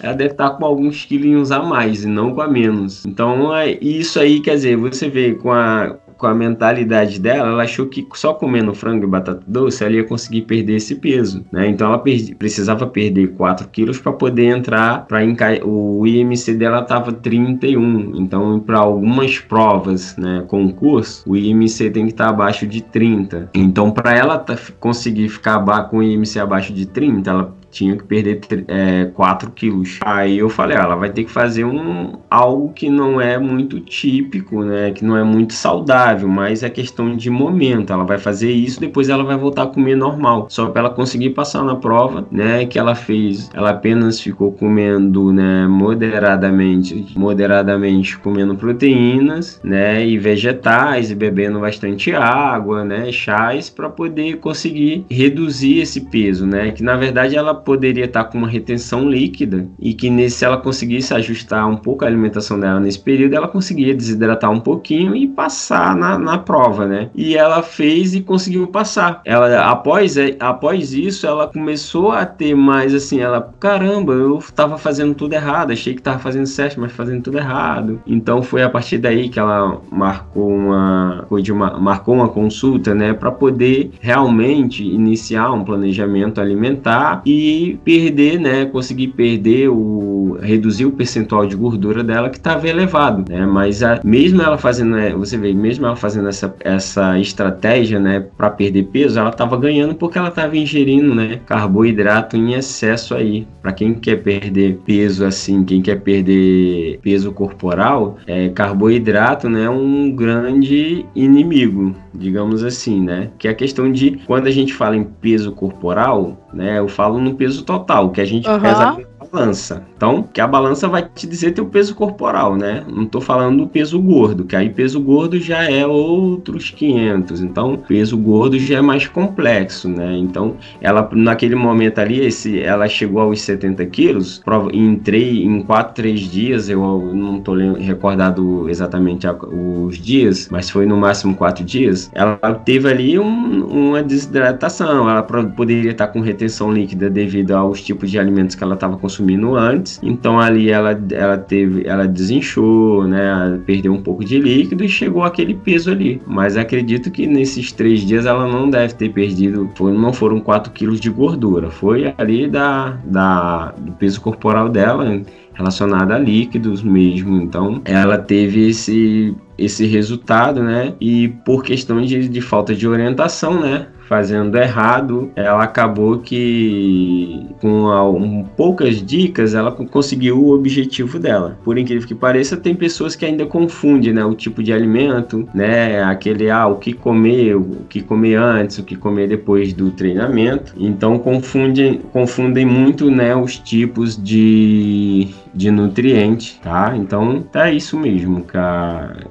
ela 0.00 0.12
deve 0.12 0.32
estar 0.32 0.50
tá 0.50 0.56
com 0.56 0.64
alguns 0.64 1.04
quilinhos 1.04 1.50
a 1.50 1.60
mais 1.60 2.04
e 2.04 2.08
não 2.08 2.32
com 2.32 2.40
a 2.40 2.46
menos. 2.46 3.04
Então, 3.04 3.54
é 3.54 3.72
isso 3.80 4.20
aí, 4.20 4.40
quer 4.40 4.54
dizer, 4.54 4.76
você 4.76 5.08
vê 5.08 5.34
com 5.34 5.50
a, 5.50 5.96
com 6.18 6.26
a 6.26 6.34
mentalidade 6.34 7.20
dela, 7.20 7.48
ela 7.50 7.62
achou 7.62 7.86
que 7.86 8.06
só 8.14 8.34
comendo 8.34 8.74
frango 8.74 9.04
e 9.04 9.06
batata 9.06 9.42
doce 9.46 9.84
ela 9.84 9.94
ia 9.94 10.04
conseguir 10.04 10.42
perder 10.42 10.74
esse 10.74 10.96
peso, 10.96 11.44
né? 11.52 11.68
Então 11.68 11.86
ela 11.86 11.98
perdi, 11.98 12.34
precisava 12.34 12.86
perder 12.86 13.28
4 13.28 13.68
quilos 13.68 13.98
para 13.98 14.12
poder 14.12 14.46
entrar 14.46 15.06
para 15.06 15.20
o 15.64 16.06
IMC 16.06 16.54
dela 16.54 16.80
estava 16.80 17.12
31. 17.12 18.16
Então 18.16 18.58
para 18.58 18.78
algumas 18.78 19.38
provas, 19.38 20.16
né, 20.16 20.44
concurso, 20.48 21.22
o 21.26 21.36
IMC 21.36 21.90
tem 21.90 22.06
que 22.06 22.12
estar 22.12 22.24
tá 22.24 22.30
abaixo 22.30 22.66
de 22.66 22.82
30. 22.82 23.50
Então 23.54 23.90
para 23.90 24.16
ela 24.16 24.44
conseguir 24.80 25.28
ficar 25.28 25.58
com 25.88 25.98
o 25.98 26.02
IMC 26.02 26.38
abaixo 26.40 26.72
de 26.72 26.86
30, 26.86 27.30
ela 27.30 27.57
tinha 27.70 27.96
que 27.96 28.04
perder 28.04 28.40
é, 28.68 29.06
4 29.06 29.50
quilos. 29.52 29.98
Aí 30.04 30.38
eu 30.38 30.48
falei, 30.48 30.76
ah, 30.76 30.82
ela 30.82 30.96
vai 30.96 31.10
ter 31.10 31.24
que 31.24 31.30
fazer 31.30 31.64
um 31.64 32.18
algo 32.30 32.72
que 32.72 32.88
não 32.88 33.20
é 33.20 33.38
muito 33.38 33.80
típico, 33.80 34.64
né? 34.64 34.90
Que 34.90 35.04
não 35.04 35.16
é 35.16 35.24
muito 35.24 35.52
saudável, 35.52 36.28
mas 36.28 36.62
é 36.62 36.70
questão 36.70 37.16
de 37.16 37.30
momento. 37.30 37.92
Ela 37.92 38.04
vai 38.04 38.18
fazer 38.18 38.50
isso, 38.50 38.80
depois 38.80 39.08
ela 39.08 39.24
vai 39.24 39.36
voltar 39.36 39.64
a 39.64 39.66
comer 39.66 39.96
normal. 39.96 40.46
Só 40.50 40.66
para 40.68 40.80
ela 40.80 40.90
conseguir 40.90 41.30
passar 41.30 41.64
na 41.64 41.76
prova, 41.76 42.26
né? 42.30 42.66
Que 42.66 42.78
ela 42.78 42.94
fez, 42.94 43.50
ela 43.54 43.70
apenas 43.70 44.20
ficou 44.20 44.52
comendo, 44.52 45.32
né? 45.32 45.66
Moderadamente, 45.66 47.06
moderadamente 47.16 48.18
comendo 48.18 48.54
proteínas, 48.56 49.60
né? 49.62 50.06
E 50.06 50.18
vegetais 50.18 51.10
e 51.10 51.14
bebendo 51.14 51.60
bastante 51.60 52.12
água, 52.14 52.84
né? 52.84 53.10
Chás 53.12 53.70
para 53.70 53.88
poder 53.88 54.38
conseguir 54.38 55.04
reduzir 55.10 55.80
esse 55.80 56.00
peso, 56.00 56.46
né? 56.46 56.70
Que 56.70 56.82
na 56.82 56.96
verdade 56.96 57.36
ela 57.36 57.54
poderia 57.68 58.06
estar 58.06 58.24
com 58.24 58.38
uma 58.38 58.48
retenção 58.48 59.10
líquida 59.10 59.68
e 59.78 59.92
que 59.92 60.08
nesse, 60.08 60.38
se 60.38 60.44
ela 60.46 60.56
conseguisse 60.56 61.12
ajustar 61.12 61.68
um 61.68 61.76
pouco 61.76 62.02
a 62.02 62.08
alimentação 62.08 62.58
dela 62.58 62.80
nesse 62.80 62.98
período, 62.98 63.34
ela 63.34 63.46
conseguia 63.46 63.94
desidratar 63.94 64.50
um 64.50 64.58
pouquinho 64.58 65.14
e 65.14 65.26
passar 65.26 65.94
na, 65.94 66.18
na 66.18 66.38
prova, 66.38 66.86
né? 66.86 67.10
E 67.14 67.36
ela 67.36 67.62
fez 67.62 68.14
e 68.14 68.22
conseguiu 68.22 68.66
passar. 68.68 69.20
Ela 69.22 69.68
após, 69.68 70.16
é, 70.16 70.34
após 70.40 70.94
isso, 70.94 71.26
ela 71.26 71.46
começou 71.46 72.10
a 72.10 72.24
ter 72.24 72.54
mais 72.54 72.94
assim, 72.94 73.20
ela, 73.20 73.52
caramba, 73.60 74.14
eu 74.14 74.38
estava 74.38 74.78
fazendo 74.78 75.14
tudo 75.14 75.34
errado, 75.34 75.70
achei 75.70 75.92
que 75.92 76.00
estava 76.00 76.18
fazendo 76.18 76.46
certo, 76.46 76.80
mas 76.80 76.90
fazendo 76.92 77.22
tudo 77.22 77.36
errado. 77.36 78.00
Então 78.06 78.42
foi 78.42 78.62
a 78.62 78.70
partir 78.70 78.96
daí 78.96 79.28
que 79.28 79.38
ela 79.38 79.78
marcou 79.92 80.48
uma, 80.48 81.26
uma 81.30 81.78
marcou 81.78 82.14
uma 82.14 82.30
consulta, 82.30 82.94
né, 82.94 83.12
para 83.12 83.30
poder 83.30 83.90
realmente 84.00 84.82
iniciar 84.82 85.52
um 85.52 85.64
planejamento 85.64 86.40
alimentar 86.40 87.20
e 87.26 87.47
perder, 87.84 88.38
né, 88.40 88.64
conseguir 88.66 89.08
perder 89.08 89.68
o 89.68 90.08
reduzir 90.40 90.86
o 90.86 90.92
percentual 90.92 91.46
de 91.46 91.56
gordura 91.56 92.02
dela 92.04 92.30
que 92.30 92.36
estava 92.36 92.68
elevado, 92.68 93.24
né? 93.28 93.46
Mas 93.46 93.82
a, 93.82 94.00
mesmo 94.04 94.42
ela 94.42 94.58
fazendo, 94.58 94.96
né, 94.96 95.10
você 95.10 95.36
vê, 95.36 95.52
mesmo 95.52 95.86
ela 95.86 95.96
fazendo 95.96 96.28
essa, 96.28 96.54
essa 96.60 97.18
estratégia, 97.18 97.98
né, 97.98 98.24
para 98.36 98.50
perder 98.50 98.84
peso, 98.84 99.18
ela 99.18 99.30
estava 99.30 99.56
ganhando 99.56 99.94
porque 99.94 100.18
ela 100.18 100.28
estava 100.28 100.56
ingerindo, 100.56 101.14
né, 101.14 101.40
carboidrato 101.46 102.36
em 102.36 102.54
excesso 102.54 103.14
aí. 103.14 103.46
Para 103.62 103.72
quem 103.72 103.94
quer 103.94 104.22
perder 104.22 104.78
peso 104.84 105.24
assim, 105.24 105.64
quem 105.64 105.82
quer 105.82 106.00
perder 106.00 106.98
peso 107.02 107.32
corporal, 107.32 108.18
é 108.26 108.48
carboidrato, 108.48 109.48
né, 109.48 109.64
é 109.64 109.70
um 109.70 110.10
grande 110.10 111.04
inimigo, 111.14 111.94
digamos 112.14 112.64
assim, 112.64 113.00
né? 113.00 113.30
Que 113.38 113.48
é 113.48 113.50
a 113.50 113.54
questão 113.54 113.90
de 113.90 114.18
quando 114.26 114.46
a 114.46 114.50
gente 114.50 114.72
fala 114.72 114.96
em 114.96 115.04
peso 115.04 115.52
corporal, 115.52 116.48
né, 116.52 116.78
eu 116.78 116.88
falo 116.88 117.20
no 117.20 117.34
peso 117.38 117.62
total, 117.62 118.10
que 118.10 118.20
a 118.20 118.24
gente 118.24 118.48
uhum. 118.48 118.60
pesa 118.60 118.98
balança. 119.18 119.82
Então, 119.96 120.22
que 120.22 120.40
a 120.40 120.46
balança 120.46 120.88
vai 120.88 121.02
te 121.02 121.26
dizer 121.26 121.52
teu 121.52 121.66
peso 121.66 121.94
corporal, 121.94 122.56
né? 122.56 122.84
Não 122.88 123.06
tô 123.06 123.20
falando 123.20 123.58
do 123.58 123.68
peso 123.68 124.00
gordo, 124.00 124.44
que 124.44 124.54
aí 124.54 124.70
peso 124.70 125.00
gordo 125.00 125.38
já 125.40 125.64
é 125.64 125.86
outros 125.86 126.70
500. 126.70 127.40
Então, 127.40 127.76
peso 127.76 128.16
gordo 128.16 128.58
já 128.58 128.78
é 128.78 128.80
mais 128.80 129.06
complexo, 129.06 129.88
né? 129.88 130.16
Então, 130.16 130.56
ela 130.80 131.08
naquele 131.12 131.54
momento 131.54 131.98
ali, 131.98 132.20
esse, 132.20 132.60
ela 132.60 132.88
chegou 132.88 133.20
aos 133.20 133.40
70 133.40 133.84
quilos, 133.86 134.42
entrei 134.72 135.44
em 135.44 135.62
4, 135.62 135.94
3 135.94 136.20
dias, 136.20 136.68
eu 136.68 136.80
não 137.14 137.40
tô 137.40 137.54
recordado 137.54 138.68
exatamente 138.68 139.26
os 139.26 139.98
dias, 139.98 140.48
mas 140.50 140.70
foi 140.70 140.86
no 140.86 140.96
máximo 140.96 141.34
4 141.34 141.64
dias. 141.64 142.10
Ela 142.14 142.36
teve 142.64 142.88
ali 142.88 143.18
um, 143.18 143.64
uma 143.64 144.02
desidratação, 144.02 145.08
ela 145.08 145.22
poderia 145.22 145.90
estar 145.90 146.08
com 146.08 146.20
retenção 146.20 146.72
líquida 146.72 147.10
devido 147.10 147.52
aos 147.52 147.82
tipos 147.82 148.10
de 148.10 148.18
alimentos 148.18 148.54
que 148.54 148.62
ela 148.62 148.74
estava 148.74 148.96
consumindo 149.08 149.56
antes. 149.56 149.98
Então 150.02 150.38
ali 150.38 150.68
ela, 150.70 150.90
ela 151.10 151.38
teve, 151.38 151.86
ela 151.86 152.06
desinchou, 152.06 153.08
né? 153.08 153.58
Perdeu 153.64 153.92
um 153.92 154.02
pouco 154.02 154.22
de 154.22 154.38
líquido 154.38 154.84
e 154.84 154.88
chegou 154.88 155.24
aquele 155.24 155.54
peso 155.54 155.90
ali. 155.90 156.20
Mas 156.26 156.56
acredito 156.56 157.10
que 157.10 157.26
nesses 157.26 157.72
três 157.72 158.00
dias 158.00 158.26
ela 158.26 158.46
não 158.46 158.68
deve 158.68 158.94
ter 158.94 159.08
perdido, 159.08 159.68
não 159.80 160.12
foram 160.12 160.40
4 160.40 160.72
quilos 160.72 161.00
de 161.00 161.08
gordura, 161.10 161.70
foi 161.70 162.12
ali 162.18 162.46
da, 162.46 162.98
da, 163.04 163.72
do 163.78 163.92
peso 163.92 164.20
corporal 164.20 164.68
dela 164.68 165.22
relacionada 165.54 166.14
a 166.14 166.18
líquidos 166.18 166.82
mesmo. 166.82 167.40
Então, 167.40 167.80
ela 167.84 168.18
teve 168.18 168.68
esse 168.68 169.34
esse 169.58 169.86
resultado, 169.86 170.62
né? 170.62 170.94
E 171.00 171.28
por 171.44 171.62
questão 171.64 172.00
de, 172.00 172.28
de 172.28 172.40
falta 172.40 172.74
de 172.74 172.86
orientação, 172.86 173.60
né? 173.60 173.88
fazendo 174.08 174.56
errado, 174.56 175.30
ela 175.36 175.62
acabou 175.62 176.18
que 176.18 177.46
com 177.60 177.84
um, 178.16 178.42
poucas 178.42 179.04
dicas 179.04 179.54
ela 179.54 179.70
conseguiu 179.70 180.42
o 180.42 180.54
objetivo 180.54 181.18
dela. 181.18 181.58
Por 181.62 181.76
incrível 181.76 182.08
que 182.08 182.14
pareça, 182.14 182.56
tem 182.56 182.74
pessoas 182.74 183.14
que 183.14 183.26
ainda 183.26 183.44
confundem, 183.44 184.14
né, 184.14 184.24
o 184.24 184.34
tipo 184.34 184.62
de 184.62 184.72
alimento, 184.72 185.46
né, 185.52 186.02
aquele 186.02 186.50
ah, 186.50 186.66
o 186.66 186.76
que 186.76 186.94
comer, 186.94 187.54
o 187.54 187.84
que 187.88 188.00
comer 188.00 188.36
antes, 188.36 188.78
o 188.78 188.82
que 188.82 188.96
comer 188.96 189.28
depois 189.28 189.74
do 189.74 189.90
treinamento. 189.90 190.72
Então 190.78 191.18
confundem, 191.18 192.00
confundem 192.10 192.64
muito, 192.64 193.10
né, 193.10 193.36
os 193.36 193.58
tipos 193.58 194.16
de 194.16 195.28
de 195.54 195.70
nutriente, 195.70 196.60
tá? 196.62 196.94
Então 196.96 197.42
tá 197.42 197.70
isso 197.70 197.98
mesmo, 197.98 198.42
cara. 198.42 199.26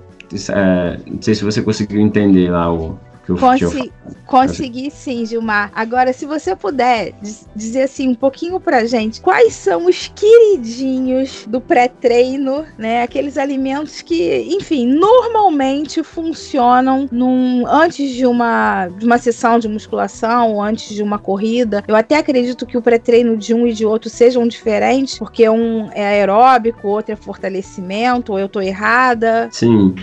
É, 0.54 1.00
não 1.06 1.22
sei 1.22 1.36
se 1.36 1.44
você 1.44 1.62
conseguiu 1.62 2.02
entender 2.02 2.52
lá 2.52 2.72
o, 2.74 3.00
Consi 3.36 3.92
consegui 4.28 4.92
sim, 4.92 5.26
Gilmar. 5.26 5.72
Agora, 5.74 6.12
se 6.12 6.26
você 6.26 6.56
puder 6.56 7.14
dizer 7.56 7.84
assim 7.84 8.10
um 8.10 8.16
pouquinho 8.16 8.60
pra 8.60 8.86
gente, 8.86 9.22
quais 9.22 9.54
são 9.54 9.86
os 9.86 10.12
queridinhos 10.14 11.46
do 11.48 11.62
pré-treino, 11.62 12.66
né? 12.78 13.02
Aqueles 13.04 13.38
alimentos 13.38 14.02
que, 14.02 14.46
enfim, 14.52 14.86
normalmente 14.86 16.04
funcionam 16.04 17.08
num, 17.12 17.66
antes 17.66 18.12
de 18.12 18.28
uma, 18.28 18.88
de 18.88 19.06
uma 19.06 19.18
sessão 19.18 19.58
de 19.58 19.68
musculação, 19.68 20.62
antes 20.62 20.94
de 20.94 21.02
uma 21.02 21.18
corrida. 21.18 21.84
Eu 21.88 21.96
até 21.96 22.18
acredito 22.18 22.66
que 22.66 22.78
o 22.78 22.82
pré-treino 22.82 23.38
de 23.38 23.54
um 23.54 23.66
e 23.66 23.74
de 23.74 23.86
outro 23.86 24.10
sejam 24.10 24.46
diferentes, 24.46 25.18
porque 25.18 25.48
um 25.50 25.90
é 25.94 26.06
aeróbico, 26.06 26.88
outro 26.88 27.14
é 27.14 27.16
fortalecimento, 27.16 28.34
ou 28.34 28.40
eu 28.40 28.50
tô 28.50 28.60
errada. 28.60 29.48
Sim. 29.52 29.96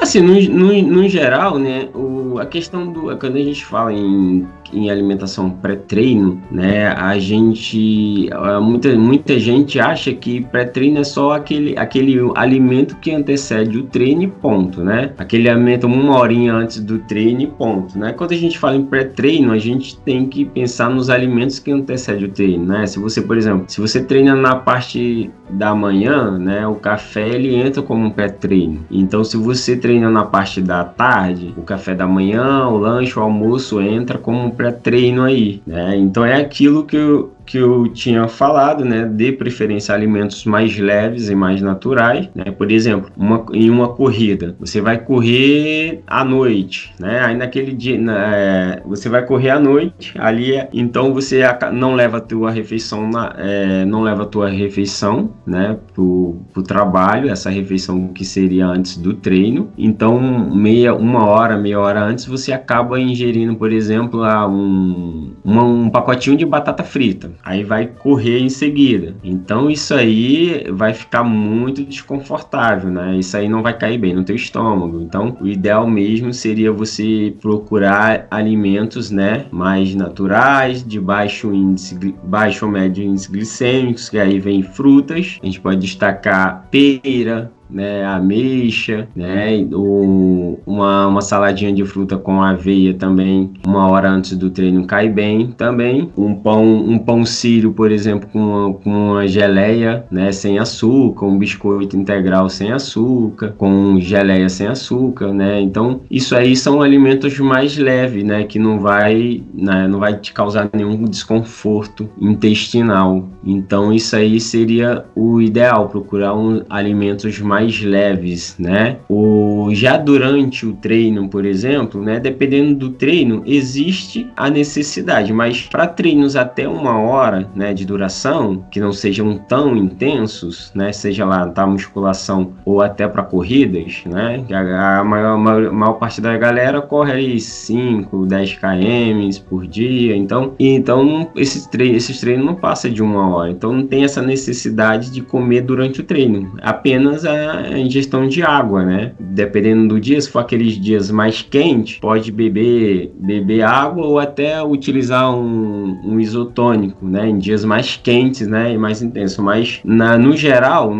Assim, 0.00 0.20
no, 0.20 0.40
no, 0.40 0.82
no 0.82 1.08
geral, 1.08 1.58
né, 1.58 1.88
o, 1.94 2.38
a 2.38 2.46
questão 2.46 2.92
do. 2.92 3.16
Quando 3.18 3.36
a 3.36 3.42
gente 3.42 3.64
fala 3.64 3.92
em 3.92 4.46
em 4.72 4.90
alimentação 4.90 5.50
pré-treino, 5.50 6.40
né, 6.50 6.88
a 6.88 7.18
gente, 7.18 8.28
muita, 8.62 8.96
muita 8.96 9.38
gente 9.38 9.80
acha 9.80 10.12
que 10.12 10.40
pré-treino 10.46 10.98
é 10.98 11.04
só 11.04 11.32
aquele, 11.32 11.76
aquele 11.76 12.18
alimento 12.34 12.96
que 12.96 13.12
antecede 13.12 13.78
o 13.78 13.84
treino 13.84 14.28
ponto, 14.28 14.82
né? 14.82 15.12
Aquele 15.18 15.48
alimento 15.48 15.86
uma 15.86 16.18
horinha 16.18 16.54
antes 16.54 16.80
do 16.80 16.98
treino 16.98 17.48
ponto, 17.48 17.98
né? 17.98 18.12
Quando 18.12 18.32
a 18.32 18.36
gente 18.36 18.58
fala 18.58 18.76
em 18.76 18.84
pré-treino, 18.84 19.52
a 19.52 19.58
gente 19.58 19.98
tem 20.00 20.26
que 20.26 20.44
pensar 20.44 20.90
nos 20.90 21.10
alimentos 21.10 21.58
que 21.58 21.70
antecedem 21.70 22.24
o 22.24 22.28
treino, 22.28 22.64
né? 22.64 22.86
Se 22.86 22.98
você, 22.98 23.22
por 23.22 23.36
exemplo, 23.36 23.64
se 23.68 23.80
você 23.80 24.02
treina 24.02 24.34
na 24.34 24.56
parte 24.56 25.30
da 25.50 25.74
manhã, 25.74 26.38
né, 26.38 26.66
o 26.66 26.74
café 26.74 27.28
ele 27.28 27.54
entra 27.54 27.82
como 27.82 28.04
um 28.06 28.10
pré-treino. 28.10 28.84
Então, 28.90 29.24
se 29.24 29.36
você 29.36 29.76
treina 29.76 30.10
na 30.10 30.24
parte 30.24 30.60
da 30.60 30.84
tarde, 30.84 31.54
o 31.56 31.62
café 31.62 31.94
da 31.94 32.06
manhã, 32.06 32.68
o 32.68 32.76
lanche, 32.76 33.18
o 33.18 33.22
almoço 33.22 33.80
entra 33.80 34.18
como 34.18 34.44
um 34.44 34.50
pré-treino 34.58 35.22
aí, 35.22 35.62
né? 35.64 35.96
Então 35.96 36.24
é 36.24 36.34
aquilo 36.34 36.84
que 36.84 36.96
eu, 36.96 37.32
que 37.48 37.56
eu 37.56 37.88
tinha 37.88 38.28
falado, 38.28 38.84
né, 38.84 39.06
de 39.06 39.32
preferência 39.32 39.94
alimentos 39.94 40.44
mais 40.44 40.78
leves 40.78 41.30
e 41.30 41.34
mais 41.34 41.62
naturais, 41.62 42.28
né? 42.34 42.44
Por 42.50 42.70
exemplo, 42.70 43.10
uma, 43.16 43.46
em 43.54 43.70
uma 43.70 43.88
corrida, 43.88 44.54
você 44.60 44.82
vai 44.82 44.98
correr 44.98 46.02
à 46.06 46.22
noite, 46.22 46.92
né? 47.00 47.20
Aí 47.24 47.34
naquele 47.34 47.72
dia, 47.72 47.98
é, 48.10 48.82
você 48.84 49.08
vai 49.08 49.24
correr 49.24 49.48
à 49.48 49.58
noite, 49.58 50.12
ali, 50.18 50.56
é, 50.56 50.68
então 50.74 51.14
você 51.14 51.42
não 51.72 51.94
leva 51.94 52.18
a 52.18 52.20
tua 52.20 52.50
refeição, 52.50 53.08
na, 53.08 53.34
é, 53.38 53.84
não 53.86 54.02
leva 54.02 54.24
a 54.24 54.26
tua 54.26 54.50
refeição, 54.50 55.32
né, 55.46 55.78
pro, 55.94 56.42
pro 56.52 56.62
trabalho, 56.62 57.30
essa 57.30 57.48
refeição 57.48 58.08
que 58.08 58.26
seria 58.26 58.66
antes 58.66 58.98
do 58.98 59.14
treino. 59.14 59.72
Então, 59.78 60.20
meia, 60.54 60.94
uma 60.94 61.24
hora, 61.24 61.56
meia 61.56 61.80
hora 61.80 62.04
antes, 62.04 62.26
você 62.26 62.52
acaba 62.52 63.00
ingerindo, 63.00 63.56
por 63.56 63.72
exemplo, 63.72 64.20
um, 64.48 65.32
um 65.46 65.88
pacotinho 65.88 66.36
de 66.36 66.44
batata 66.44 66.84
frita 66.84 67.37
aí 67.42 67.64
vai 67.64 67.86
correr 67.86 68.40
em 68.40 68.48
seguida. 68.48 69.14
Então 69.22 69.70
isso 69.70 69.94
aí 69.94 70.66
vai 70.70 70.92
ficar 70.94 71.24
muito 71.24 71.82
desconfortável, 71.82 72.90
né? 72.90 73.16
Isso 73.16 73.36
aí 73.36 73.48
não 73.48 73.62
vai 73.62 73.76
cair 73.76 73.98
bem 73.98 74.14
no 74.14 74.24
teu 74.24 74.36
estômago. 74.36 75.00
Então 75.00 75.36
o 75.40 75.46
ideal 75.46 75.88
mesmo 75.88 76.32
seria 76.32 76.72
você 76.72 77.34
procurar 77.40 78.26
alimentos, 78.30 79.10
né, 79.10 79.46
mais 79.50 79.94
naturais, 79.94 80.84
de 80.84 81.00
baixo 81.00 81.52
índice, 81.52 81.96
baixo 82.24 82.66
ou 82.66 82.72
médio 82.72 83.04
índice 83.04 83.30
glicêmicos, 83.30 84.08
que 84.08 84.18
aí 84.18 84.38
vem 84.38 84.62
frutas. 84.62 85.38
A 85.42 85.46
gente 85.46 85.60
pode 85.60 85.80
destacar 85.80 86.68
pera, 86.70 87.50
né, 87.70 88.04
ameixa, 88.04 89.08
né, 89.14 89.66
o, 89.72 90.58
uma, 90.66 91.06
uma 91.06 91.20
saladinha 91.20 91.72
de 91.72 91.84
fruta 91.84 92.16
com 92.16 92.42
aveia 92.42 92.94
também, 92.94 93.52
uma 93.66 93.88
hora 93.88 94.10
antes 94.10 94.36
do 94.36 94.50
treino 94.50 94.86
cai 94.86 95.08
bem 95.08 95.48
também. 95.48 96.10
Um 96.16 96.34
pão, 96.34 96.64
um 96.64 96.98
pão 96.98 97.24
sírio, 97.24 97.72
por 97.72 97.90
exemplo, 97.90 98.28
com 98.32 98.38
uma, 98.38 98.74
com 98.74 98.90
uma 98.90 99.28
geleia, 99.28 100.04
né, 100.10 100.32
sem 100.32 100.58
açúcar, 100.58 101.26
um 101.26 101.38
biscoito 101.38 101.96
integral 101.96 102.48
sem 102.48 102.72
açúcar, 102.72 103.54
com 103.56 103.98
geleia 104.00 104.48
sem 104.48 104.66
açúcar, 104.66 105.32
né. 105.32 105.60
Então, 105.60 106.00
isso 106.10 106.34
aí 106.36 106.56
são 106.56 106.80
alimentos 106.80 107.38
mais 107.38 107.76
leves, 107.76 108.24
né, 108.24 108.44
que 108.44 108.58
não 108.58 108.78
vai, 108.78 109.42
né, 109.54 109.86
não 109.88 109.98
vai 109.98 110.16
te 110.18 110.32
causar 110.32 110.68
nenhum 110.72 111.04
desconforto 111.04 112.08
intestinal. 112.20 113.28
Então, 113.44 113.92
isso 113.92 114.14
aí 114.16 114.40
seria 114.40 115.04
o 115.14 115.40
ideal, 115.40 115.88
procurar 115.88 116.34
um, 116.34 116.62
alimentos 116.68 117.38
mais 117.40 117.57
mais 117.58 117.82
leves, 117.82 118.54
né? 118.56 118.98
O, 119.08 119.70
já 119.72 119.96
durante 119.96 120.64
o 120.64 120.74
treino, 120.74 121.28
por 121.28 121.44
exemplo, 121.44 122.00
né? 122.00 122.20
Dependendo 122.20 122.74
do 122.74 122.90
treino, 122.90 123.42
existe 123.44 124.30
a 124.36 124.48
necessidade, 124.48 125.32
mas 125.32 125.62
para 125.62 125.86
treinos 125.88 126.36
até 126.36 126.68
uma 126.68 126.96
hora, 126.98 127.48
né? 127.56 127.74
De 127.74 127.84
duração, 127.84 128.64
que 128.70 128.78
não 128.80 128.92
sejam 128.92 129.36
tão 129.36 129.76
intensos, 129.76 130.70
né? 130.72 130.92
Seja 130.92 131.24
lá 131.24 131.46
da 131.46 131.66
musculação 131.66 132.52
ou 132.64 132.80
até 132.80 133.08
para 133.08 133.24
corridas, 133.24 134.02
né? 134.06 134.44
A, 134.52 135.00
a, 135.00 135.04
maior, 135.04 135.36
maior 135.38 135.94
parte 135.94 136.20
da 136.20 136.36
galera 136.36 136.80
corre 136.80 137.12
aí 137.12 137.40
5, 137.40 138.26
10 138.26 138.54
km 138.54 139.42
por 139.48 139.66
dia, 139.66 140.16
então, 140.16 140.54
então 140.60 141.28
esse 141.34 141.68
treino, 141.68 141.96
esses 141.96 142.20
treinos 142.20 142.46
não 142.46 142.54
passa 142.54 142.88
de 142.88 143.02
uma 143.02 143.34
hora, 143.34 143.50
então 143.50 143.72
não 143.72 143.86
tem 143.86 144.04
essa 144.04 144.22
necessidade 144.22 145.10
de 145.10 145.22
comer 145.22 145.62
durante 145.62 146.00
o 146.00 146.04
treino, 146.04 146.52
apenas 146.62 147.24
a 147.24 147.47
a 147.52 147.78
ingestão 147.78 148.28
de 148.28 148.42
água, 148.42 148.84
né? 148.84 149.12
Dependendo 149.18 149.88
do 149.88 150.00
dia, 150.00 150.20
se 150.20 150.30
for 150.30 150.40
aqueles 150.40 150.80
dias 150.80 151.10
mais 151.10 151.42
quentes, 151.42 151.98
pode 151.98 152.30
beber, 152.30 153.12
beber 153.18 153.62
água 153.62 154.06
ou 154.06 154.18
até 154.18 154.62
utilizar 154.62 155.34
um, 155.34 156.00
um 156.04 156.20
isotônico, 156.20 157.04
né? 157.06 157.28
Em 157.28 157.38
dias 157.38 157.64
mais 157.64 157.96
quentes, 157.96 158.46
né? 158.46 158.72
E 158.72 158.78
mais 158.78 159.02
intensos. 159.02 159.38
Mas, 159.38 159.80
na, 159.84 160.18
no 160.18 160.36
geral, 160.36 160.92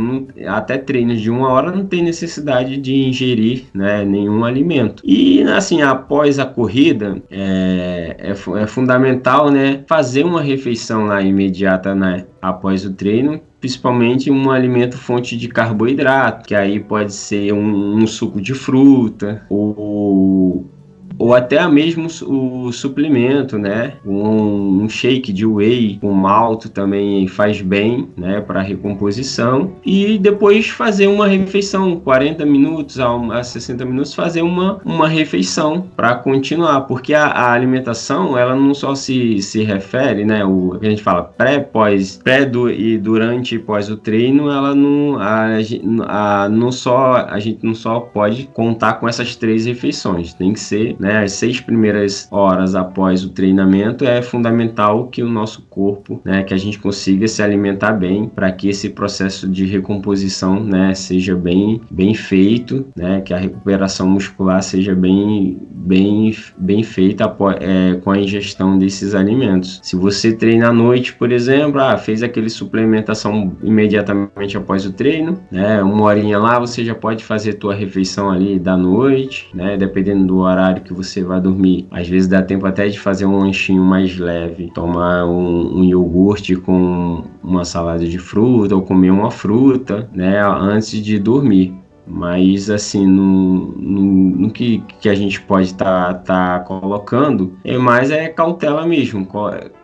até 0.47 0.79
treinos 0.79 1.21
de 1.21 1.31
uma 1.31 1.49
hora 1.49 1.71
não 1.71 1.85
tem 1.85 2.03
necessidade 2.03 2.77
de 2.77 2.95
ingerir 2.95 3.67
né, 3.75 4.05
nenhum 4.05 4.45
alimento. 4.45 5.03
E, 5.05 5.43
assim, 5.43 5.83
após 5.83 6.39
a 6.39 6.47
corrida, 6.47 7.23
é, 7.31 8.17
é, 8.19 8.31
é 8.63 8.67
fundamental, 8.67 9.51
né? 9.51 9.85
Fazer 9.87 10.25
uma 10.25 10.41
refeição 10.41 11.07
lá 11.07 11.23
imediata, 11.23 11.95
né? 11.95 12.25
Após 12.41 12.85
o 12.85 12.93
treino, 12.93 13.41
principalmente 13.61 14.31
um 14.31 14.51
alimento 14.51 14.97
fonte 14.97 15.37
de 15.37 15.49
carboidrato, 15.49 16.47
que 16.47 16.55
aí 16.55 16.79
pode 16.81 17.13
ser 17.13 17.53
um, 17.53 17.97
um 17.97 18.07
suco 18.07 18.41
de 18.41 18.55
fruta 18.55 19.45
ou 19.49 20.71
ou 21.19 21.35
até 21.35 21.67
mesmo 21.69 22.07
o 22.27 22.73
suplemento, 22.73 23.59
né? 23.59 23.95
Um, 24.07 24.85
um, 24.85 24.89
shake 24.89 25.33
de 25.33 25.45
whey 25.45 25.99
com 26.01 26.13
malto 26.13 26.69
também 26.69 27.27
faz 27.27 27.61
bem, 27.61 28.09
né? 28.17 28.41
Para 28.41 28.63
recomposição 28.63 29.73
e 29.85 30.17
depois 30.19 30.69
fazer 30.69 31.09
uma 31.09 31.27
refeição, 31.27 31.97
40 31.97 32.47
minutos 32.47 33.01
a, 33.01 33.09
a 33.39 33.43
60 33.43 33.85
minutos, 33.85 34.15
fazer 34.15 34.43
uma, 34.43 34.81
uma 34.85 35.09
refeição 35.09 35.89
para 35.97 36.15
continuar, 36.15 36.83
porque 36.83 37.13
a, 37.15 37.27
a, 37.27 37.53
alimentação 37.53 38.39
ela 38.39 38.55
não 38.55 38.73
só 38.73 38.95
se, 38.95 39.43
se 39.43 39.65
refere, 39.65 40.25
né? 40.25 40.45
O 40.45 40.79
que 40.79 40.87
a 40.87 40.91
gente 40.91 41.03
fala 41.03 41.25
pré, 41.25 41.59
pós, 41.59 42.21
pré 42.23 42.45
do, 42.45 42.71
e 42.71 42.97
durante 42.97 43.57
e 43.57 43.59
pós 43.59 43.91
o 43.91 43.97
treino, 43.97 44.51
ela 44.51 44.75
não, 44.75 45.19
a, 45.19 45.59
a, 46.07 46.49
não 46.49 46.71
só 46.71 47.27
a 47.29 47.39
gente 47.41 47.65
não 47.65 47.75
só 47.75 48.01
pode 48.01 48.49
contar 48.53 48.95
com 48.95 49.09
essas 49.09 49.35
três 49.35 49.67
refeições, 49.67 50.33
tem 50.33 50.53
que 50.53 50.61
ser, 50.61 50.97
né? 50.99 51.08
Né, 51.09 51.25
as 51.25 51.33
seis 51.33 51.59
primeiras 51.59 52.29
horas 52.31 52.75
após 52.75 53.25
o 53.25 53.31
treinamento, 53.31 54.05
é 54.05 54.21
fundamental 54.21 55.07
que 55.07 55.23
o 55.23 55.29
nosso 55.29 55.63
corpo, 55.63 56.21
né, 56.23 56.43
que 56.43 56.53
a 56.53 56.57
gente 56.59 56.79
consiga 56.79 57.27
se 57.27 57.43
alimentar 57.43 57.93
bem 57.93 58.29
para 58.29 58.53
que 58.53 58.69
esse 58.69 58.91
processo 58.91 59.49
de 59.49 59.65
recomposição, 59.65 60.63
né, 60.63 60.93
seja 60.93 61.35
bem, 61.35 61.81
bem 61.91 62.13
feito, 62.13 62.85
né, 62.95 63.23
que 63.23 63.33
a 63.33 63.39
recuperação 63.39 64.07
muscular 64.07 64.63
seja 64.63 64.95
bem, 64.95 65.57
bem, 65.71 66.35
bem 66.59 66.83
feita 66.83 67.25
é, 67.61 67.95
com 67.95 68.11
a 68.11 68.19
ingestão 68.19 68.77
desses 68.77 69.15
alimentos. 69.15 69.81
Se 69.83 69.97
você 69.97 70.35
treina 70.35 70.69
à 70.69 70.73
noite, 70.75 71.15
por 71.15 71.33
exemplo, 71.33 71.81
ah, 71.81 71.97
fez 71.97 72.23
aquele 72.23 72.51
suplementação 72.51 73.57
imediatamente 73.63 74.59
após 74.59 74.85
o 74.85 74.93
treino, 74.93 75.41
né, 75.51 75.83
uma 75.83 76.05
horinha 76.05 76.39
lá, 76.39 76.59
você 76.59 76.85
já 76.85 76.95
pode 76.95 77.25
fazer 77.25 77.55
tua 77.55 77.75
refeição 77.75 78.31
ali 78.31 78.59
da 78.59 78.77
noite, 78.77 79.49
né, 79.55 79.79
dependendo 79.79 80.27
do 80.27 80.39
horário 80.41 80.83
que 80.83 80.98
você 80.99 81.23
vai 81.23 81.41
dormir. 81.41 81.87
Às 81.91 82.09
vezes 82.09 82.29
dá 82.29 82.43
tempo 82.43 82.67
até 82.67 82.89
de 82.89 82.99
fazer 82.99 83.27
um 83.27 83.39
lanchinho 83.39 83.83
mais 83.85 84.19
leve, 84.19 84.71
tomar 84.75 85.25
um, 85.27 85.79
um 85.79 85.85
iogurte 85.85 86.57
com 86.57 87.25
uma 87.43 87.65
salada 87.65 88.07
de 88.07 88.19
fruta 88.19 88.75
ou 88.75 88.83
comer 88.83 89.11
uma 89.11 89.31
fruta, 89.31 90.09
né, 90.13 90.41
antes 90.45 90.91
de 91.03 91.19
dormir. 91.19 91.75
Mas, 92.11 92.71
assim, 92.71 93.07
no, 93.07 93.75
no, 93.77 94.03
no 94.03 94.51
que, 94.51 94.83
que 94.99 95.09
a 95.11 95.15
gente 95.15 95.41
pode 95.43 95.67
estar 95.67 96.15
tá, 96.15 96.59
tá 96.59 96.61
colocando, 96.61 97.53
é 97.63 97.77
mais 97.77 98.11
é 98.11 98.29
cautela 98.29 98.87
mesmo. 98.87 99.29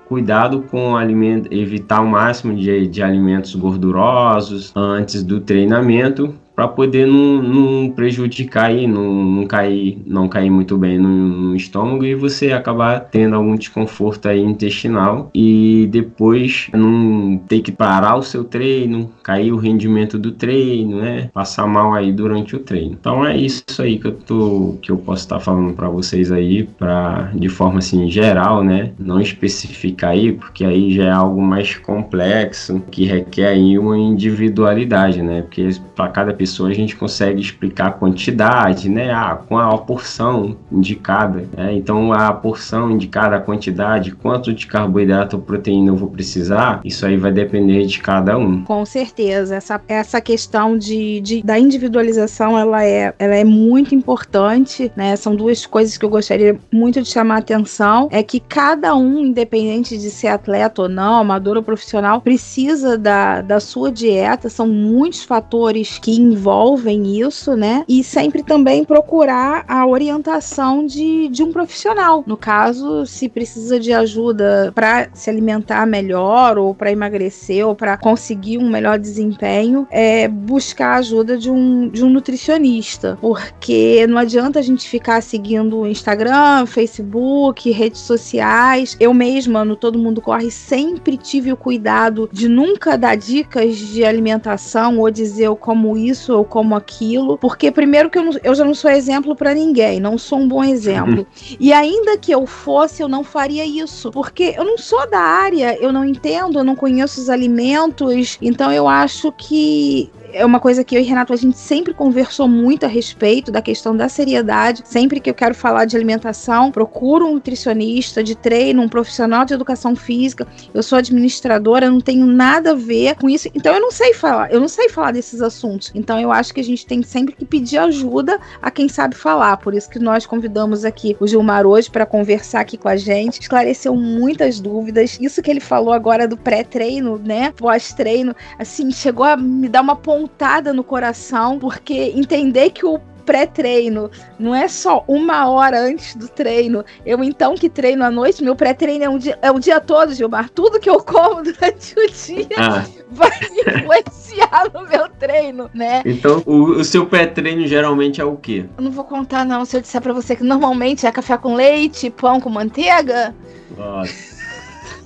Cuidado 0.08 0.62
com 0.70 0.96
alimento, 0.96 1.52
evitar 1.52 2.00
o 2.00 2.06
máximo 2.06 2.54
de, 2.54 2.86
de 2.86 3.02
alimentos 3.02 3.54
gordurosos 3.54 4.72
antes 4.74 5.22
do 5.22 5.40
treinamento, 5.40 6.34
para 6.55 6.68
poder 6.68 7.07
não, 7.07 7.42
não, 7.42 7.90
prejudicar 7.90 8.72
e 8.74 8.86
não, 8.86 9.24
não, 9.24 9.46
cair, 9.46 10.00
não 10.07 10.28
cair 10.28 10.50
muito 10.50 10.78
bem 10.78 10.98
no, 10.98 11.09
no, 11.09 11.57
estômago 11.57 12.05
e 12.05 12.14
você 12.14 12.52
acabar 12.52 13.00
tendo 13.00 13.34
algum 13.34 13.57
desconforto 13.57 14.28
aí 14.28 14.40
intestinal 14.40 15.30
e 15.34 15.88
depois 15.90 16.68
não 16.72 17.38
ter 17.48 17.61
que 17.61 17.72
parar 17.72 18.16
o 18.16 18.22
seu 18.22 18.44
treino, 18.44 19.11
cair 19.22 19.52
o 19.52 19.57
rendimento 19.57 20.18
do 20.18 20.32
treino, 20.32 20.98
né? 20.98 21.30
Passar 21.32 21.66
mal 21.66 21.92
aí 21.92 22.12
durante 22.12 22.55
o 22.55 22.61
treino. 22.61 22.96
Então 22.98 23.26
é 23.26 23.36
isso 23.36 23.64
aí 23.80 23.98
que 23.98 24.07
eu 24.07 24.12
tô 24.12 24.76
que 24.80 24.90
eu 24.90 24.96
posso 24.96 25.22
estar 25.22 25.36
tá 25.36 25.40
falando 25.40 25.72
para 25.74 25.88
vocês 25.88 26.30
aí 26.30 26.64
para 26.64 27.30
de 27.34 27.48
forma 27.48 27.78
assim 27.78 28.09
geral, 28.09 28.62
né? 28.62 28.92
Não 28.98 29.20
especificar 29.20 30.11
aí 30.11 30.32
porque 30.32 30.64
aí 30.64 30.94
já 30.94 31.05
é 31.05 31.11
algo 31.11 31.42
mais 31.42 31.76
complexo 31.76 32.82
que 32.90 33.05
requer 33.05 33.48
aí 33.48 33.78
uma 33.78 33.98
individualidade, 33.98 35.22
né? 35.22 35.42
Porque 35.42 35.68
para 35.96 36.09
cada 36.09 36.32
pessoa 36.32 36.43
pessoa 36.45 36.68
a 36.68 36.74
gente 36.74 36.95
consegue 36.95 37.40
explicar 37.40 37.86
a 37.86 37.90
quantidade, 37.90 38.90
né? 38.90 39.11
Ah, 39.11 39.34
com 39.49 39.57
a 39.57 39.78
porção 39.78 40.55
indicada. 40.70 41.49
Né? 41.57 41.74
Então, 41.74 42.12
a 42.12 42.30
porção 42.34 42.90
indicada, 42.90 43.36
a 43.36 43.40
quantidade, 43.40 44.12
quanto 44.12 44.53
de 44.53 44.66
carboidrato 44.66 45.36
ou 45.36 45.42
proteína 45.42 45.88
eu 45.88 45.97
vou 45.97 46.11
precisar, 46.11 46.82
isso 46.84 47.07
aí 47.07 47.16
vai 47.16 47.32
depender 47.32 47.86
de 47.86 47.99
cada 47.99 48.36
um. 48.36 48.62
Com 48.64 48.84
certeza. 48.84 49.57
Essa, 49.57 49.80
essa 49.88 50.20
questão 50.20 50.76
de, 50.76 51.20
de 51.22 51.42
da 51.42 51.59
individualização, 51.59 52.59
ela 52.59 52.84
é, 52.84 53.14
ela 53.18 53.34
é 53.34 53.45
muito 53.45 53.95
importante, 53.95 54.92
né? 54.95 55.16
São 55.16 55.34
duas 55.34 55.64
coisas 55.64 55.97
que 55.97 56.05
eu 56.05 56.11
gostaria 56.11 56.59
muito 56.70 57.01
de 57.01 57.09
chamar 57.09 57.36
a 57.36 57.38
atenção. 57.38 58.09
É 58.12 58.22
que 58.22 58.38
cada 58.38 58.95
um, 58.95 59.18
independente 59.20 59.97
de 59.97 60.11
ser 60.11 60.28
atleta 60.28 60.82
ou 60.82 60.88
não, 60.90 61.20
amador 61.20 61.57
ou 61.57 61.62
profissional, 61.62 62.20
precisa 62.20 62.99
da, 62.99 63.40
da 63.40 63.61
sua 63.61 63.90
dieta. 63.90 64.51
São 64.51 64.66
muitos 64.66 65.22
fatores 65.22 65.99
que 65.99 66.12
envolvem 66.35 67.20
isso, 67.20 67.57
né? 67.57 67.85
E 67.89 68.03
sempre 68.03 68.43
também 68.43 68.85
procurar 68.85 69.64
a 69.68 69.87
orientação 69.87 70.85
de, 70.85 71.28
de 71.28 71.43
um 71.43 71.53
profissional. 71.53 72.24
No 72.26 72.37
caso, 72.37 73.07
se 73.07 73.28
precisa 73.28 73.78
de 73.78 73.93
ajuda 73.93 74.72
para 74.74 75.09
se 75.14 75.30
alimentar 75.30 75.87
melhor, 75.87 76.59
ou 76.59 76.74
para 76.74 76.91
emagrecer, 76.91 77.66
ou 77.66 77.74
para 77.74 77.97
conseguir 77.97 78.59
um 78.59 78.68
melhor 78.68 78.99
desempenho, 78.99 79.87
é 79.91 80.28
buscar 80.28 80.95
a 80.95 80.97
ajuda 80.97 81.39
de 81.39 81.51
um, 81.51 81.89
de 81.89 82.05
um 82.05 82.11
nutricionista. 82.11 83.16
Porque 83.20 84.07
não 84.07 84.18
adianta 84.18 84.59
a 84.59 84.62
gente 84.62 84.89
ficar 84.89 85.22
seguindo 85.22 85.78
o 85.78 85.87
Instagram, 85.87 86.66
Facebook, 86.66 87.70
redes 87.70 88.01
sociais. 88.01 88.97
Eu 88.99 89.14
mesma, 89.14 89.64
no 89.64 89.76
Todo 89.76 89.99
Mundo 89.99 90.20
Corre, 90.20 90.51
sempre 90.51 91.16
tive 91.16 91.53
o 91.53 91.57
cuidado 91.57 92.28
de 92.32 92.49
nunca 92.49 92.99
dar 92.99 93.16
dicas 93.16 93.76
de 93.76 94.05
alimentação 94.05 94.99
ou 94.99 95.11
dizer 95.11 95.55
como 95.57 95.97
isso 95.97 96.24
isso 96.25 96.37
ou 96.37 96.45
como 96.45 96.75
aquilo, 96.75 97.37
porque 97.37 97.70
primeiro 97.70 98.09
que 98.09 98.18
eu, 98.18 98.25
não, 98.25 98.33
eu 98.43 98.55
já 98.55 98.64
não 98.64 98.75
sou 98.75 98.91
exemplo 98.91 99.37
para 99.37 99.55
ninguém, 99.55 100.01
não 100.01 100.16
sou 100.16 100.39
um 100.39 100.49
bom 100.49 100.64
exemplo. 100.64 101.27
e 101.61 101.72
ainda 101.72 102.16
que 102.16 102.33
eu 102.33 102.47
fosse, 102.47 103.03
eu 103.03 103.09
não 103.09 103.22
faria 103.22 103.64
isso, 103.64 104.11
porque 104.11 104.55
eu 104.57 104.64
não 104.64 104.79
sou 104.79 105.09
da 105.09 105.20
área, 105.20 105.77
eu 105.81 105.93
não 105.93 106.05
entendo, 106.05 106.59
eu 106.59 106.64
não 106.64 106.75
conheço 106.75 107.20
os 107.20 107.29
alimentos, 107.29 108.39
então 108.41 108.72
eu 108.72 108.89
acho 108.89 109.31
que 109.33 110.11
é 110.35 110.45
uma 110.45 110.59
coisa 110.59 110.82
que 110.82 110.97
eu 110.97 111.01
e 111.01 111.05
Renato 111.05 111.32
a 111.32 111.37
gente 111.37 111.57
sempre 111.57 111.95
conversou 111.95 112.49
muito 112.49 112.85
a 112.85 112.89
respeito 112.89 113.53
da 113.53 113.62
questão 113.62 113.97
da 113.97 114.09
seriedade. 114.09 114.82
Sempre 114.85 115.20
que 115.20 115.30
eu 115.30 115.35
quero 115.35 115.55
falar 115.55 115.85
de 115.85 115.97
alimentação, 115.97 116.72
procuro 116.72 117.26
um 117.26 117.35
nutricionista 117.35 118.22
de 118.22 118.35
treino, 118.35 118.82
um 118.82 118.89
profissional 118.89 119.45
de 119.45 119.55
educação 119.55 119.95
física. 119.95 120.47
Eu 120.72 120.82
sou 120.82 120.99
administradora, 120.99 121.91
não 121.91 122.01
tenho 122.01 122.26
nada 122.26 122.72
a 122.72 122.74
ver 122.74 123.14
com 123.14 123.30
isso. 123.30 123.49
Então 123.55 123.74
eu 123.74 123.80
não 123.80 123.93
sei 123.93 124.12
falar, 124.12 124.53
eu 124.53 124.61
não 124.61 124.68
sei 124.68 124.89
falar 124.89 125.12
desses 125.12 125.41
assuntos. 125.41 125.93
Então 125.95 126.18
eu 126.18 126.32
acho 126.32 126.53
que 126.53 126.61
a 126.61 126.64
gente 126.64 126.85
tem 126.85 127.03
sempre 127.03 127.35
que 127.35 127.45
pedir 127.45 127.78
ajuda 127.78 128.39
a 128.61 128.70
quem 128.70 128.89
sabe 128.89 129.14
falar. 129.14 129.57
Por 129.59 129.72
isso 129.72 129.89
que 129.89 129.99
nós 129.99 130.26
convidamos 130.26 130.85
aqui 130.85 131.16
o 131.20 131.26
Gilmar 131.26 131.64
hoje 131.64 131.91
para 131.91 132.05
conversar 132.05 132.61
aqui 132.61 132.76
com 132.76 132.89
a 132.89 132.97
gente. 132.97 133.41
Esclareceu 133.41 133.95
muitas 133.95 134.59
dúvidas. 134.59 135.16
Isso 135.20 135.41
que 135.41 135.51
ele 135.51 135.61
falou 135.61 135.93
agora 135.93 136.26
do 136.26 136.37
pré-treino, 136.37 137.18
né? 137.18 137.53
Pós-treino, 137.57 138.35
assim, 138.59 138.91
chegou 138.91 139.24
a 139.24 139.37
me 139.37 139.68
dar 139.68 139.80
uma 139.80 139.95
ponta 139.95 140.24
pontada 140.25 140.72
no 140.72 140.83
coração, 140.83 141.59
porque 141.59 142.12
entender 142.16 142.70
que 142.70 142.87
o 142.87 142.99
pré-treino 143.27 144.11
não 144.39 144.55
é 144.55 144.68
só 144.68 145.05
uma 145.09 145.49
hora 145.49 145.81
antes 145.81 146.14
do 146.14 146.29
treino. 146.29 146.85
Eu, 147.05 147.22
então, 147.22 147.55
que 147.55 147.68
treino 147.68 148.05
à 148.05 148.11
noite, 148.11 148.43
meu 148.43 148.57
pré-treino 148.57 149.05
é, 149.05 149.09
um 149.09 149.18
dia, 149.18 149.39
é 149.41 149.51
o 149.51 149.59
dia 149.59 149.81
todo, 149.81 150.14
Gilmar. 150.14 150.51
Tudo 150.51 150.81
que 150.81 150.89
eu 150.89 151.03
como 151.03 151.43
durante 151.45 151.95
o 151.99 152.11
dia 152.11 152.49
ah. 152.57 152.85
vai 153.11 153.31
me 153.51 153.61
influenciar 153.61 154.70
no 154.72 154.87
meu 154.89 155.09
treino, 155.09 155.70
né? 155.75 156.03
Então, 156.05 156.43
o, 156.47 156.72
o 156.72 156.85
seu 156.85 157.07
pré-treino 157.07 157.66
geralmente 157.66 158.20
é 158.20 158.25
o 158.25 158.37
quê? 158.37 158.66
Eu 158.77 158.85
não 158.85 158.91
vou 158.91 159.05
contar, 159.05 159.45
não. 159.45 159.64
Se 159.64 159.77
eu 159.77 159.81
disser 159.81 160.01
pra 160.01 160.12
você 160.12 160.37
que 160.37 160.45
normalmente 160.45 161.07
é 161.07 161.12
café 161.12 161.37
com 161.37 161.55
leite, 161.55 162.11
pão 162.11 162.41
com 162.41 162.51
manteiga. 162.51 163.35
Nossa. 163.77 164.35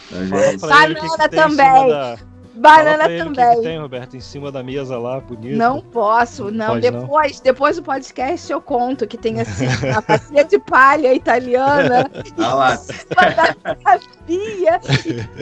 Banana 0.60 1.28
também. 1.28 2.26
Banana 2.56 3.04
também. 3.04 3.56
Que 3.56 3.62
tem, 3.62 3.78
Roberto, 3.78 4.16
em 4.16 4.20
cima 4.20 4.50
da 4.50 4.62
mesa 4.62 4.98
lá, 4.98 5.20
bonito. 5.20 5.56
Não 5.56 5.80
posso, 5.80 6.50
não. 6.50 6.68
Pode 6.68 6.90
depois, 6.90 7.36
não. 7.36 7.44
depois 7.44 7.76
do 7.76 7.82
podcast 7.82 8.50
eu 8.50 8.60
conto 8.60 9.06
que 9.06 9.18
tem 9.18 9.40
assim, 9.40 9.66
a 9.94 10.00
pastilha 10.00 10.44
de 10.44 10.58
palha 10.58 11.14
italiana. 11.14 12.10
Ah 12.38 12.54
lá. 12.54 12.74
da 12.74 13.98
pia. 14.26 14.80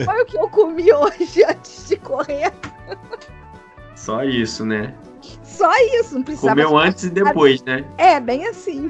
Foi 0.05 0.21
o 0.21 0.25
que 0.25 0.37
eu 0.37 0.49
comi 0.49 0.91
hoje 0.91 1.43
antes 1.43 1.89
de 1.89 1.97
correr. 1.97 2.53
Só 3.95 4.23
isso, 4.23 4.65
né? 4.65 4.93
Só 5.43 5.71
isso, 5.99 6.15
não 6.15 6.23
precisava. 6.23 6.61
Comeu 6.61 6.77
antes 6.77 7.03
e 7.03 7.09
depois, 7.09 7.61
né? 7.63 7.85
É, 7.97 8.19
bem 8.19 8.47
assim. 8.47 8.89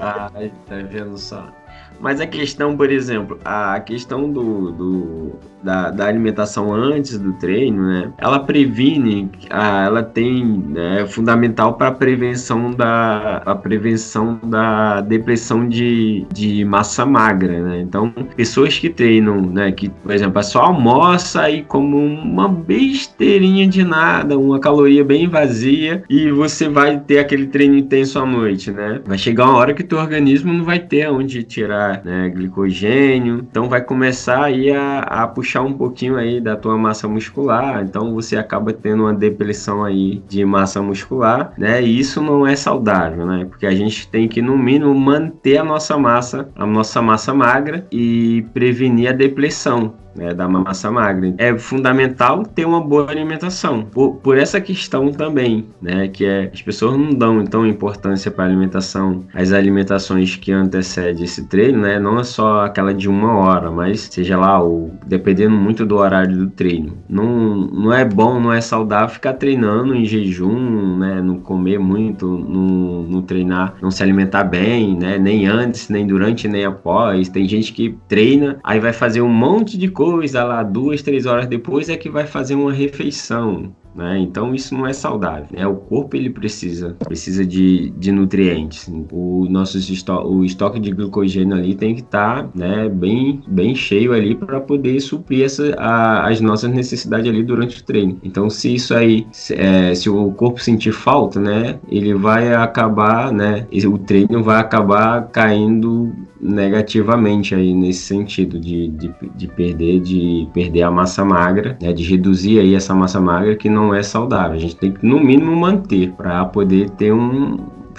Ah, 0.00 0.30
tá 0.66 0.76
vendo 0.88 1.16
só. 1.18 1.52
Mas 2.00 2.20
a 2.20 2.26
questão, 2.26 2.76
por 2.76 2.90
exemplo, 2.90 3.38
a 3.44 3.78
questão 3.80 4.30
do, 4.30 4.72
do 4.72 5.38
da, 5.62 5.90
da, 5.90 6.06
alimentação 6.06 6.72
antes 6.72 7.18
do 7.18 7.32
treino, 7.34 7.82
né? 7.82 8.12
Ela 8.18 8.38
previne, 8.38 9.28
ela 9.50 10.02
tem 10.02 10.44
né, 10.44 11.02
é 11.02 11.06
fundamental 11.06 11.74
para 11.74 11.88
a 11.88 11.92
prevenção 11.92 12.70
da 12.70 13.42
a 13.44 13.54
prevenção 13.54 14.38
da 14.44 15.00
depressão 15.00 15.68
de, 15.68 16.24
de 16.32 16.64
massa 16.64 17.04
magra, 17.04 17.60
né? 17.60 17.80
Então, 17.80 18.10
pessoas 18.36 18.78
que 18.78 18.88
treinam, 18.88 19.40
né, 19.40 19.72
que 19.72 19.88
por 19.88 20.12
exemplo, 20.12 20.38
é 20.38 20.42
só 20.42 20.62
almoça 20.62 21.50
e 21.50 21.62
como 21.62 21.98
uma 21.98 22.48
besteirinha 22.48 23.66
de 23.66 23.82
nada, 23.82 24.38
uma 24.38 24.60
caloria 24.60 25.04
bem 25.04 25.28
vazia 25.28 26.04
e 26.08 26.30
você 26.30 26.68
vai 26.68 27.00
ter 27.00 27.18
aquele 27.18 27.46
treino 27.46 27.76
intenso 27.76 28.18
à 28.18 28.26
noite, 28.26 28.70
né? 28.70 29.00
Vai 29.04 29.18
chegar 29.18 29.46
uma 29.46 29.56
hora 29.56 29.74
que 29.74 29.82
teu 29.82 29.98
organismo 29.98 30.52
não 30.52 30.64
vai 30.64 30.78
ter 30.78 31.10
onde 31.10 31.42
tirar, 31.42 31.85
né, 32.04 32.28
glicogênio, 32.28 33.46
então 33.50 33.68
vai 33.68 33.80
começar 33.80 34.44
aí 34.44 34.70
a, 34.70 35.00
a 35.00 35.28
puxar 35.28 35.62
um 35.62 35.72
pouquinho 35.72 36.16
aí 36.16 36.40
da 36.40 36.56
tua 36.56 36.76
massa 36.76 37.08
muscular, 37.08 37.82
então 37.82 38.14
você 38.14 38.36
acaba 38.36 38.72
tendo 38.72 39.04
uma 39.04 39.14
depressão 39.14 39.84
aí 39.84 40.22
de 40.28 40.44
massa 40.44 40.82
muscular, 40.82 41.52
né? 41.58 41.82
E 41.82 41.98
isso 41.98 42.22
não 42.22 42.46
é 42.46 42.56
saudável, 42.56 43.26
né? 43.26 43.44
Porque 43.48 43.66
a 43.66 43.74
gente 43.74 44.08
tem 44.08 44.28
que 44.28 44.42
no 44.42 44.56
mínimo 44.56 44.94
manter 44.94 45.58
a 45.58 45.64
nossa 45.64 45.96
massa, 45.96 46.48
a 46.54 46.66
nossa 46.66 47.00
massa 47.02 47.34
magra 47.34 47.86
e 47.90 48.44
prevenir 48.52 49.08
a 49.08 49.12
depressão 49.12 49.94
né, 50.16 50.34
da 50.34 50.48
massa 50.48 50.90
magra. 50.90 51.34
É 51.38 51.56
fundamental 51.58 52.42
ter 52.44 52.64
uma 52.64 52.80
boa 52.80 53.10
alimentação. 53.10 53.82
Por, 53.84 54.16
por 54.16 54.38
essa 54.38 54.60
questão 54.60 55.12
também, 55.12 55.66
né, 55.80 56.08
que 56.08 56.24
é 56.24 56.50
as 56.52 56.62
pessoas 56.62 56.96
não 56.96 57.10
dão 57.10 57.40
então 57.42 57.66
importância 57.66 58.30
para 58.30 58.44
a 58.44 58.46
alimentação, 58.46 59.24
as 59.34 59.52
alimentações 59.52 60.36
que 60.36 60.52
antecedem 60.52 61.24
esse 61.24 61.46
treino, 61.46 61.80
né, 61.82 61.98
não 61.98 62.18
é 62.18 62.24
só 62.24 62.64
aquela 62.64 62.94
de 62.94 63.08
uma 63.08 63.36
hora, 63.36 63.70
mas 63.70 64.08
seja 64.10 64.36
lá, 64.36 64.62
o, 64.62 64.90
dependendo 65.06 65.54
muito 65.56 65.84
do 65.84 65.96
horário 65.96 66.36
do 66.36 66.46
treino. 66.48 66.96
Não, 67.08 67.56
não 67.56 67.92
é 67.92 68.04
bom, 68.04 68.40
não 68.40 68.52
é 68.52 68.60
saudável 68.60 69.08
ficar 69.08 69.34
treinando 69.34 69.94
em 69.94 70.04
jejum, 70.04 70.96
né, 70.98 71.20
não 71.20 71.38
comer 71.38 71.78
muito, 71.78 72.26
não, 72.26 73.02
não 73.02 73.22
treinar, 73.22 73.74
não 73.82 73.90
se 73.90 74.02
alimentar 74.02 74.44
bem, 74.44 74.96
né, 74.96 75.18
nem 75.18 75.46
antes, 75.46 75.88
nem 75.88 76.06
durante, 76.06 76.48
nem 76.48 76.64
após. 76.64 77.28
Tem 77.28 77.46
gente 77.46 77.72
que 77.72 77.96
treina, 78.08 78.58
aí 78.64 78.80
vai 78.80 78.92
fazer 78.92 79.20
um 79.20 79.28
monte 79.28 79.76
de 79.76 79.88
coisa 79.88 80.05
lá, 80.44 80.62
duas, 80.62 81.02
três 81.02 81.26
horas 81.26 81.46
depois 81.46 81.88
é 81.88 81.96
que 81.96 82.08
vai 82.08 82.26
fazer 82.26 82.54
uma 82.54 82.72
refeição. 82.72 83.72
Né? 83.96 84.18
Então 84.18 84.54
isso 84.54 84.74
não 84.74 84.86
é 84.86 84.92
saudável. 84.92 85.46
Né? 85.50 85.66
O 85.66 85.76
corpo 85.76 86.16
ele 86.16 86.28
precisa 86.28 86.94
precisa 87.02 87.46
de, 87.46 87.88
de 87.96 88.12
nutrientes. 88.12 88.86
O 89.10 89.46
nosso 89.48 89.78
esto 89.78 90.12
o 90.12 90.44
estoque 90.44 90.78
de 90.78 90.90
glicogênio 90.90 91.56
ali 91.56 91.74
tem 91.74 91.94
que 91.94 92.02
estar 92.02 92.42
tá, 92.42 92.50
né, 92.54 92.88
bem, 92.90 93.40
bem 93.48 93.74
cheio 93.74 94.12
ali 94.12 94.34
para 94.34 94.60
poder 94.60 95.00
suprir 95.00 95.44
essa, 95.44 95.74
a, 95.78 96.28
as 96.28 96.40
nossas 96.42 96.70
necessidades 96.70 97.26
ali 97.26 97.42
durante 97.42 97.80
o 97.80 97.84
treino. 97.84 98.18
Então 98.22 98.50
se 98.50 98.74
isso 98.74 98.94
aí, 98.94 99.26
se, 99.32 99.54
é, 99.54 99.94
se 99.94 100.10
o 100.10 100.30
corpo 100.32 100.60
sentir 100.60 100.92
falta, 100.92 101.40
né, 101.40 101.78
ele 101.88 102.12
vai 102.14 102.52
acabar, 102.52 103.32
né, 103.32 103.66
o 103.86 103.96
treino 103.96 104.42
vai 104.42 104.60
acabar 104.60 105.28
caindo 105.28 106.12
negativamente 106.40 107.54
aí 107.54 107.74
nesse 107.74 108.00
sentido 108.00 108.58
de, 108.58 108.88
de, 108.88 109.14
de, 109.34 109.48
perder 109.48 110.00
de 110.00 110.48
perder 110.52 110.82
a 110.82 110.90
massa 110.90 111.24
magra, 111.24 111.78
né, 111.80 111.92
de 111.92 112.04
reduzir 112.04 112.58
aí 112.60 112.74
essa 112.74 112.94
massa 112.94 113.20
magra 113.20 113.56
que 113.56 113.68
não 113.68 113.94
é 113.94 114.02
saudável. 114.02 114.56
A 114.56 114.58
gente 114.58 114.76
tem 114.76 114.92
que 114.92 115.04
no 115.04 115.20
mínimo 115.20 115.54
manter 115.56 116.12
para 116.12 116.44
poder 116.44 116.90
ter 116.90 117.12
um, 117.12 117.56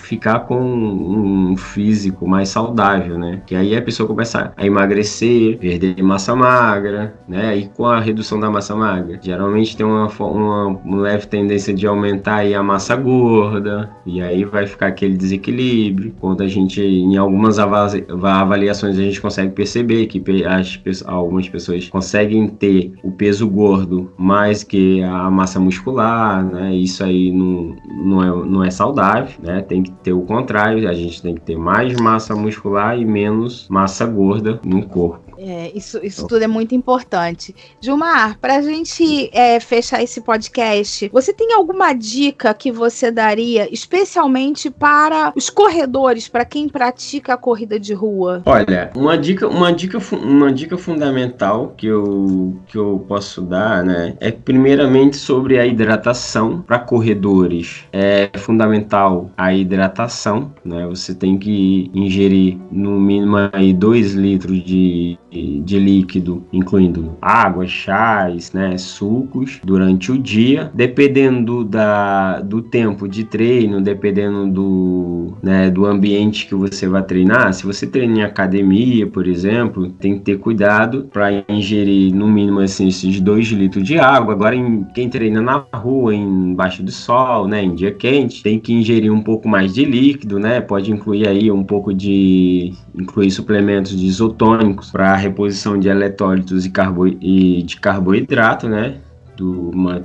ficar 0.07 0.39
com 0.41 0.57
um 0.59 1.57
físico 1.57 2.25
mais 2.27 2.47
saudável, 2.49 3.19
né? 3.19 3.41
Que 3.45 3.55
aí 3.55 3.75
a 3.75 3.81
pessoa 3.81 4.07
começa 4.07 4.53
a 4.55 4.65
emagrecer, 4.65 5.57
perder 5.57 6.01
massa 6.01 6.33
magra, 6.33 7.13
né? 7.27 7.57
E 7.57 7.67
com 7.67 7.85
a 7.85 7.99
redução 7.99 8.39
da 8.39 8.49
massa 8.49 8.73
magra, 8.73 9.19
geralmente 9.21 9.75
tem 9.75 9.85
uma, 9.85 10.07
uma, 10.07 11.01
leve 11.01 11.27
tendência 11.27 11.73
de 11.73 11.85
aumentar 11.85 12.37
aí 12.37 12.55
a 12.55 12.63
massa 12.63 12.95
gorda, 12.95 13.89
e 14.05 14.21
aí 14.21 14.45
vai 14.45 14.65
ficar 14.65 14.87
aquele 14.87 15.17
desequilíbrio. 15.17 16.15
Quando 16.19 16.41
a 16.41 16.47
gente, 16.47 16.81
em 16.81 17.17
algumas 17.17 17.59
avaliações, 17.59 18.97
a 18.97 19.01
gente 19.01 19.19
consegue 19.19 19.51
perceber 19.51 20.05
que 20.05 20.23
as, 20.45 20.79
algumas 21.05 21.49
pessoas 21.49 21.89
conseguem 21.89 22.47
ter 22.47 22.93
o 23.03 23.11
peso 23.11 23.47
gordo 23.49 24.09
mais 24.17 24.63
que 24.63 25.03
a 25.03 25.29
massa 25.29 25.59
muscular, 25.59 26.45
né? 26.45 26.73
Isso 26.73 27.03
aí 27.03 27.29
não, 27.31 27.75
não, 28.05 28.23
é, 28.23 28.45
não 28.47 28.63
é 28.63 28.71
saudável, 28.71 29.35
né? 29.43 29.61
Tem 29.61 29.83
que 29.83 29.96
ter 30.03 30.13
o 30.13 30.21
contrário, 30.21 30.87
a 30.87 30.93
gente 30.93 31.21
tem 31.21 31.35
que 31.35 31.41
ter 31.41 31.57
mais 31.57 31.95
massa 31.99 32.35
muscular 32.35 32.97
e 32.97 33.05
menos 33.05 33.67
massa 33.69 34.05
gorda 34.05 34.59
no 34.63 34.85
corpo. 34.87 35.26
É, 35.37 35.71
isso, 35.75 35.99
isso 36.03 36.27
tudo 36.27 36.43
é 36.43 36.47
muito 36.47 36.73
importante. 36.73 37.55
Gilmar, 37.79 38.37
para 38.39 38.57
a 38.57 38.61
gente 38.61 39.29
é, 39.33 39.59
fechar 39.59 40.01
esse 40.01 40.21
podcast, 40.21 41.09
você 41.13 41.33
tem 41.33 41.53
alguma 41.53 41.93
dica 41.93 42.53
que 42.53 42.71
você 42.71 43.11
daria 43.11 43.71
especialmente 43.73 44.69
para 44.69 45.31
os 45.35 45.49
corredores, 45.49 46.27
para 46.27 46.45
quem 46.45 46.67
pratica 46.67 47.33
a 47.33 47.37
corrida 47.37 47.79
de 47.79 47.93
rua? 47.93 48.41
Olha, 48.45 48.91
uma 48.95 49.17
dica, 49.17 49.47
uma 49.47 49.71
dica, 49.71 49.99
uma 50.15 50.51
dica 50.51 50.77
fundamental 50.77 51.73
que 51.77 51.87
eu, 51.87 52.55
que 52.67 52.77
eu 52.77 53.05
posso 53.07 53.41
dar, 53.41 53.83
né, 53.83 54.15
é 54.19 54.31
primeiramente 54.31 55.17
sobre 55.17 55.59
a 55.59 55.65
hidratação 55.65 56.61
para 56.61 56.79
corredores. 56.79 57.85
É 57.91 58.29
fundamental 58.37 59.29
a 59.37 59.53
hidratação, 59.53 60.51
né? 60.63 60.85
Você 60.87 61.13
tem 61.13 61.37
que 61.37 61.91
ingerir 61.93 62.57
no 62.71 62.99
mínimo 62.99 63.37
aí 63.51 63.73
2 63.73 64.13
litros 64.13 64.63
de 64.63 65.17
de 65.31 65.79
líquido, 65.79 66.45
incluindo 66.51 67.17
água, 67.21 67.67
chás, 67.67 68.53
né, 68.53 68.77
sucos, 68.77 69.59
durante 69.63 70.11
o 70.11 70.17
dia. 70.17 70.71
Dependendo 70.73 71.63
da, 71.63 72.39
do 72.41 72.61
tempo 72.61 73.07
de 73.07 73.23
treino, 73.23 73.81
dependendo 73.81 74.47
do, 74.47 75.33
né, 75.41 75.69
do 75.69 75.85
ambiente 75.85 76.47
que 76.47 76.55
você 76.55 76.87
vai 76.87 77.03
treinar, 77.03 77.53
se 77.53 77.65
você 77.65 77.85
treina 77.85 78.19
em 78.19 78.23
academia, 78.23 79.07
por 79.07 79.27
exemplo, 79.27 79.89
tem 79.89 80.15
que 80.15 80.21
ter 80.21 80.39
cuidado 80.39 81.09
para 81.11 81.43
ingerir 81.49 82.13
no 82.13 82.27
mínimo 82.27 82.59
assim, 82.59 82.87
esses 82.87 83.19
2 83.19 83.47
litros 83.49 83.83
de 83.83 83.99
água. 83.99 84.33
Agora, 84.33 84.55
em, 84.55 84.83
quem 84.93 85.09
treina 85.09 85.41
na 85.41 85.65
rua, 85.73 86.15
embaixo 86.15 86.83
do 86.83 86.91
sol, 86.91 87.47
né, 87.47 87.63
em 87.63 87.75
dia 87.75 87.91
quente, 87.91 88.41
tem 88.43 88.59
que 88.59 88.73
ingerir 88.73 89.11
um 89.11 89.21
pouco 89.21 89.47
mais 89.47 89.73
de 89.73 89.83
líquido, 89.85 90.39
né? 90.39 90.61
Pode 90.61 90.91
incluir 90.91 91.27
aí 91.27 91.51
um 91.51 91.63
pouco 91.63 91.93
de 91.93 92.73
incluir 92.95 93.31
suplementos 93.31 93.97
de 93.97 94.05
isotônicos 94.05 94.91
para 94.91 95.16
reposição 95.17 95.77
de 95.77 95.89
eletrólitos 95.89 96.65
e, 96.65 96.69
carbo, 96.69 97.07
e 97.07 97.63
de 97.63 97.77
carboidrato, 97.77 98.67
né? 98.67 98.97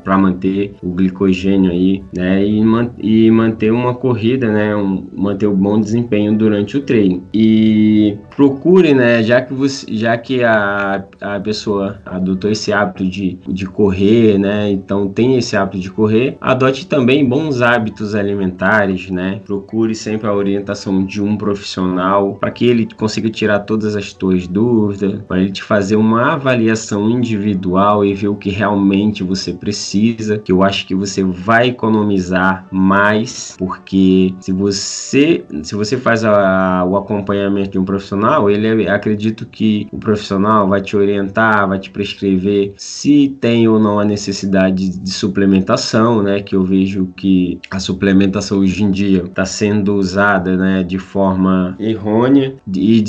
para 0.04 0.18
manter 0.18 0.74
o 0.82 0.90
glicogênio 0.90 1.70
aí, 1.70 2.04
né, 2.14 2.44
e, 2.44 2.62
man, 2.62 2.90
e 2.98 3.30
manter 3.30 3.72
uma 3.72 3.94
corrida, 3.94 4.50
né, 4.50 4.76
um, 4.76 5.06
manter 5.14 5.46
o 5.46 5.52
um 5.52 5.56
bom 5.56 5.80
desempenho 5.80 6.36
durante 6.36 6.76
o 6.76 6.82
treino. 6.82 7.22
E 7.32 8.18
procure, 8.36 8.94
né, 8.94 9.22
já 9.22 9.40
que 9.40 9.52
você, 9.52 9.86
já 9.94 10.16
que 10.16 10.42
a, 10.42 11.04
a 11.20 11.40
pessoa 11.40 12.00
adotou 12.04 12.50
esse 12.50 12.72
hábito 12.72 13.04
de, 13.04 13.38
de 13.48 13.66
correr, 13.66 14.38
né, 14.38 14.70
então 14.70 15.08
tem 15.08 15.36
esse 15.36 15.56
hábito 15.56 15.78
de 15.78 15.90
correr, 15.90 16.36
adote 16.40 16.86
também 16.86 17.24
bons 17.24 17.62
hábitos 17.62 18.14
alimentares, 18.14 19.10
né, 19.10 19.40
procure 19.44 19.94
sempre 19.94 20.28
a 20.28 20.32
orientação 20.32 21.04
de 21.04 21.22
um 21.22 21.36
profissional 21.36 22.34
para 22.34 22.50
que 22.50 22.66
ele 22.66 22.88
consiga 22.96 23.28
tirar 23.30 23.60
todas 23.60 23.96
as 23.96 24.10
suas 24.12 24.46
dúvidas, 24.46 25.20
para 25.28 25.40
ele 25.40 25.52
te 25.52 25.62
fazer 25.62 25.96
uma 25.96 26.32
avaliação 26.32 27.10
individual 27.10 28.04
e 28.04 28.14
ver 28.14 28.28
o 28.28 28.36
que 28.36 28.50
realmente 28.50 29.22
você 29.22 29.52
precisa, 29.52 30.38
que 30.38 30.52
eu 30.52 30.62
acho 30.62 30.86
que 30.86 30.94
você 30.94 31.22
vai 31.22 31.68
economizar 31.68 32.66
mais, 32.70 33.54
porque 33.58 34.34
se 34.40 34.52
você 34.52 35.44
se 35.62 35.74
você 35.74 35.96
faz 35.96 36.24
a, 36.24 36.84
o 36.84 36.96
acompanhamento 36.96 37.70
de 37.70 37.78
um 37.78 37.84
profissional, 37.84 38.21
ele 38.50 38.88
acredito 38.88 39.46
que 39.46 39.86
o 39.92 39.98
profissional 39.98 40.68
vai 40.68 40.80
te 40.80 40.96
orientar, 40.96 41.68
vai 41.68 41.78
te 41.78 41.90
prescrever 41.90 42.74
se 42.76 43.36
tem 43.40 43.68
ou 43.68 43.78
não 43.78 43.98
a 43.98 44.04
necessidade 44.04 44.88
de 44.98 45.10
suplementação, 45.10 46.22
né? 46.22 46.40
Que 46.40 46.56
eu 46.56 46.64
vejo 46.64 47.08
que 47.16 47.60
a 47.70 47.78
suplementação 47.78 48.58
hoje 48.58 48.82
em 48.82 48.90
dia 48.90 49.24
está 49.24 49.44
sendo 49.44 49.94
usada, 49.94 50.56
né, 50.56 50.82
de 50.82 50.98
forma 50.98 51.76
errônea 51.78 52.54
e 52.74 53.02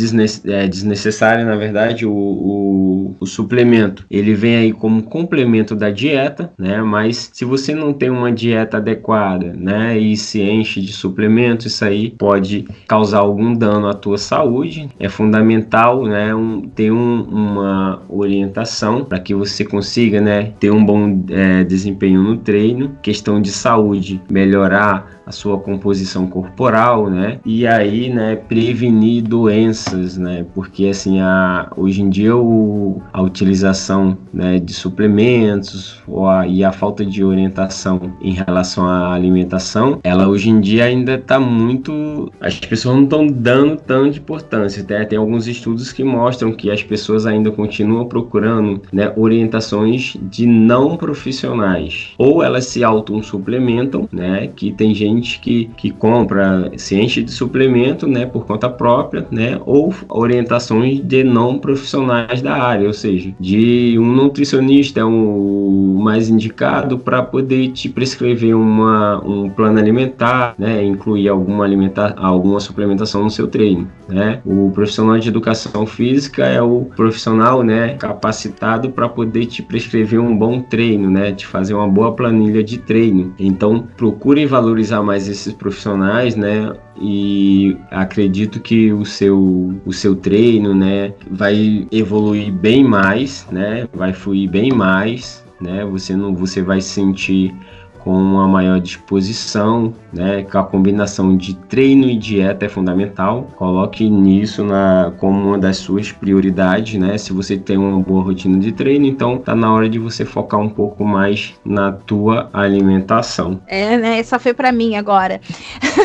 é, 0.46 0.68
desnecessária, 0.68 1.46
na 1.46 1.56
verdade, 1.56 2.06
o, 2.06 2.12
o, 2.12 3.16
o 3.20 3.26
suplemento. 3.26 4.06
Ele 4.10 4.34
vem 4.34 4.56
aí 4.56 4.74
como 4.74 5.04
complemento 5.04 5.76
da 5.76 5.90
dieta, 5.90 6.52
né? 6.58 6.82
Mas 6.82 7.30
se 7.34 7.46
você 7.46 7.74
não 7.76 7.94
tem 7.94 8.10
uma 8.10 8.32
dieta 8.32 8.78
adequada, 8.78 9.54
né, 9.54 9.98
e 9.98 10.16
se 10.16 10.42
enche 10.42 10.82
de 10.82 10.94
suplementos, 10.94 11.68
isso 11.68 11.86
aí 11.86 12.12
pode 12.12 12.66
causar 12.88 13.20
algum 13.20 13.54
dano 13.54 13.88
à 13.88 13.94
tua 13.94 14.18
saúde. 14.18 14.90
É 15.04 15.10
fundamental, 15.10 16.06
né, 16.06 16.34
um, 16.34 16.62
ter 16.62 16.90
um, 16.90 17.24
uma 17.24 18.02
orientação 18.08 19.04
para 19.04 19.20
que 19.20 19.36
você 19.36 19.66
consiga, 19.66 20.22
né, 20.22 20.54
ter 20.62 20.72
um 20.72 20.84
bom 20.84 21.26
é, 21.30 21.66
desempenho 21.66 22.24
no 22.24 22.38
treino. 22.38 22.98
Questão 23.02 23.42
de 23.42 23.52
saúde, 23.52 24.22
melhorar 24.30 25.24
a 25.26 25.32
sua 25.32 25.58
composição 25.58 26.28
corporal, 26.28 27.10
né? 27.10 27.40
E 27.46 27.66
aí, 27.66 28.10
né, 28.10 28.36
prevenir 28.36 29.24
doenças, 29.24 30.18
né? 30.18 30.46
Porque 30.54 30.88
assim, 30.88 31.20
a, 31.22 31.72
hoje 31.76 32.02
em 32.02 32.10
dia 32.10 32.36
o, 32.36 33.02
a 33.12 33.22
utilização 33.22 34.18
né, 34.34 34.60
de 34.60 34.74
suplementos 34.74 36.02
ou 36.08 36.28
a, 36.28 36.46
e 36.48 36.64
a 36.64 36.72
falta 36.72 37.06
de 37.06 37.24
orientação 37.24 38.14
em 38.22 38.34
relação 38.34 38.86
à 38.86 39.14
alimentação, 39.14 40.00
ela 40.04 40.28
hoje 40.28 40.50
em 40.50 40.60
dia 40.60 40.86
ainda 40.86 41.16
está 41.16 41.40
muito. 41.40 42.32
As 42.40 42.60
pessoas 42.60 42.96
não 42.96 43.04
estão 43.04 43.28
dando 43.28 43.78
tanta 43.78 44.18
importância. 44.18 44.84
Né? 44.94 45.06
Tem 45.06 45.18
alguns 45.18 45.48
estudos 45.48 45.92
que 45.92 46.04
mostram 46.04 46.52
que 46.52 46.72
as 46.72 46.82
pessoas 46.82 47.26
ainda 47.26 47.52
continuam 47.52 48.06
procurando 48.06 48.82
né, 48.92 49.12
orientações 49.16 50.16
de 50.22 50.46
não 50.46 50.96
profissionais. 50.96 52.14
Ou 52.18 52.42
elas 52.42 52.66
se 52.66 52.84
auto-suplementam, 52.84 54.08
né? 54.12 54.50
Que 54.56 54.72
tem 54.72 54.94
gente 54.94 55.40
que, 55.40 55.66
que 55.78 55.90
compra, 55.92 56.72
se 56.78 56.96
enche 56.96 57.22
de 57.22 57.32
suplemento, 57.32 58.08
né, 58.08 58.26
por 58.26 58.46
conta 58.46 58.70
própria, 58.70 59.26
né, 59.32 59.60
ou 59.66 59.94
orientações 60.10 61.00
de 61.00 61.24
não 61.24 61.58
profissionais 61.58 62.42
da 62.42 62.54
área, 62.54 62.88
ou 62.88 62.94
seja, 62.94 63.34
de 63.40 63.98
um 63.98 64.12
nutricionista, 64.12 65.06
um, 65.06 65.98
uma 65.98 66.14
mais 66.14 66.30
indicado 66.30 67.00
para 67.00 67.24
poder 67.24 67.72
te 67.72 67.90
prescrever 67.90 68.56
uma, 68.56 69.20
um 69.26 69.50
plano 69.50 69.80
alimentar, 69.80 70.54
né, 70.60 70.84
incluir 70.84 71.28
alguma, 71.28 71.66
alimentar, 71.66 72.14
alguma 72.18 72.60
suplementação 72.60 73.24
no 73.24 73.32
seu 73.32 73.48
treino. 73.48 73.90
Né? 74.08 74.40
O 74.46 74.70
profissional 74.84 75.18
de 75.18 75.30
educação 75.30 75.86
física 75.86 76.46
é 76.46 76.62
o 76.62 76.86
profissional 76.96 77.64
né, 77.64 77.96
capacitado 77.96 78.90
para 78.90 79.08
poder 79.08 79.46
te 79.46 79.64
prescrever 79.64 80.20
um 80.20 80.36
bom 80.36 80.62
treino, 80.62 81.10
né, 81.10 81.32
te 81.32 81.48
fazer 81.48 81.74
uma 81.74 81.88
boa 81.88 82.14
planilha 82.14 82.62
de 82.62 82.78
treino. 82.78 83.34
Então, 83.40 83.88
procure 83.96 84.46
valorizar 84.46 85.02
mais 85.02 85.30
esses 85.30 85.54
profissionais, 85.54 86.36
né, 86.36 86.74
e 87.00 87.78
acredito 87.90 88.60
que 88.60 88.92
o 88.92 89.06
seu, 89.06 89.74
o 89.86 89.94
seu 89.94 90.18
treino, 90.18 90.76
né, 90.76 91.14
vai 91.32 91.88
evoluir 91.90 92.52
bem 92.52 92.84
mais, 92.84 93.48
né, 93.50 93.88
vai 93.94 94.12
fluir 94.12 94.50
bem 94.50 94.70
mais, 94.70 95.44
né, 95.62 95.86
você 95.86 96.14
não, 96.14 96.36
você 96.36 96.62
vai 96.62 96.82
sentir 96.82 97.56
com 98.04 98.12
uma 98.12 98.48
maior 98.48 98.80
disposição, 98.82 99.94
né, 100.12 100.44
com 100.44 100.58
a 100.58 100.64
combinação 100.64 101.38
de 101.38 101.56
treino 101.56 102.06
e 102.10 102.18
dieta 102.18 102.66
é 102.66 102.70
fundamental. 102.70 103.48
Coloque 103.56 104.10
nisso 104.10 104.64
na, 104.64 105.14
como 105.18 105.50
uma 105.50 105.58
das 105.58 105.78
suas 105.78 106.12
prioridades, 106.12 107.00
né? 107.00 107.18
Se 107.18 107.32
você 107.32 107.58
tem 107.58 107.78
uma 107.78 108.00
boa 108.00 108.24
rotina 108.24 108.60
de 108.60 108.72
treino, 108.72 109.06
então 109.06 109.38
tá 109.38 109.56
na 109.56 109.74
hora 109.74 109.88
de 109.88 109.98
você 109.98 110.26
focar 110.26 110.60
um 110.60 110.70
pouco 110.70 111.06
mais 111.06 111.54
na 111.64 111.92
tua 111.92 112.50
alimentação. 112.52 113.62
É, 113.68 113.98
né? 113.98 114.20
Essa 114.20 114.38
foi 114.38 114.54
para 114.54 114.72
mim 114.72 114.96
agora. 114.96 115.40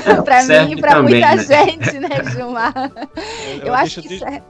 É, 0.06 0.14
para 0.22 0.44
mim 0.44 0.72
e 0.72 0.76
para 0.80 1.02
muita 1.02 1.34
né? 1.34 1.44
gente, 1.44 1.98
né, 1.98 2.08
Gilmar? 2.30 2.92
Eu, 3.60 3.66
eu 3.66 3.74
acho 3.74 4.02
que 4.02 4.08
deixa, 4.08 4.42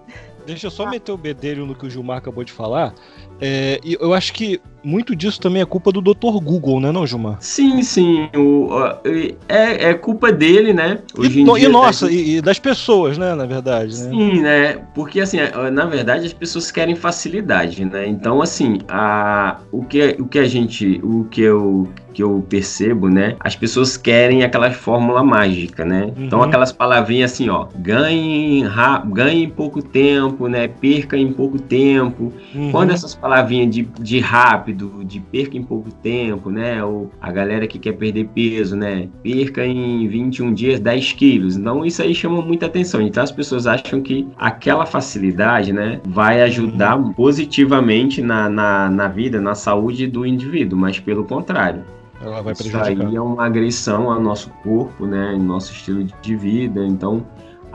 deixa 0.46 0.66
eu 0.66 0.70
só 0.70 0.86
ah. 0.86 0.90
meter 0.90 1.12
o 1.12 1.16
bedelho 1.16 1.64
no 1.64 1.74
que 1.74 1.86
o 1.86 1.90
Gilmar 1.90 2.18
acabou 2.18 2.44
de 2.44 2.52
falar. 2.52 2.92
É, 3.40 3.80
eu 3.84 4.12
acho 4.12 4.32
que 4.32 4.60
muito 4.88 5.14
disso 5.14 5.38
também 5.38 5.60
é 5.60 5.66
culpa 5.66 5.92
do 5.92 6.00
Dr. 6.00 6.40
Google, 6.42 6.80
né, 6.80 6.90
não, 6.90 7.06
Gilmar? 7.06 7.36
Sim, 7.40 7.82
sim. 7.82 8.28
O, 8.34 8.70
é, 9.46 9.90
é 9.90 9.94
culpa 9.94 10.32
dele, 10.32 10.72
né? 10.72 11.00
Hoje 11.16 11.40
e, 11.40 11.44
no, 11.44 11.58
e 11.58 11.68
nossa, 11.68 12.06
tá... 12.06 12.12
e, 12.12 12.40
das 12.40 12.58
pessoas, 12.58 13.18
né, 13.18 13.34
na 13.34 13.44
verdade. 13.44 14.02
Né? 14.02 14.10
Sim, 14.10 14.40
né? 14.40 14.78
Porque, 14.94 15.20
assim, 15.20 15.36
na 15.72 15.84
verdade, 15.84 16.26
as 16.26 16.32
pessoas 16.32 16.70
querem 16.70 16.96
facilidade, 16.96 17.84
né? 17.84 18.06
Então, 18.06 18.40
assim, 18.40 18.78
a, 18.88 19.58
o, 19.70 19.84
que, 19.84 20.16
o 20.18 20.26
que 20.26 20.38
a 20.38 20.46
gente. 20.46 21.00
O 21.04 21.24
que 21.24 21.42
eu 21.42 21.86
que 22.18 22.22
eu 22.24 22.44
percebo, 22.48 23.08
né? 23.08 23.36
As 23.38 23.54
pessoas 23.54 23.96
querem 23.96 24.42
aquela 24.42 24.72
fórmula 24.72 25.22
mágica, 25.22 25.84
né? 25.84 26.06
Uhum. 26.16 26.24
Então 26.24 26.42
aquelas 26.42 26.72
palavrinhas 26.72 27.30
assim, 27.30 27.48
ó, 27.48 27.68
ganhe, 27.76 28.64
ganhe 29.12 29.44
em 29.44 29.48
pouco 29.48 29.80
tempo, 29.80 30.48
né? 30.48 30.66
Perca 30.66 31.16
em 31.16 31.32
pouco 31.32 31.60
tempo. 31.60 32.32
Uhum. 32.52 32.72
Quando 32.72 32.90
essas 32.90 33.14
palavrinhas 33.14 33.72
de, 33.72 33.82
de 34.00 34.18
rápido, 34.18 34.77
de 35.04 35.20
perca 35.20 35.56
em 35.56 35.62
pouco 35.62 35.90
tempo, 35.90 36.50
né? 36.50 36.82
Ou 36.84 37.10
a 37.20 37.30
galera 37.30 37.66
que 37.66 37.78
quer 37.78 37.92
perder 37.92 38.28
peso, 38.28 38.76
né? 38.76 39.08
Perca 39.22 39.66
em 39.66 40.06
21 40.08 40.54
dias 40.54 40.80
10 40.80 41.12
quilos. 41.12 41.56
Então 41.56 41.84
isso 41.84 42.02
aí 42.02 42.14
chama 42.14 42.40
muita 42.42 42.66
atenção. 42.66 43.00
Então 43.00 43.22
as 43.22 43.32
pessoas 43.32 43.66
acham 43.66 44.00
que 44.00 44.26
aquela 44.36 44.86
facilidade, 44.86 45.72
né? 45.72 46.00
Vai 46.06 46.42
ajudar 46.42 46.98
uhum. 46.98 47.12
positivamente 47.12 48.22
na, 48.22 48.48
na, 48.48 48.90
na 48.90 49.08
vida, 49.08 49.40
na 49.40 49.54
saúde 49.54 50.06
do 50.06 50.24
indivíduo, 50.24 50.78
mas 50.78 50.98
pelo 50.98 51.24
contrário. 51.24 51.82
Ela 52.20 52.42
vai 52.42 52.54
prejudicar. 52.54 52.92
Isso 52.92 53.02
aí 53.02 53.16
é 53.16 53.20
uma 53.20 53.46
agressão 53.46 54.10
ao 54.10 54.20
nosso 54.20 54.50
corpo, 54.62 55.06
né? 55.06 55.36
Nosso 55.40 55.72
estilo 55.72 56.04
de 56.04 56.36
vida. 56.36 56.84
Então, 56.84 57.24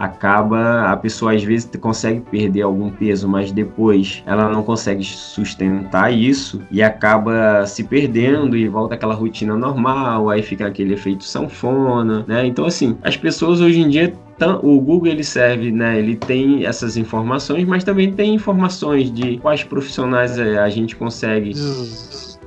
acaba 0.03 0.91
a 0.91 0.97
pessoa 0.97 1.33
às 1.33 1.43
vezes 1.43 1.69
consegue 1.79 2.19
perder 2.19 2.63
algum 2.63 2.89
peso, 2.89 3.27
mas 3.27 3.51
depois 3.51 4.21
ela 4.25 4.49
não 4.49 4.63
consegue 4.63 5.03
sustentar 5.03 6.13
isso 6.13 6.61
e 6.69 6.83
acaba 6.83 7.65
se 7.65 7.83
perdendo 7.83 8.57
e 8.57 8.67
volta 8.67 8.95
aquela 8.95 9.13
rotina 9.13 9.55
normal, 9.55 10.29
aí 10.29 10.41
fica 10.41 10.67
aquele 10.67 10.93
efeito 10.93 11.23
sanfona, 11.23 12.25
né? 12.27 12.45
Então 12.45 12.65
assim, 12.65 12.97
as 13.01 13.15
pessoas 13.15 13.61
hoje 13.61 13.81
em 13.81 13.89
dia 13.89 14.13
o 14.61 14.81
Google 14.81 15.07
ele 15.07 15.23
serve, 15.23 15.71
né? 15.71 15.97
Ele 15.97 16.17
tem 16.17 16.65
essas 16.65 16.97
informações, 16.97 17.65
mas 17.65 17.83
também 17.83 18.11
tem 18.11 18.35
informações 18.35 19.09
de 19.13 19.37
quais 19.37 19.63
profissionais 19.63 20.37
é, 20.37 20.57
a 20.57 20.67
gente 20.67 20.97
consegue 20.97 21.53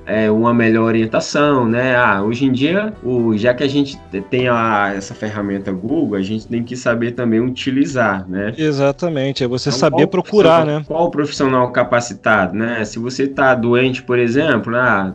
é, 0.07 0.31
uma 0.31 0.55
melhor 0.55 0.85
orientação, 0.85 1.69
né? 1.69 1.97
Ah, 1.97 2.23
hoje 2.23 2.47
em 2.47 2.53
dia, 2.53 2.93
o, 3.03 3.37
já 3.37 3.53
que 3.53 3.65
a 3.65 3.69
gente 3.69 3.99
tem 4.31 4.49
a, 4.49 4.93
essa 4.95 5.15
ferramenta 5.15 5.73
Google, 5.73 6.17
a 6.17 6.23
gente 6.23 6.47
tem 6.47 6.63
que 6.63 6.77
saber 6.77 7.13
também 7.13 7.41
utilizar, 7.41 8.27
né? 8.29 8.55
Exatamente, 8.57 9.43
é 9.43 9.49
você 9.49 9.69
então, 9.69 9.79
saber 9.79 10.07
procurar, 10.07 10.65
né? 10.65 10.85
Qual 10.87 11.11
profissional 11.11 11.71
capacitado, 11.73 12.55
né? 12.55 12.85
Se 12.85 12.99
você 12.99 13.25
está 13.25 13.55
doente, 13.55 14.03
por 14.03 14.19
exemplo, 14.19 14.75
ah, 14.77 15.13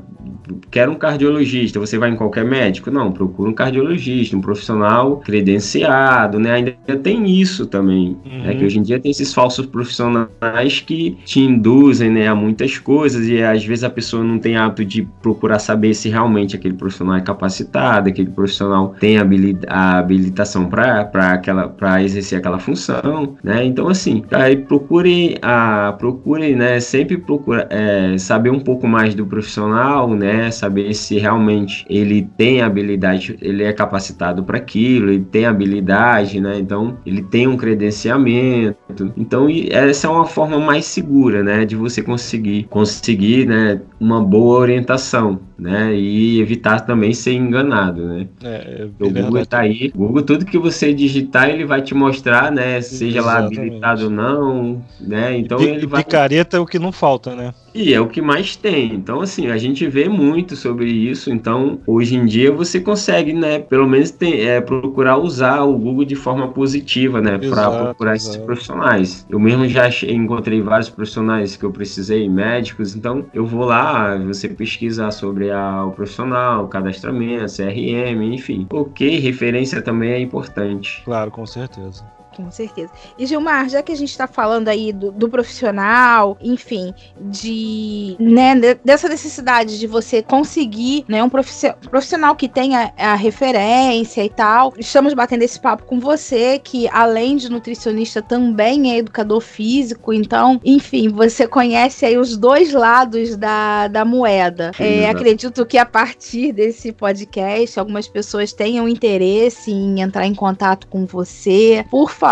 quer 0.69 0.89
um 0.89 0.95
cardiologista, 0.95 1.79
você 1.79 1.97
vai 1.97 2.09
em 2.09 2.15
qualquer 2.15 2.43
médico? 2.43 2.91
Não, 2.91 3.11
procura 3.11 3.49
um 3.49 3.53
cardiologista, 3.53 4.35
um 4.35 4.41
profissional 4.41 5.17
credenciado, 5.17 6.39
né? 6.39 6.51
Ainda 6.51 6.75
tem 7.01 7.29
isso 7.29 7.65
também, 7.65 8.17
uhum. 8.25 8.43
né? 8.43 8.55
Que 8.55 8.65
hoje 8.65 8.79
em 8.79 8.81
dia 8.81 8.99
tem 8.99 9.11
esses 9.11 9.33
falsos 9.33 9.65
profissionais 9.65 10.79
que 10.79 11.17
te 11.25 11.39
induzem, 11.39 12.09
né, 12.09 12.27
a 12.27 12.35
muitas 12.35 12.77
coisas 12.77 13.27
e 13.27 13.41
às 13.41 13.63
vezes 13.63 13.83
a 13.83 13.89
pessoa 13.89 14.23
não 14.23 14.39
tem 14.39 14.55
de 14.85 15.03
procurar 15.21 15.59
saber 15.59 15.93
se 15.93 16.09
realmente 16.09 16.55
aquele 16.55 16.73
profissional 16.73 17.15
é 17.15 17.21
capacitado, 17.21 18.09
aquele 18.09 18.29
profissional 18.29 18.95
tem 18.99 19.17
a 19.17 19.97
habilitação 19.99 20.65
para 20.67 22.03
exercer 22.03 22.39
aquela 22.39 22.59
função, 22.59 23.35
né? 23.43 23.63
Então 23.65 23.87
assim, 23.87 24.23
aí 24.31 24.57
procure 24.57 25.37
a 25.41 25.93
procure, 25.97 26.55
né, 26.55 26.79
sempre 26.79 27.17
procura 27.17 27.67
é, 27.69 28.17
saber 28.17 28.49
um 28.49 28.59
pouco 28.59 28.87
mais 28.87 29.15
do 29.15 29.25
profissional? 29.25 30.11
Né, 30.15 30.51
saber 30.51 30.93
se 30.93 31.17
realmente 31.17 31.85
ele 31.89 32.27
tem 32.37 32.61
habilidade, 32.61 33.37
ele 33.41 33.63
é 33.63 33.73
capacitado 33.73 34.43
para 34.43 34.57
aquilo, 34.57 35.11
ele 35.11 35.25
tem 35.31 35.45
habilidade, 35.45 36.39
né? 36.39 36.57
Então 36.59 36.97
ele 37.05 37.21
tem 37.21 37.47
um 37.47 37.57
credenciamento. 37.57 39.13
Então 39.15 39.47
essa 39.69 40.07
é 40.07 40.09
uma 40.09 40.25
forma 40.25 40.59
mais 40.59 40.85
segura, 40.85 41.43
né, 41.43 41.65
de 41.65 41.75
você 41.75 42.01
conseguir 42.01 42.65
conseguir, 42.69 43.45
né, 43.47 43.81
uma 43.99 44.21
boa 44.23 44.59
orientação, 44.71 45.39
né? 45.57 45.93
E 45.95 46.39
evitar 46.39 46.81
também 46.81 47.13
ser 47.13 47.33
enganado, 47.33 48.05
né? 48.05 48.27
É, 48.43 48.81
é 48.81 48.85
o 48.85 49.09
Google 49.09 49.41
está 49.41 49.59
aí, 49.59 49.91
Google 49.95 50.23
tudo 50.23 50.45
que 50.45 50.57
você 50.57 50.93
digitar 50.93 51.49
ele 51.49 51.65
vai 51.65 51.81
te 51.81 51.93
mostrar, 51.93 52.51
né? 52.51 52.81
Seja 52.81 53.19
Exatamente. 53.19 53.55
lá 53.55 53.61
habilitado 53.61 54.03
ou 54.05 54.09
não, 54.09 54.85
né? 54.99 55.37
Então 55.37 55.61
e, 55.61 55.67
ele 55.67 55.85
vai. 55.85 56.03
Picareta 56.03 56.57
é 56.57 56.59
o 56.59 56.65
que 56.65 56.79
não 56.79 56.91
falta, 56.91 57.35
né? 57.35 57.53
E 57.73 57.93
é 57.93 58.01
o 58.01 58.07
que 58.07 58.21
mais 58.21 58.55
tem. 58.55 58.93
Então, 58.93 59.21
assim, 59.21 59.47
a 59.47 59.57
gente 59.57 59.87
vê 59.87 60.09
muito 60.09 60.55
sobre 60.55 60.89
isso. 60.89 61.31
Então, 61.31 61.79
hoje 61.87 62.15
em 62.15 62.25
dia 62.25 62.51
você 62.51 62.81
consegue, 62.81 63.31
né? 63.31 63.59
Pelo 63.59 63.87
menos 63.87 64.11
tem, 64.11 64.45
é, 64.45 64.59
procurar 64.59 65.17
usar 65.17 65.61
o 65.61 65.77
Google 65.77 66.03
de 66.03 66.15
forma 66.15 66.49
positiva, 66.49 67.21
né? 67.21 67.37
Para 67.37 67.71
procurar 67.71 68.15
exato. 68.15 68.35
esses 68.35 68.45
profissionais. 68.45 69.25
Eu 69.29 69.39
mesmo 69.39 69.67
já 69.67 69.89
encontrei 70.09 70.61
vários 70.61 70.89
profissionais 70.89 71.55
que 71.55 71.63
eu 71.63 71.71
precisei, 71.71 72.27
médicos. 72.27 72.95
Então, 72.95 73.25
eu 73.33 73.45
vou 73.45 73.65
lá, 73.65 74.17
você 74.17 74.49
pesquisar 74.61 75.09
sobre 75.09 75.49
a, 75.49 75.83
o 75.85 75.91
profissional, 75.91 76.65
o 76.65 76.67
cadastramento, 76.67 77.51
CRM, 77.55 78.21
enfim. 78.31 78.67
Ok, 78.69 79.17
referência 79.17 79.81
também 79.81 80.11
é 80.11 80.19
importante. 80.19 81.01
Claro, 81.03 81.31
com 81.31 81.45
certeza. 81.47 82.05
Com 82.41 82.51
certeza. 82.51 82.91
E 83.17 83.25
Gilmar, 83.25 83.69
já 83.69 83.81
que 83.81 83.91
a 83.91 83.95
gente 83.95 84.09
está 84.09 84.27
falando 84.27 84.67
aí 84.67 84.91
do, 84.91 85.11
do, 85.11 85.29
profissional, 85.29 86.37
enfim, 86.41 86.93
de 87.19 88.15
né, 88.19 88.55
dessa 88.83 89.07
necessidade 89.07 89.79
de 89.79 89.87
você 89.87 90.21
conseguir 90.21 91.05
né, 91.07 91.23
um 91.23 91.29
profissional 91.29 92.35
que 92.35 92.47
tenha 92.49 92.93
a 92.97 93.15
referência 93.15 94.23
e 94.23 94.29
tal, 94.29 94.73
estamos 94.77 95.13
batendo 95.13 95.43
esse 95.43 95.59
papo 95.59 95.83
com 95.83 95.99
você, 95.99 96.59
que 96.59 96.87
além 96.89 97.37
de 97.37 97.49
nutricionista 97.49 98.21
também 98.21 98.91
é 98.91 98.97
educador 98.97 99.41
físico, 99.41 100.13
então, 100.13 100.59
enfim, 100.63 101.09
você 101.09 101.47
conhece 101.47 102.05
aí 102.05 102.17
os 102.17 102.35
dois 102.37 102.73
lados 102.73 103.37
da, 103.37 103.87
da 103.87 104.03
moeda. 104.03 104.71
É, 104.79 105.09
acredito 105.09 105.65
que 105.65 105.77
a 105.77 105.85
partir 105.85 106.51
desse 106.51 106.91
podcast, 106.91 107.79
algumas 107.79 108.07
pessoas 108.07 108.53
tenham 108.53 108.87
interesse 108.87 109.71
em 109.71 110.01
entrar 110.01 110.25
em 110.25 110.33
contato 110.33 110.87
com 110.87 111.05
você. 111.05 111.85
Por 111.89 112.11
favor, 112.11 112.30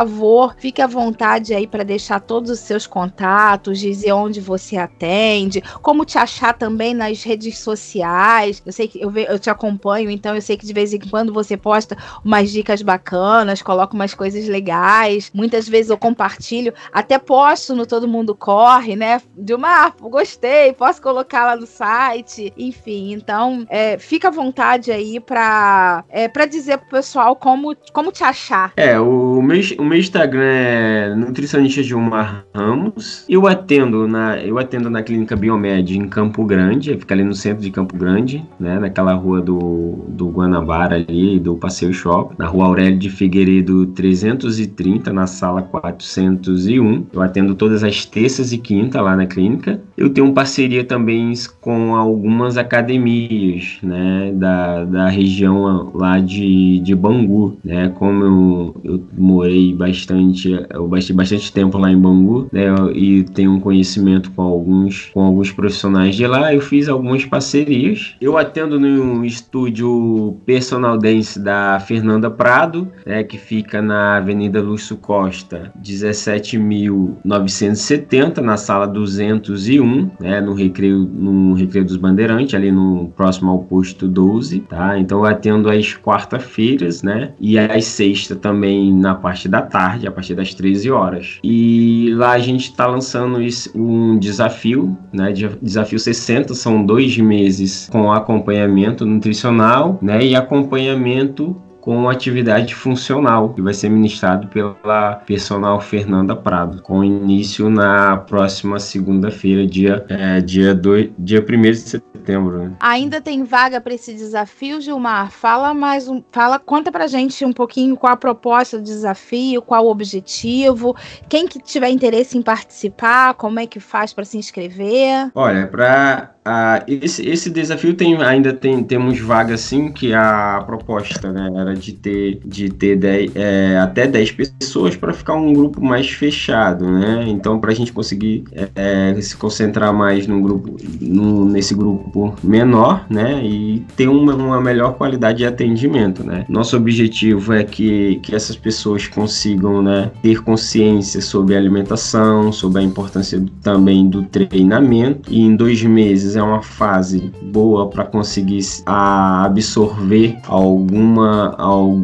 fique 0.58 0.82
à 0.82 0.88
vontade 0.88 1.54
aí 1.54 1.68
para 1.68 1.84
deixar 1.84 2.20
todos 2.20 2.50
os 2.50 2.60
seus 2.60 2.86
contatos, 2.86 3.80
dizer 3.80 4.12
onde 4.14 4.42
você 4.42 4.78
atende, 4.78 5.62
como 5.82 6.06
te 6.06 6.18
achar 6.18 6.54
também 6.54 6.94
nas 6.94 7.24
redes 7.24 7.60
sociais. 7.60 8.62
Eu 8.66 8.72
sei 8.72 8.88
que 8.88 9.02
eu, 9.02 9.16
eu 9.16 9.40
te 9.40 9.50
acompanho, 9.50 10.10
então 10.10 10.36
eu 10.36 10.42
sei 10.42 10.58
que 10.58 10.66
de 10.66 10.74
vez 10.74 10.94
em 10.94 11.00
quando 11.00 11.34
você 11.34 11.58
posta 11.58 11.98
umas 12.24 12.52
dicas 12.52 12.82
bacanas, 12.82 13.62
coloca 13.62 13.94
umas 13.94 14.14
coisas 14.14 14.48
legais. 14.48 15.32
Muitas 15.34 15.68
vezes 15.68 15.90
eu 15.90 15.98
compartilho, 15.98 16.74
até 16.92 17.18
posto 17.18 17.76
no 17.76 17.86
Todo 17.86 18.08
Mundo 18.08 18.36
Corre, 18.36 18.96
né? 18.96 19.22
De 19.38 19.54
uma, 19.54 19.90
gostei, 19.90 20.74
posso 20.74 21.02
colocar 21.02 21.46
lá 21.46 21.56
no 21.56 21.66
site, 21.66 22.54
enfim. 22.58 23.14
Então, 23.14 23.66
é, 23.70 23.98
fica 23.98 24.28
à 24.30 24.32
vontade 24.32 24.92
aí 24.92 25.20
para 25.20 26.04
é, 26.10 26.28
para 26.28 26.46
dizer 26.46 26.78
pro 26.78 26.90
pessoal 26.90 27.36
como, 27.36 27.76
como 27.94 28.12
te 28.12 28.24
achar. 28.24 28.74
É, 28.78 29.00
o 29.00 29.42
meu, 29.42 29.60
o 29.80 29.86
meu 29.86 29.98
Instagram 29.98 30.44
é 30.44 31.16
nutricionista 31.16 31.82
Gilmar 31.82 32.46
Ramos. 32.54 33.26
Eu 33.30 33.48
atendo 33.48 34.08
na, 34.08 34.38
eu 34.38 34.58
atendo 34.60 34.90
na 34.90 35.02
clínica 35.02 35.36
Biomed 35.36 35.98
em 35.98 36.08
Campo 36.08 36.44
Grande, 36.46 36.98
fica 36.98 37.16
ali 37.16 37.24
no 37.24 37.34
centro 37.34 37.64
de 37.64 37.72
Campo 37.72 37.98
Grande, 37.98 38.46
né, 38.60 38.78
naquela 38.78 39.14
rua 39.14 39.42
do, 39.42 40.06
do 40.10 40.28
Guanabara 40.30 40.96
ali, 40.96 41.40
do 41.40 41.56
Passeio 41.56 41.94
Shopping, 41.94 42.36
na 42.38 42.48
rua 42.48 42.66
Aurélio 42.66 43.00
de 43.00 43.10
Figueiredo 43.10 43.88
330, 43.88 45.14
na 45.14 45.26
sala 45.26 45.62
401. 45.62 47.08
Eu 47.14 47.22
atendo 47.22 47.56
todas 47.56 47.84
as 47.84 48.06
terças 48.06 48.52
e 48.52 48.58
quinta 48.58 49.02
lá 49.02 49.16
na 49.16 49.26
clínica. 49.26 49.82
Eu 49.96 50.10
tenho 50.10 50.34
parceria 50.34 50.84
também 50.84 51.32
com 51.62 51.96
algumas 51.96 52.58
academias, 52.58 53.78
né, 53.82 54.32
da, 54.34 54.84
da 54.84 55.10
região 55.10 55.92
lá 55.94 56.20
de, 56.20 56.80
de 56.80 56.94
Bangu, 56.96 57.58
né, 57.64 57.90
como 57.90 58.24
eu, 58.24 58.76
eu 58.84 59.04
morei 59.18 59.69
bastante, 59.74 60.66
eu 60.70 60.88
bastante, 60.88 61.14
bastante 61.14 61.52
tempo 61.52 61.78
lá 61.78 61.92
em 61.92 61.98
Bangu, 61.98 62.48
né, 62.52 62.68
e 62.94 63.24
tenho 63.24 63.52
um 63.52 63.60
conhecimento 63.60 64.32
com 64.32 64.42
alguns, 64.42 65.10
com 65.14 65.22
alguns 65.22 65.52
profissionais 65.52 66.16
de 66.16 66.26
lá, 66.26 66.52
eu 66.54 66.62
fiz 66.62 66.88
algumas 66.90 67.26
parcerias. 67.26 68.16
Eu 68.22 68.38
atendo 68.38 68.80
no 68.80 69.26
estúdio 69.26 70.38
Personal 70.46 70.98
Dance 70.98 71.38
da 71.40 71.80
Fernanda 71.80 72.30
Prado, 72.30 72.88
né, 73.06 73.24
que 73.24 73.38
fica 73.38 73.82
na 73.82 74.18
Avenida 74.18 74.62
Lúcio 74.62 74.98
Costa, 74.98 75.72
17.970, 75.84 78.38
na 78.38 78.56
sala 78.58 78.88
201, 78.88 80.12
né, 80.20 80.42
no 80.42 80.54
recreio, 80.54 81.00
no 81.00 81.54
recreio 81.54 81.86
dos 81.86 81.98
Bandeirantes, 81.98 82.56
ali 82.56 82.72
no 82.72 83.12
próximo 83.16 83.52
ao 83.52 83.60
posto 83.60 84.08
12, 84.08 84.62
tá? 84.62 84.98
Então 84.98 85.20
eu 85.20 85.26
atendo 85.26 85.70
às 85.70 85.94
quarta-feiras, 85.96 87.04
né, 87.04 87.34
e 87.40 87.60
às 87.60 87.86
sexta 87.86 88.36
também 88.36 88.92
na 88.94 89.16
parte 89.16 89.48
da 89.48 89.59
tarde, 89.62 90.08
a 90.08 90.12
partir 90.12 90.36
das 90.36 90.54
13 90.54 90.92
horas. 90.92 91.40
E 91.44 92.12
lá 92.16 92.32
a 92.32 92.40
gente 92.40 92.66
está 92.66 92.88
lançando 92.88 93.40
um 93.76 94.18
desafio, 94.18 94.98
né? 95.12 95.34
Desafio 95.62 96.00
60, 96.00 96.54
são 96.54 96.86
dois 96.86 97.18
meses 97.18 97.90
com 97.92 98.12
acompanhamento 98.12 99.06
nutricional, 99.06 100.00
né? 100.02 100.24
E 100.24 100.36
acompanhamento 100.36 101.56
com 101.90 102.08
atividade 102.08 102.76
funcional, 102.76 103.50
que 103.50 103.64
vai 103.64 103.74
ser 103.74 103.90
ministrado 103.90 104.48
pela 104.50 105.16
personal 105.26 105.82
Fernanda 105.82 106.36
Prado, 106.36 106.84
com 106.84 107.04
início 107.04 107.68
na 107.68 108.16
próxima 108.16 108.80
segunda-feira, 108.80 109.66
dia, 109.66 110.06
é, 110.08 110.40
dia, 110.40 110.80
dia 111.18 111.40
1 111.40 111.62
de 111.62 111.76
setembro. 111.78 112.60
Né? 112.60 112.72
Ainda 112.80 113.20
tem 113.20 113.44
vaga 113.44 113.82
para 113.82 113.96
esse 113.96 114.14
desafio, 114.14 114.80
Gilmar? 114.80 115.32
Fala 115.32 115.74
mais 115.74 116.08
um, 116.08 116.22
fala, 116.32 116.60
conta 116.60 116.92
pra 116.92 117.08
gente 117.08 117.44
um 117.44 117.52
pouquinho 117.52 117.98
qual 117.98 118.14
a 118.14 118.18
proposta 118.18 118.78
do 118.78 118.84
desafio, 118.84 119.60
qual 119.60 119.88
o 119.88 119.90
objetivo, 119.90 120.96
quem 121.28 121.48
que 121.48 121.58
tiver 121.58 121.90
interesse 121.90 122.38
em 122.38 122.44
participar, 122.44 123.34
como 123.34 123.60
é 123.60 123.66
que 123.66 123.80
faz 123.80 124.14
para 124.14 124.26
se 124.26 124.38
inscrever? 124.38 125.32
Olha, 125.34 125.66
para 125.66 126.36
ah, 126.52 126.84
esse, 126.88 127.28
esse 127.30 127.48
desafio 127.48 127.94
tem, 127.94 128.16
ainda 128.24 128.52
tem, 128.52 128.84
temos 128.84 129.20
vaga 129.20 129.56
sim, 129.56 129.92
que 129.92 130.16
a 130.16 130.64
proposta 130.66 131.32
né, 131.32 131.48
era 131.56 131.76
de 131.80 131.94
ter, 131.94 132.40
de 132.46 132.70
ter 132.70 132.96
dez, 132.96 133.32
é, 133.36 133.78
até 133.78 134.08
10 134.08 134.32
pessoas 134.32 134.96
para 134.96 135.14
ficar 135.14 135.36
um 135.36 135.54
grupo 135.54 135.84
mais 135.84 136.10
fechado, 136.10 136.86
né? 136.90 137.26
Então, 137.28 137.60
para 137.60 137.72
a 137.72 137.76
gente 137.76 137.92
conseguir 137.92 138.44
é, 138.76 139.16
se 139.22 139.36
concentrar 139.36 139.94
mais 139.94 140.28
num 140.28 140.42
grupo, 140.42 140.78
nesse 141.00 141.74
grupo 141.74 142.34
menor, 142.44 143.06
né? 143.10 143.44
E 143.44 143.84
ter 143.96 144.08
uma, 144.08 144.36
uma 144.36 144.62
melhor 144.62 144.94
qualidade 144.96 145.40
de 145.40 145.46
atendimento, 145.46 146.24
né? 146.24 146.46
Nosso 146.50 146.76
objetivo 146.76 147.54
é 147.54 147.64
que, 147.64 148.20
que 148.24 148.36
essas 148.36 148.56
pessoas 148.56 149.08
consigam 149.08 149.82
né, 149.82 150.12
ter 150.22 150.42
consciência 150.44 151.22
sobre 151.22 151.56
a 151.56 151.58
alimentação, 151.58 152.52
sobre 152.52 152.82
a 152.82 152.84
importância 152.84 153.40
do, 153.40 153.52
também 153.64 154.08
do 154.08 154.24
treinamento, 154.24 155.32
e 155.32 155.42
em 155.42 155.56
dois 155.56 155.84
meses 155.84 156.36
é 156.36 156.42
uma 156.42 156.62
fase 156.62 157.32
boa 157.42 157.90
para 157.90 158.06
conseguir 158.06 158.60
absorver 158.86 160.38
alguma, 160.48 161.56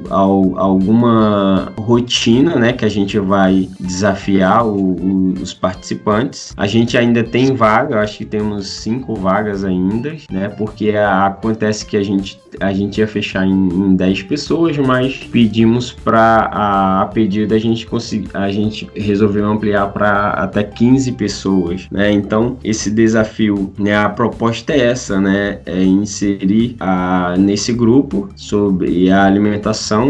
alguma 0.09 1.71
rotina, 1.77 2.55
né, 2.55 2.73
que 2.73 2.85
a 2.85 2.89
gente 2.89 3.17
vai 3.19 3.69
desafiar 3.79 4.65
o, 4.65 4.95
o, 4.95 5.33
os 5.41 5.53
participantes. 5.53 6.53
A 6.57 6.67
gente 6.67 6.97
ainda 6.97 7.23
tem 7.23 7.55
vaga, 7.55 8.01
acho 8.01 8.19
que 8.19 8.25
temos 8.25 8.67
cinco 8.67 9.15
vagas 9.15 9.63
ainda, 9.63 10.15
né, 10.31 10.49
porque 10.49 10.91
a, 10.91 11.27
acontece 11.27 11.85
que 11.85 11.97
a 11.97 12.03
gente 12.03 12.39
a 12.59 12.71
gente 12.73 12.99
ia 12.99 13.07
fechar 13.07 13.45
em, 13.45 13.51
em 13.51 13.95
10 13.95 14.23
pessoas, 14.23 14.77
mas 14.77 15.17
pedimos 15.31 15.91
para 15.91 16.49
a, 16.51 17.01
a 17.01 17.05
pedido 17.07 17.53
a 17.53 17.59
gente 17.59 17.85
conseguir, 17.85 18.29
a 18.33 18.51
gente 18.51 18.89
resolveu 18.95 19.45
ampliar 19.45 19.87
para 19.91 20.29
até 20.29 20.63
15 20.63 21.11
pessoas, 21.13 21.87
né? 21.91 22.11
Então, 22.11 22.57
esse 22.63 22.89
desafio, 22.89 23.73
né, 23.77 23.95
a 23.95 24.09
proposta 24.09 24.73
é 24.73 24.79
essa, 24.79 25.19
né, 25.19 25.59
é 25.65 25.83
inserir 25.83 26.75
a, 26.79 27.35
nesse 27.37 27.73
grupo 27.73 28.29
sobre 28.35 29.11
a 29.11 29.25
alimentação 29.25 29.44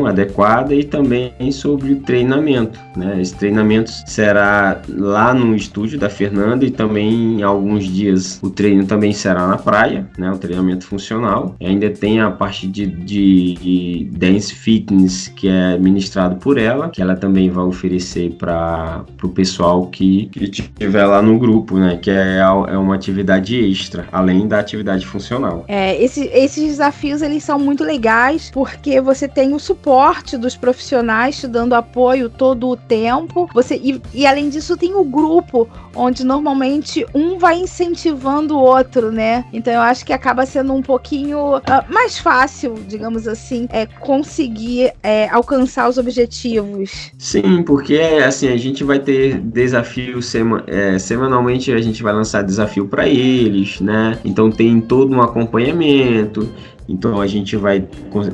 adequada 0.08 0.74
e 0.74 0.84
também 0.84 1.34
sobre 1.52 1.96
treinamento, 1.96 2.80
né? 2.96 3.22
Esse 3.22 3.36
treinamento 3.36 3.92
será 4.06 4.82
lá 4.90 5.34
no 5.34 5.56
estúdio 5.56 6.00
da 6.00 6.10
Fernanda 6.10 6.66
e 6.66 6.72
também 6.72 7.40
em 7.40 7.44
alguns 7.44 7.86
dias 7.86 8.40
o 8.42 8.50
treino 8.50 8.86
também 8.86 9.14
será 9.14 9.48
na 9.48 9.58
praia, 9.58 10.08
né? 10.18 10.32
O 10.32 10.38
treinamento 10.38 10.86
funcional. 10.86 11.56
E 11.60 11.66
ainda 11.66 11.90
tem 11.90 12.20
a 12.20 12.32
parte 12.32 12.68
de, 12.68 12.86
de, 12.86 13.54
de, 13.54 14.10
dance 14.12 14.54
fitness 14.54 15.28
que 15.28 15.48
é 15.48 15.78
ministrado 15.78 16.36
por 16.38 16.58
ela, 16.58 16.90
que 16.90 17.02
ela 17.02 17.16
também 17.16 17.50
vai 17.50 17.64
oferecer 17.64 18.32
para 18.32 19.04
o 19.22 19.30
pessoal 19.30 19.88
que, 19.88 20.28
que 20.28 20.46
estiver 20.46 21.06
lá 21.06 21.22
no 21.22 21.38
grupo, 21.38 21.78
né? 21.78 21.98
Que 22.02 22.12
é, 22.12 22.38
é 22.38 22.78
uma 22.78 22.96
atividade 22.96 23.56
extra, 23.56 24.08
além 24.12 24.48
da 24.48 24.60
atividade 24.60 25.06
funcional. 25.06 25.66
É, 25.68 26.02
esse, 26.02 26.26
esses 26.34 26.64
desafios 26.64 27.22
eles 27.22 27.44
são 27.44 27.60
muito 27.60 27.84
legais 27.84 28.50
porque 28.52 29.00
você 29.02 29.25
tem 29.28 29.54
o 29.54 29.60
suporte 29.60 30.38
dos 30.38 30.56
profissionais 30.56 31.40
te 31.40 31.48
dando 31.48 31.74
apoio 31.74 32.30
todo 32.30 32.70
o 32.70 32.76
tempo. 32.76 33.50
Você 33.54 33.76
e, 33.76 34.02
e 34.14 34.26
além 34.26 34.50
disso 34.50 34.78
tem 34.78 34.94
o 34.96 35.04
grupo 35.04 35.68
onde 35.96 36.26
normalmente 36.26 37.06
um 37.14 37.38
vai 37.38 37.58
incentivando 37.58 38.56
o 38.56 38.60
outro, 38.60 39.12
né? 39.12 39.46
Então 39.54 39.74
eu 39.74 39.82
acho 39.82 40.06
que 40.06 40.12
acaba 40.12 40.46
sendo 40.46 40.74
um 40.74 40.82
pouquinho 40.82 41.58
uh, 41.58 41.62
mais 41.90 42.18
fácil, 42.18 42.76
digamos 42.88 43.28
assim, 43.28 43.68
é 43.72 43.86
conseguir 43.86 44.92
é, 45.02 45.30
alcançar 45.30 45.90
os 45.90 45.98
objetivos. 45.98 47.12
Sim, 47.18 47.64
porque 47.64 47.98
assim 48.26 48.50
a 48.50 48.58
gente 48.58 48.84
vai 48.84 49.00
ter 49.00 49.40
desafios 49.40 50.26
sema, 50.26 50.64
é, 50.68 51.00
semanalmente 51.00 51.72
a 51.72 51.82
gente 51.82 52.04
vai 52.04 52.14
lançar 52.14 52.42
desafio 52.42 52.88
para 52.88 53.08
eles, 53.08 53.80
né? 53.80 54.20
Então 54.26 54.52
tem 54.52 54.82
todo 54.82 55.16
um 55.16 55.22
acompanhamento. 55.22 56.50
Então 56.88 57.20
a 57.20 57.28
gente 57.28 57.56
vai, 57.56 57.88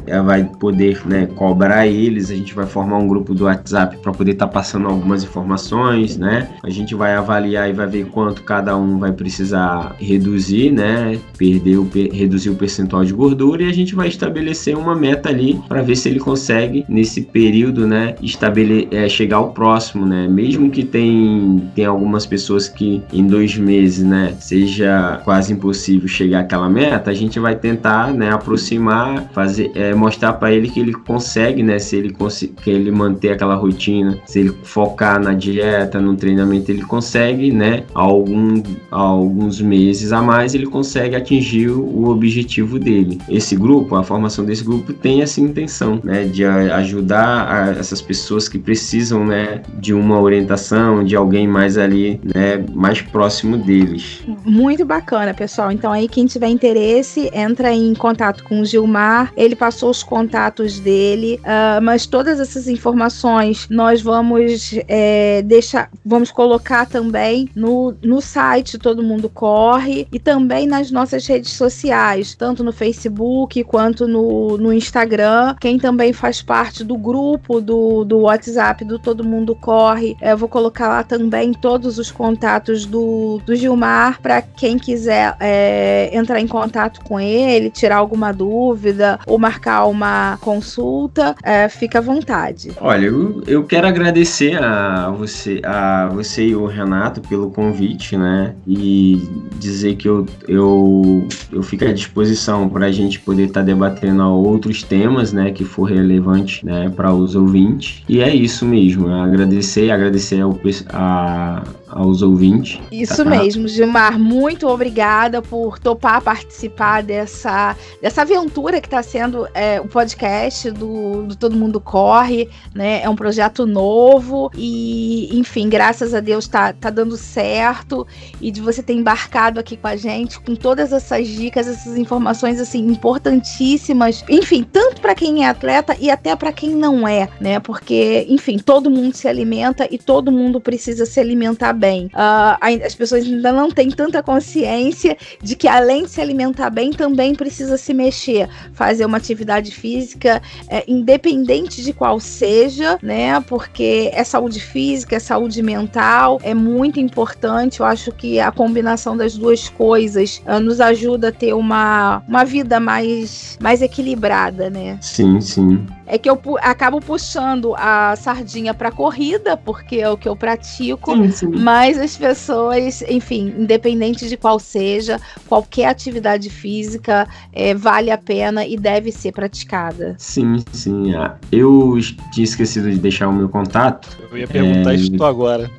eh, 0.08 0.22
vai 0.22 0.44
poder 0.44 1.02
né, 1.06 1.26
cobrar 1.26 1.88
eles, 1.88 2.30
a 2.30 2.36
gente 2.36 2.54
vai 2.54 2.66
formar 2.66 2.98
um 2.98 3.08
grupo 3.08 3.34
do 3.34 3.46
WhatsApp 3.46 3.98
para 3.98 4.12
poder 4.12 4.32
estar 4.32 4.48
tá 4.48 4.52
passando 4.52 4.88
algumas 4.88 5.24
informações, 5.24 6.18
né? 6.18 6.50
A 6.64 6.70
gente 6.70 6.94
vai 6.94 7.14
avaliar 7.14 7.70
e 7.70 7.74
vai 7.74 7.88
ver 7.88 8.06
quanto 8.08 8.44
cada 8.44 8.76
um 8.76 9.00
vai 9.00 9.12
precisar 9.12 9.96
reduzir, 10.00 10.72
né? 10.72 11.18
Perder 11.38 11.78
o, 11.78 11.90
reduzir 12.12 12.50
o 12.50 12.56
percentual 12.56 13.06
de 13.06 13.14
gordura 13.14 13.64
e 13.64 13.70
a 13.70 13.74
gente 13.74 13.96
vai 13.96 14.08
estabelecer 14.08 14.78
uma 14.78 14.96
meta 14.96 15.30
ali 15.30 15.60
para 15.68 15.82
ver 15.82 15.96
se 15.96 16.10
ele 16.10 16.20
consegue 16.20 16.86
nesse 16.88 17.22
período, 17.22 17.88
né? 17.88 18.16
Estabele 18.22 18.88
é, 18.92 19.08
chegar 19.08 19.38
ao 19.38 19.52
próximo, 19.52 20.06
né? 20.06 20.28
Mesmo 20.28 20.70
que 20.70 20.84
tem, 20.84 21.70
tem 21.76 21.86
algumas 21.86 22.26
pessoas 22.26 22.68
que 22.68 23.02
em 23.14 23.26
dois 23.26 23.58
meses, 23.58 24.06
né? 24.06 24.36
Seja 24.40 25.22
quase 25.24 25.54
impossível 25.54 26.08
chegar 26.08 26.42
àquela 26.42 26.70
meta, 26.70 27.12
a 27.12 27.14
gente 27.14 27.40
vai 27.40 27.56
tentar, 27.56 28.14
né? 28.14 28.32
Aproximar, 28.42 29.30
fazer, 29.34 29.72
é, 29.76 29.94
mostrar 29.94 30.34
para 30.34 30.52
ele 30.52 30.70
que 30.70 30.80
ele 30.80 30.94
consegue, 30.94 31.64
né? 31.64 31.80
Se 31.80 31.96
ele 31.96 32.16
que 32.64 32.70
ele 32.70 32.92
manter 32.92 33.32
aquela 33.32 33.56
rotina, 33.56 34.18
se 34.26 34.40
ele 34.40 34.54
focar 34.64 35.22
na 35.22 35.34
dieta, 35.34 36.02
no 36.02 36.16
treinamento, 36.16 36.72
ele 36.72 36.82
consegue, 36.82 37.52
né? 37.52 37.84
Algum, 37.94 38.62
alguns 38.90 39.62
meses 39.62 40.12
a 40.12 40.22
mais, 40.22 40.54
ele 40.54 40.66
consegue 40.66 41.16
atingir 41.16 41.70
o 41.70 42.10
objetivo 42.10 42.80
dele. 42.80 43.20
Esse 43.30 43.56
grupo, 43.56 43.96
a 43.96 44.04
formação 44.04 44.44
desse 44.44 44.64
grupo 44.64 44.92
tem 44.94 45.22
essa 45.22 45.40
intenção, 45.40 46.00
né? 46.04 46.26
De 46.26 46.44
ajudar 46.44 47.48
a, 47.48 47.70
essas 47.80 48.02
pessoas 48.02 48.50
que 48.50 48.58
precisam, 48.58 49.26
né? 49.26 49.62
De 49.80 49.94
uma 49.94 50.20
orientação, 50.20 51.04
de 51.04 51.16
alguém 51.16 51.48
mais 51.48 51.78
ali, 51.78 52.20
né? 52.24 52.64
Mais 52.74 53.02
próximo 53.02 53.58
deles. 53.58 54.22
Muito 54.46 54.86
bacana, 54.86 55.34
pessoal. 55.34 55.72
Então 55.72 55.92
aí 55.92 56.08
quem 56.08 56.26
tiver 56.26 56.48
interesse 56.48 57.30
entra 57.34 57.72
em 57.74 57.94
contato 57.94 58.31
contato 58.32 58.44
com 58.44 58.62
o 58.62 58.66
Gilmar, 58.66 59.32
ele 59.36 59.56
passou 59.56 59.90
os 59.90 60.02
contatos 60.02 60.80
dele, 60.80 61.40
uh, 61.42 61.82
mas 61.82 62.06
todas 62.06 62.40
essas 62.40 62.68
informações 62.68 63.68
nós 63.70 64.02
vamos 64.02 64.74
é, 64.88 65.42
deixar, 65.42 65.90
vamos 66.06 66.32
colocar 66.32 66.86
também 66.86 67.50
no, 67.56 67.94
no 68.02 68.22
site 68.22 68.78
Todo 68.78 69.04
Mundo 69.04 69.30
Corre 69.30 70.08
e 70.12 70.20
também 70.20 70.66
nas 70.66 70.92
nossas 70.92 71.26
redes 71.28 71.52
sociais, 71.52 72.36
tanto 72.36 72.64
no 72.64 72.72
Facebook 72.72 73.64
quanto 73.64 74.08
no, 74.08 74.58
no 74.58 74.72
Instagram. 74.72 75.56
Quem 75.60 75.78
também 75.78 76.14
faz 76.14 76.42
parte 76.42 76.84
do 76.84 76.98
grupo 76.98 77.60
do, 77.60 78.06
do 78.06 78.20
WhatsApp 78.20 78.86
do 78.86 78.98
Todo 78.98 79.24
Mundo 79.24 79.56
Corre, 79.56 80.16
eu 80.22 80.38
vou 80.38 80.48
colocar 80.48 80.88
lá 80.88 81.04
também 81.04 81.54
todos 81.54 81.98
os 81.98 82.12
contatos 82.12 82.86
do, 82.86 83.42
do 83.46 83.56
Gilmar 83.56 84.22
para 84.22 84.42
quem 84.42 84.78
quiser 84.78 85.36
é, 85.40 86.10
entrar 86.14 86.40
em 86.40 86.48
contato 86.48 87.02
com 87.04 87.20
ele, 87.20 87.70
tirar 87.70 87.98
alguma 87.98 88.21
dúvida 88.30 89.20
ou 89.26 89.40
marcar 89.40 89.86
uma 89.86 90.38
consulta, 90.42 91.36
é, 91.42 91.68
fica 91.68 91.98
à 91.98 92.02
vontade. 92.02 92.72
Olha, 92.80 93.06
eu, 93.06 93.42
eu 93.48 93.64
quero 93.64 93.88
agradecer 93.88 94.62
a 94.62 95.10
você, 95.10 95.62
a 95.64 96.10
você 96.10 96.48
e 96.48 96.56
o 96.56 96.66
Renato 96.66 97.22
pelo 97.22 97.50
convite, 97.50 98.16
né? 98.18 98.54
E 98.68 99.28
dizer 99.58 99.96
que 99.96 100.08
eu, 100.08 100.26
eu, 100.48 101.28
eu 101.52 101.64
fico 101.64 101.86
à 101.86 101.94
disposição 101.94 102.68
para 102.70 102.88
a 102.88 102.92
gente 102.92 103.20
poder 103.20 103.46
estar 103.46 103.62
tá 103.62 103.66
debatendo 103.66 104.24
outros 104.24 104.84
temas, 104.84 105.32
né? 105.32 105.52
Que 105.52 105.64
for 105.64 105.86
relevante, 105.86 106.66
né? 106.66 106.92
Para 106.96 107.14
os 107.14 107.36
ouvintes. 107.36 108.04
E 108.08 108.22
é 108.22 108.34
isso 108.34 108.66
mesmo. 108.66 109.08
Agradecer, 109.08 109.90
agradecer 109.90 110.42
ao, 110.42 110.60
a, 110.90 111.64
aos 111.88 112.22
ouvintes. 112.22 112.80
Isso 112.92 113.24
tá? 113.24 113.30
mesmo, 113.30 113.68
Gilmar. 113.68 114.20
Muito 114.20 114.68
obrigada 114.68 115.42
por 115.42 115.80
topar 115.80 116.22
participar 116.22 117.02
dessa, 117.04 117.76
dessa 118.02 118.11
aventura 118.20 118.82
que 118.82 118.88
está 118.88 119.02
sendo 119.02 119.48
é, 119.54 119.80
o 119.80 119.88
podcast 119.88 120.72
do, 120.72 121.24
do, 121.24 121.36
Todo 121.36 121.56
Mundo 121.56 121.80
Corre. 121.80 122.50
Né? 122.74 123.02
É 123.02 123.10
um 123.10 123.16
projeto 123.16 123.66
novo 123.66 124.52
e, 124.56 125.30
enfim, 125.38 125.70
graças 125.70 126.14
a 126.14 126.20
Deus 126.20 126.46
está 126.46 126.74
tá 126.74 126.90
dando 126.90 127.16
certo 127.16 128.06
e 128.42 128.52
de 128.52 128.60
você 128.60 128.82
ter 128.84 128.94
embarcado 128.94 129.60
aqui 129.60 129.78
com 129.78 129.88
a 129.88 129.96
gente 129.96 130.40
com 130.40 130.56
todas 130.56 130.92
essas 130.92 131.28
dicas, 131.28 131.68
essas 131.68 131.98
informações 131.98 132.60
assim 132.60 132.80
importantíssimas. 132.88 134.24
Enfim, 134.30 134.64
tanto 134.64 135.02
para 135.02 135.16
quem 135.16 135.46
é 135.46 135.48
atleta 135.48 135.96
e 136.00 136.10
até 136.10 136.36
para 136.36 136.52
quem 136.52 136.72
não 136.72 137.08
é, 137.08 137.30
né? 137.40 137.60
Porque, 137.60 138.26
enfim, 138.30 138.58
todo 138.58 138.90
mundo 138.90 139.16
se 139.16 139.28
alimenta 139.28 139.88
e 139.90 139.98
todo 139.98 140.32
mundo 140.32 140.60
precisa 140.60 141.06
se 141.06 141.20
alimentar 141.20 141.74
bem. 141.74 142.08
Uh, 142.08 142.86
as 142.86 142.96
pessoas 142.96 143.26
ainda 143.26 143.52
não 143.52 143.70
têm 143.70 143.90
tanta 143.90 144.24
consciência 144.24 145.18
de 145.42 145.56
que 145.56 145.68
além 145.68 146.04
de 146.04 146.12
se 146.12 146.22
alimentar 146.22 146.70
bem, 146.70 146.92
também 146.92 147.36
precisa 147.36 147.78
se 147.78 147.94
mexer, 148.02 148.50
fazer 148.74 149.06
uma 149.06 149.18
atividade 149.18 149.72
física, 149.72 150.42
é, 150.68 150.84
independente 150.88 151.84
de 151.84 151.94
qual 151.94 152.20
seja, 152.20 152.98
né? 153.02 153.40
Porque 153.42 154.10
é 154.14 154.24
saúde 154.24 154.60
física, 154.60 155.16
é 155.16 155.20
saúde 155.20 155.62
mental, 155.62 156.40
é 156.44 156.54
muito 156.54 157.00
importante. 157.00 157.80
Eu 157.80 157.86
acho 157.86 158.12
que 158.12 158.40
a 158.40 158.52
combinação 158.52 159.16
das 159.16 159.38
duas 159.38 159.70
coisas 159.70 160.42
uh, 160.46 160.60
nos 160.60 160.80
ajuda 160.82 161.30
a 161.30 161.32
ter 161.32 161.54
uma, 161.54 162.24
uma 162.28 162.44
vida 162.44 162.80
mais, 162.80 163.58
mais 163.62 163.82
equilibrada, 163.82 164.70
né? 164.70 164.98
Sim, 165.02 165.40
sim 165.42 165.86
é 166.12 166.18
que 166.18 166.30
eu 166.30 166.36
pu 166.36 166.58
acabo 166.58 167.00
puxando 167.00 167.74
a 167.78 168.14
sardinha 168.18 168.74
para 168.74 168.92
corrida, 168.92 169.56
porque 169.56 169.96
é 169.96 170.10
o 170.10 170.18
que 170.18 170.28
eu 170.28 170.36
pratico, 170.36 171.16
sim, 171.16 171.32
sim. 171.32 171.48
mas 171.48 171.98
as 171.98 172.18
pessoas, 172.18 173.02
enfim, 173.04 173.56
independente 173.58 174.28
de 174.28 174.36
qual 174.36 174.60
seja, 174.60 175.18
qualquer 175.48 175.86
atividade 175.86 176.50
física 176.50 177.26
é, 177.54 177.74
vale 177.92 178.10
a 178.10 178.18
pena 178.18 178.66
e 178.66 178.78
deve 178.78 179.12
ser 179.12 179.34
praticada. 179.34 180.16
Sim, 180.18 180.64
sim. 180.72 181.14
Ah, 181.14 181.36
eu 181.52 181.98
tinha 182.32 182.46
esquecido 182.46 182.90
de 182.90 182.98
deixar 182.98 183.28
o 183.28 183.34
meu 183.34 183.50
contato. 183.50 184.18
Eu 184.32 184.38
ia 184.38 184.48
perguntar 184.48 184.94
é, 184.94 184.96
isso 184.96 185.24
agora. 185.24 185.70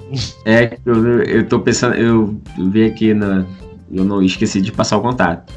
É, 0.44 0.78
eu, 0.84 1.22
eu 1.22 1.48
tô 1.48 1.60
pensando, 1.60 1.94
eu 1.94 2.38
vi 2.70 2.84
aqui 2.84 3.14
na. 3.14 3.46
Eu 3.90 4.04
não 4.04 4.22
esqueci 4.22 4.60
de 4.60 4.70
passar 4.70 4.98
o 4.98 5.00
contato. 5.00 5.52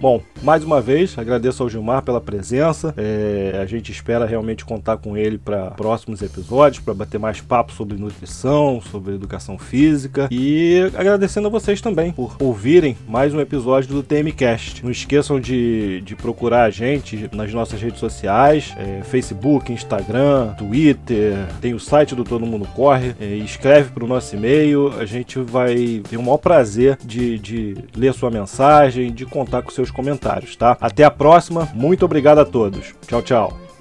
Bom, 0.00 0.22
mais 0.42 0.64
uma 0.64 0.80
vez, 0.80 1.16
agradeço 1.16 1.62
ao 1.62 1.68
Gilmar 1.68 2.02
pela 2.02 2.20
presença. 2.20 2.92
É, 2.96 3.58
a 3.62 3.66
gente 3.66 3.92
espera 3.92 4.26
realmente 4.26 4.64
contar 4.64 4.96
com 4.96 5.16
ele 5.16 5.38
para 5.38 5.70
próximos 5.70 6.20
episódios, 6.20 6.82
para 6.84 6.92
bater 6.92 7.18
mais 7.18 7.40
papo 7.40 7.72
sobre 7.72 7.96
nutrição, 7.96 8.80
sobre 8.80 9.14
educação 9.14 9.56
física. 9.56 10.28
E 10.30 10.90
agradecendo 10.94 11.46
a 11.46 11.50
vocês 11.50 11.80
também 11.80 12.12
por 12.12 12.36
ouvirem 12.40 12.96
mais 13.08 13.32
um 13.32 13.40
episódio 13.40 13.94
do 13.94 14.02
TMCast. 14.02 14.82
Não 14.82 14.90
esqueçam 14.90 15.38
de, 15.38 16.00
de 16.00 16.16
procurar 16.16 16.64
a 16.64 16.70
gente 16.70 17.30
nas 17.32 17.52
nossas 17.52 17.80
redes 17.80 18.00
sociais: 18.00 18.74
é, 18.76 19.02
Facebook, 19.04 19.72
Instagram, 19.72 20.54
Twitter. 20.54 21.46
Tem 21.60 21.72
o 21.72 21.80
site 21.80 22.14
do 22.14 22.24
Todo 22.24 22.44
Mundo 22.44 22.66
Corre. 22.74 23.14
É, 23.20 23.36
escreve 23.36 23.90
para 23.90 24.04
o 24.04 24.08
nosso 24.08 24.34
e-mail. 24.34 24.92
A 24.98 25.04
gente 25.04 25.38
vai 25.38 26.02
ter 26.08 26.16
o 26.16 26.22
maior 26.22 26.38
prazer 26.38 26.98
de, 27.04 27.38
de 27.38 27.76
ler 27.96 28.12
sua 28.12 28.30
mensagem, 28.30 29.12
de 29.12 29.24
contar 29.24 29.62
com 29.62 29.70
seus 29.70 29.90
comentários, 30.32 30.56
tá? 30.56 30.76
Até 30.80 31.04
a 31.04 31.10
próxima. 31.10 31.68
Muito 31.74 32.04
obrigado 32.04 32.38
a 32.38 32.44
todos. 32.44 32.94
Tchau, 33.06 33.22
tchau. 33.22 33.71